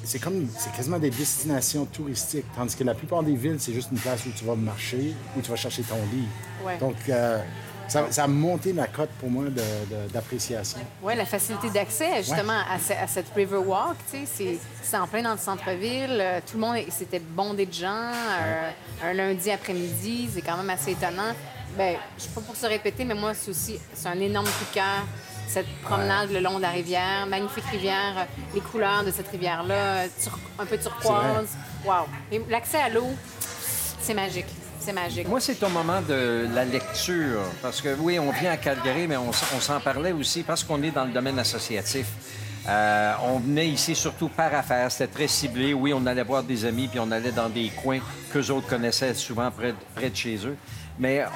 c'est 0.03 0.19
comme 0.19 0.45
c'est 0.59 0.71
quasiment 0.73 0.99
des 0.99 1.09
destinations 1.09 1.85
touristiques, 1.85 2.45
tandis 2.55 2.75
que 2.75 2.83
la 2.83 2.93
plupart 2.93 3.23
des 3.23 3.35
villes, 3.35 3.55
c'est 3.57 3.71
juste 3.73 3.87
une 3.91 3.97
place 3.97 4.25
où 4.25 4.29
tu 4.37 4.43
vas 4.43 4.53
marcher, 4.55 5.13
où 5.37 5.41
tu 5.41 5.49
vas 5.49 5.55
chercher 5.55 5.81
ton 5.83 5.95
lit. 6.13 6.27
Ouais. 6.65 6.77
Donc, 6.77 6.95
euh, 7.07 7.39
ça, 7.87 8.07
ça 8.11 8.23
a 8.23 8.27
monté 8.27 8.73
la 8.73 8.87
cote 8.87 9.09
pour 9.19 9.29
moi 9.29 9.45
d'appréciation. 10.13 10.79
Oui, 11.01 11.15
la 11.15 11.25
facilité 11.25 11.69
d'accès 11.69 12.17
justement 12.23 12.53
à, 12.69 12.79
ce- 12.79 12.93
à 12.93 13.07
cette 13.07 13.33
Riverwalk, 13.35 13.97
tu 14.11 14.25
sais, 14.25 14.57
c'est- 14.83 14.97
en 14.97 15.07
plein 15.07 15.23
dans 15.23 15.31
le 15.31 15.37
centre-ville. 15.39 16.17
euh, 16.21 16.39
Tout 16.45 16.57
le 16.57 16.61
monde, 16.61 16.77
c'était 16.89 17.19
bondé 17.19 17.65
de 17.65 17.73
gens. 17.73 18.11
euh, 18.43 18.69
un 19.03 19.13
lundi 19.13 19.49
après-midi, 19.51 20.29
c'est 20.33 20.41
quand 20.41 20.55
même 20.57 20.69
assez 20.69 20.91
étonnant. 20.91 21.33
Ben, 21.77 21.97
je 22.17 22.23
suis 22.23 22.31
pas 22.31 22.41
pour 22.41 22.55
se 22.55 22.65
répéter, 22.67 23.03
mais 23.03 23.15
moi, 23.15 23.33
c'est 23.33 23.49
aussi 23.49 23.79
c'est 23.93 24.07
un 24.07 24.19
énorme 24.19 24.45
coup 24.45 24.65
de 24.69 24.73
cœur. 24.75 25.03
Cette 25.47 25.67
promenade 25.83 26.31
le 26.31 26.39
long 26.39 26.57
de 26.57 26.61
la 26.61 26.69
rivière, 26.69 27.25
magnifique 27.27 27.65
rivière, 27.71 28.13
euh, 28.17 28.23
les 28.53 28.61
couleurs 28.61 29.03
de 29.03 29.11
cette 29.11 29.27
rivière-là, 29.29 30.03
un 30.59 30.65
peu 30.65 30.77
turquoise. 30.77 31.49
Wow! 31.85 32.05
L'accès 32.49 32.77
à 32.79 32.89
l'eau, 32.89 33.09
c'est 34.01 34.13
magique. 34.13 34.45
C'est 34.83 34.91
magique. 34.91 35.29
Moi, 35.29 35.39
c'est 35.39 35.63
au 35.63 35.69
moment 35.69 36.01
de 36.01 36.45
la 36.53 36.65
lecture. 36.65 37.39
Parce 37.61 37.79
que 37.79 37.95
oui, 37.97 38.19
on 38.19 38.31
vient 38.31 38.51
à 38.51 38.57
Calgary, 38.57 39.07
mais 39.07 39.15
on, 39.15 39.31
s'en 39.31 39.79
parlait 39.79 40.11
aussi 40.11 40.43
parce 40.43 40.61
qu'on 40.61 40.83
est 40.83 40.91
dans 40.91 41.05
le 41.05 41.11
domaine 41.13 41.39
associatif. 41.39 42.05
Euh, 42.67 43.13
on 43.23 43.39
venait 43.39 43.69
ici 43.69 43.95
surtout 43.95 44.27
par 44.27 44.53
affaires. 44.53 44.91
C'était 44.91 45.13
très 45.13 45.27
ciblé. 45.29 45.73
Oui, 45.73 45.93
on 45.93 46.05
allait 46.05 46.23
voir 46.23 46.43
des 46.43 46.65
amis, 46.65 46.89
puis 46.89 46.99
on 46.99 47.11
allait 47.11 47.31
dans 47.31 47.47
des 47.47 47.69
coins 47.69 47.99
qu'eux 48.33 48.49
autres 48.49 48.67
connaissaient 48.67 49.13
souvent 49.13 49.49
près 49.51 49.71
de, 49.71 50.15
chez 50.15 50.35
eux. 50.45 50.57
Mais 50.99 51.21
euh, 51.21 51.27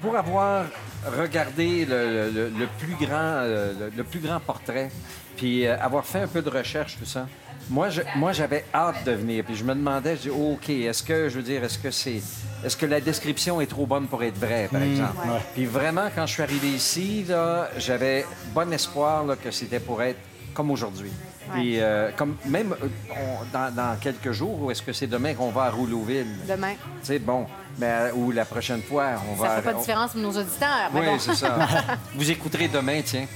pour 0.00 0.16
avoir 0.16 0.66
regardé 1.04 1.84
le, 1.84 2.68
plus, 2.78 2.94
grand, 2.94 3.16
euh, 3.42 3.90
le, 3.96 4.04
plus 4.04 4.20
grand 4.20 4.38
portrait, 4.38 4.92
puis 5.36 5.66
avoir 5.66 6.04
fait 6.04 6.20
un 6.20 6.28
peu 6.28 6.40
de 6.40 6.50
recherche, 6.50 6.96
tout 7.00 7.04
ça, 7.04 7.26
moi, 7.70 7.88
je- 7.90 8.02
moi, 8.16 8.32
j'avais 8.32 8.64
hâte 8.74 9.04
de 9.04 9.12
venir. 9.12 9.44
Puis 9.44 9.56
je 9.56 9.64
me 9.64 9.74
demandais, 9.74 10.16
je 10.16 10.22
dis, 10.22 10.30
OK, 10.30 10.68
est-ce 10.70 11.02
que, 11.02 11.28
je 11.28 11.36
veux 11.36 11.42
dire, 11.42 11.62
est-ce 11.64 11.78
que 11.78 11.90
c'est. 11.90 12.20
Est-ce 12.64 12.76
que 12.76 12.86
la 12.86 13.00
description 13.00 13.60
est 13.60 13.66
trop 13.66 13.86
bonne 13.86 14.06
pour 14.06 14.22
être 14.22 14.38
vraie, 14.38 14.68
par 14.70 14.82
exemple? 14.82 15.16
ouais. 15.26 15.40
Puis 15.54 15.66
vraiment, 15.66 16.08
quand 16.14 16.26
je 16.26 16.32
suis 16.34 16.42
arrivé 16.42 16.68
ici, 16.68 17.24
là, 17.28 17.68
j'avais 17.76 18.24
bon 18.54 18.72
espoir 18.72 19.24
là, 19.24 19.34
que 19.36 19.50
c'était 19.50 19.80
pour 19.80 20.00
être 20.02 20.18
comme 20.54 20.70
aujourd'hui. 20.70 21.10
Puis 21.54 21.80
euh, 21.80 22.10
comme 22.16 22.36
même 22.46 22.72
euh, 22.82 22.86
on- 23.10 23.44
dans, 23.52 23.74
dans 23.74 23.96
quelques 24.00 24.30
jours, 24.30 24.62
ou 24.62 24.70
est-ce 24.70 24.80
que 24.80 24.92
c'est 24.92 25.08
demain 25.08 25.34
qu'on 25.34 25.50
va 25.50 25.64
à 25.64 25.70
Rouleauville? 25.70 26.26
Demain. 26.48 26.74
Tu 27.00 27.06
sais, 27.06 27.18
bon, 27.18 27.46
mais, 27.78 27.86
euh, 27.88 28.12
ou 28.14 28.30
la 28.30 28.44
prochaine 28.44 28.80
fois, 28.80 29.06
on 29.30 29.36
Ça 29.42 29.48
va... 29.48 29.56
ne 29.56 29.60
fait 29.60 29.66
pas 29.68 29.72
de 29.74 29.78
différence 29.80 30.12
pour 30.12 30.20
nos 30.20 30.30
auditeurs. 30.38 30.90
oui, 30.94 31.04
bon. 31.04 31.18
c'est 31.18 31.34
ça. 31.34 31.58
Vous 32.14 32.30
écouterez 32.30 32.68
demain, 32.68 33.00
tiens. 33.04 33.26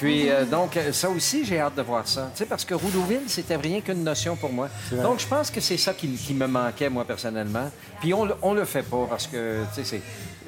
Puis, 0.00 0.30
euh, 0.30 0.44
donc, 0.46 0.78
ça 0.92 1.08
aussi, 1.10 1.44
j'ai 1.44 1.60
hâte 1.60 1.76
de 1.76 1.82
voir 1.82 2.08
ça. 2.08 2.30
Tu 2.34 2.38
sais, 2.38 2.46
parce 2.46 2.64
que 2.64 2.74
Rouleauville, 2.74 3.28
c'était 3.28 3.56
rien 3.56 3.80
qu'une 3.80 4.02
notion 4.02 4.34
pour 4.36 4.52
moi. 4.52 4.68
Donc, 5.02 5.20
je 5.20 5.26
pense 5.26 5.50
que 5.50 5.60
c'est 5.60 5.76
ça 5.76 5.92
qui, 5.94 6.08
qui 6.14 6.34
me 6.34 6.46
manquait, 6.46 6.88
moi, 6.88 7.04
personnellement. 7.04 7.70
Puis, 8.00 8.14
on, 8.14 8.24
le- 8.24 8.34
on 8.42 8.54
le 8.54 8.64
fait 8.64 8.82
pas 8.82 9.06
parce 9.08 9.26
que, 9.26 9.62
tu 9.74 9.84
sais, 9.84 10.00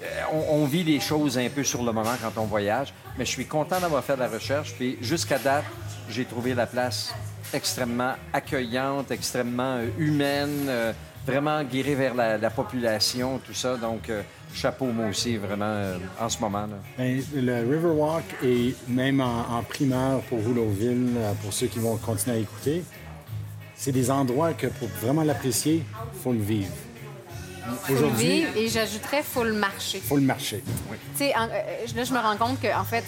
euh, 0.03 0.07
On, 0.33 0.63
on 0.63 0.65
vit 0.65 0.83
les 0.85 0.99
choses 1.01 1.39
un 1.39 1.49
peu 1.49 1.63
sur 1.65 1.83
le 1.85 1.93
moment 1.93 2.15
quand 2.21 2.41
on 2.41 2.47
voyage, 2.47 2.93
mais 3.17 3.25
je 3.25 3.31
suis 3.31 3.47
content 3.47 3.79
d'avoir 3.79 4.03
fait 4.03 4.15
de 4.15 4.21
la 4.21 4.29
recherche. 4.29 4.73
Puis 4.75 4.99
jusqu'à 5.01 5.39
date, 5.39 5.65
j'ai 6.09 6.25
trouvé 6.25 6.55
la 6.55 6.67
place 6.67 7.15
extrêmement 7.55 8.15
accueillante, 8.33 9.11
extrêmement 9.13 9.77
euh, 9.77 9.87
humaine, 9.99 10.67
euh, 10.69 10.93
vraiment 11.27 11.63
guérée 11.63 11.95
vers 11.95 12.15
la, 12.15 12.37
la 12.39 12.51
population, 12.51 13.39
tout 13.47 13.55
ça. 13.55 13.77
Donc, 13.77 14.09
euh, 14.09 14.23
chapeau, 14.55 14.87
moi 14.87 15.09
aussi, 15.09 15.37
vraiment, 15.37 15.65
euh, 15.67 15.99
en 16.21 16.29
ce 16.29 16.39
moment. 16.41 16.67
Là. 16.67 16.77
Ben, 16.99 17.23
le 17.35 17.61
Riverwalk 17.61 18.25
et 18.43 18.75
même 18.89 19.21
en, 19.21 19.59
en 19.59 19.63
primeur 19.63 20.21
pour 20.23 20.43
Rouleauville, 20.43 21.15
euh, 21.17 21.33
pour 21.43 21.53
ceux 21.53 21.67
qui 21.67 21.79
vont 21.79 21.97
continuer 21.97 22.37
à 22.37 22.41
écouter, 22.41 22.83
c'est 23.75 23.93
des 23.93 24.11
endroits 24.11 24.53
que 24.53 24.67
pour 24.69 24.89
vraiment 25.01 25.23
l'apprécier, 25.25 25.85
il 26.15 26.21
faut 26.21 26.33
le 26.33 26.39
vivre. 26.41 26.73
Faut 27.85 27.93
le 27.93 27.99
Aujourd'hui, 27.99 28.27
vivre 28.27 28.57
et 28.57 28.69
j'ajouterais, 28.69 29.23
faut 29.23 29.45
le 29.45 29.53
marcher. 29.55 29.99
il 29.99 30.05
faut 30.09 30.17
le 30.17 30.23
marcher. 30.23 30.63
Tu 31.17 31.19
sais, 31.19 31.33
euh, 31.33 31.47
là, 31.97 32.05
je 32.05 32.13
me 32.13 32.19
rends 32.19 32.37
compte 32.37 32.61
que, 32.61 32.75
en 32.77 32.85
fait, 32.85 33.05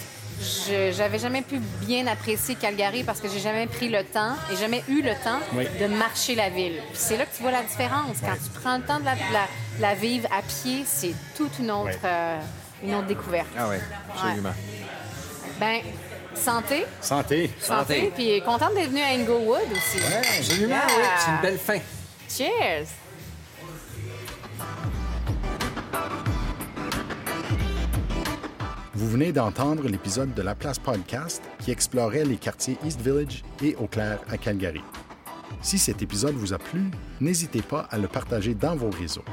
j'avais 0.92 1.18
jamais 1.18 1.42
pu 1.42 1.58
bien 1.86 2.06
apprécier 2.06 2.54
Calgary 2.54 3.04
parce 3.04 3.20
que 3.20 3.28
j'ai 3.28 3.40
jamais 3.40 3.66
pris 3.66 3.88
le 3.88 4.02
temps 4.04 4.34
et 4.52 4.56
jamais 4.56 4.82
eu 4.88 5.00
le 5.02 5.12
temps 5.22 5.38
Oui. 5.54 5.66
de 5.80 5.86
marcher 5.86 6.34
la 6.34 6.50
ville. 6.50 6.80
Puis 6.90 6.98
c'est 6.98 7.16
là 7.16 7.24
que 7.26 7.34
tu 7.36 7.42
vois 7.42 7.52
la 7.52 7.62
différence. 7.62 8.16
Quand 8.20 8.34
tu 8.34 8.60
prends 8.60 8.76
le 8.78 8.82
temps 8.82 8.98
de 9.00 9.04
la, 9.04 9.14
la- 9.32 9.48
la 9.80 9.94
vivre 9.94 10.28
à 10.36 10.42
pied, 10.42 10.84
c'est 10.86 11.14
toute 11.36 11.58
une 11.58 11.70
autre, 11.70 11.90
Oui. 11.92 11.98
euh, 12.04 12.38
une 12.82 12.94
autre 12.94 13.06
découverte. 13.06 13.46
Ah 13.58 13.68
oui, 13.70 13.76
absolument. 14.12 14.54
Ben, 15.60 15.80
santé, 16.34 16.84
Santé. 17.00 17.50
santé, 17.60 18.12
puis 18.14 18.42
contente 18.44 18.74
d'être 18.74 18.90
venue 18.90 19.02
à 19.02 19.10
Inglewood 19.14 19.70
aussi. 19.72 19.98
Absolument, 20.38 20.74
Yeah. 20.74 20.86
oui. 20.96 21.04
C'est 21.18 21.30
une 21.30 21.40
belle 21.42 21.58
fin. 21.58 21.78
Cheers! 22.28 22.86
Vous 29.04 29.10
venez 29.10 29.32
d'entendre 29.32 29.86
l'épisode 29.86 30.32
de 30.32 30.40
La 30.40 30.54
Place 30.54 30.78
Podcast 30.78 31.42
qui 31.58 31.70
explorait 31.70 32.24
les 32.24 32.38
quartiers 32.38 32.78
East 32.86 33.02
Village 33.02 33.44
et 33.62 33.76
Eau 33.76 33.86
Claire 33.86 34.18
à 34.30 34.38
Calgary. 34.38 34.80
Si 35.60 35.76
cet 35.76 36.00
épisode 36.00 36.34
vous 36.36 36.54
a 36.54 36.58
plu, 36.58 36.90
n'hésitez 37.20 37.60
pas 37.60 37.80
à 37.90 37.98
le 37.98 38.08
partager 38.08 38.54
dans 38.54 38.74
vos 38.74 38.88
réseaux. 38.88 39.24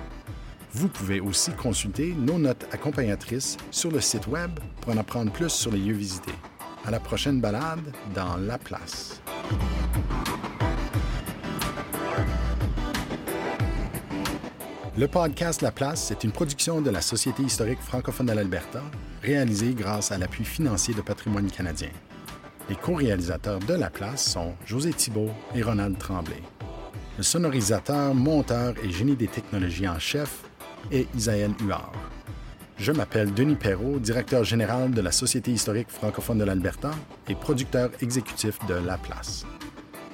Vous 0.73 0.89
pouvez 0.89 1.21
aussi 1.21 1.51
consulter 1.51 2.13
nos 2.13 2.37
notes 2.37 2.67
accompagnatrices 2.73 3.55
sur 3.71 3.91
le 3.91 4.01
site 4.01 4.27
web 4.27 4.51
pour 4.81 4.93
en 4.93 4.97
apprendre 4.97 5.31
plus 5.31 5.47
sur 5.47 5.71
les 5.71 5.79
lieux 5.79 5.95
visités. 5.95 6.35
À 6.85 6.91
la 6.91 6.99
prochaine 6.99 7.39
balade 7.39 7.93
dans 8.13 8.35
La 8.35 8.57
Place. 8.57 9.21
Le 14.97 15.07
podcast 15.07 15.61
La 15.61 15.71
Place 15.71 16.11
est 16.11 16.25
une 16.25 16.33
production 16.33 16.81
de 16.81 16.89
la 16.89 17.01
Société 17.01 17.41
historique 17.41 17.79
francophone 17.79 18.25
de 18.25 18.33
l'Alberta, 18.33 18.83
réalisée 19.21 19.73
grâce 19.73 20.11
à 20.11 20.17
l'appui 20.17 20.45
financier 20.45 20.93
de 20.93 21.01
Patrimoine 21.01 21.49
canadien. 21.49 21.89
Les 22.69 22.75
co-réalisateurs 22.75 23.59
de 23.59 23.73
La 23.73 23.89
Place 23.89 24.31
sont 24.31 24.53
José 24.65 24.93
Thibault 24.93 25.31
et 25.55 25.61
Ronald 25.61 25.97
Tremblay. 25.97 26.41
Le 27.17 27.23
sonorisateur, 27.23 28.15
monteur 28.15 28.73
et 28.83 28.89
génie 28.89 29.15
des 29.15 29.27
technologies 29.27 29.87
en 29.87 29.99
chef 29.99 30.43
est 30.91 31.07
Isaël 31.15 31.51
Huard. 31.61 31.91
Je 32.77 32.91
m'appelle 32.91 33.33
Denis 33.33 33.55
Perrault, 33.55 33.99
directeur 33.99 34.43
général 34.43 34.91
de 34.91 35.01
la 35.01 35.11
Société 35.11 35.51
historique 35.51 35.89
francophone 35.89 36.39
de 36.39 36.45
l'Alberta 36.45 36.91
et 37.27 37.35
producteur 37.35 37.91
exécutif 38.01 38.57
de 38.67 38.73
La 38.73 38.97
Place. 38.97 39.45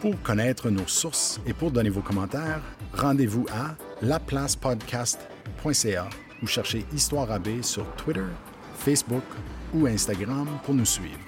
Pour 0.01 0.22
connaître 0.22 0.70
nos 0.70 0.86
sources 0.86 1.39
et 1.47 1.53
pour 1.53 1.72
donner 1.72 1.89
vos 1.89 2.01
commentaires, 2.01 2.62
rendez-vous 2.93 3.45
à 3.53 3.76
laplacepodcast.ca 4.01 6.10
ou 6.43 6.47
cherchez 6.47 6.86
Histoire 6.93 7.32
AB 7.32 7.62
sur 7.62 7.86
Twitter, 7.95 8.26
Facebook 8.88 9.26
ou 9.74 9.86
Instagram 9.86 10.48
pour 10.64 10.74
nous 10.74 10.86
suivre. 10.86 11.20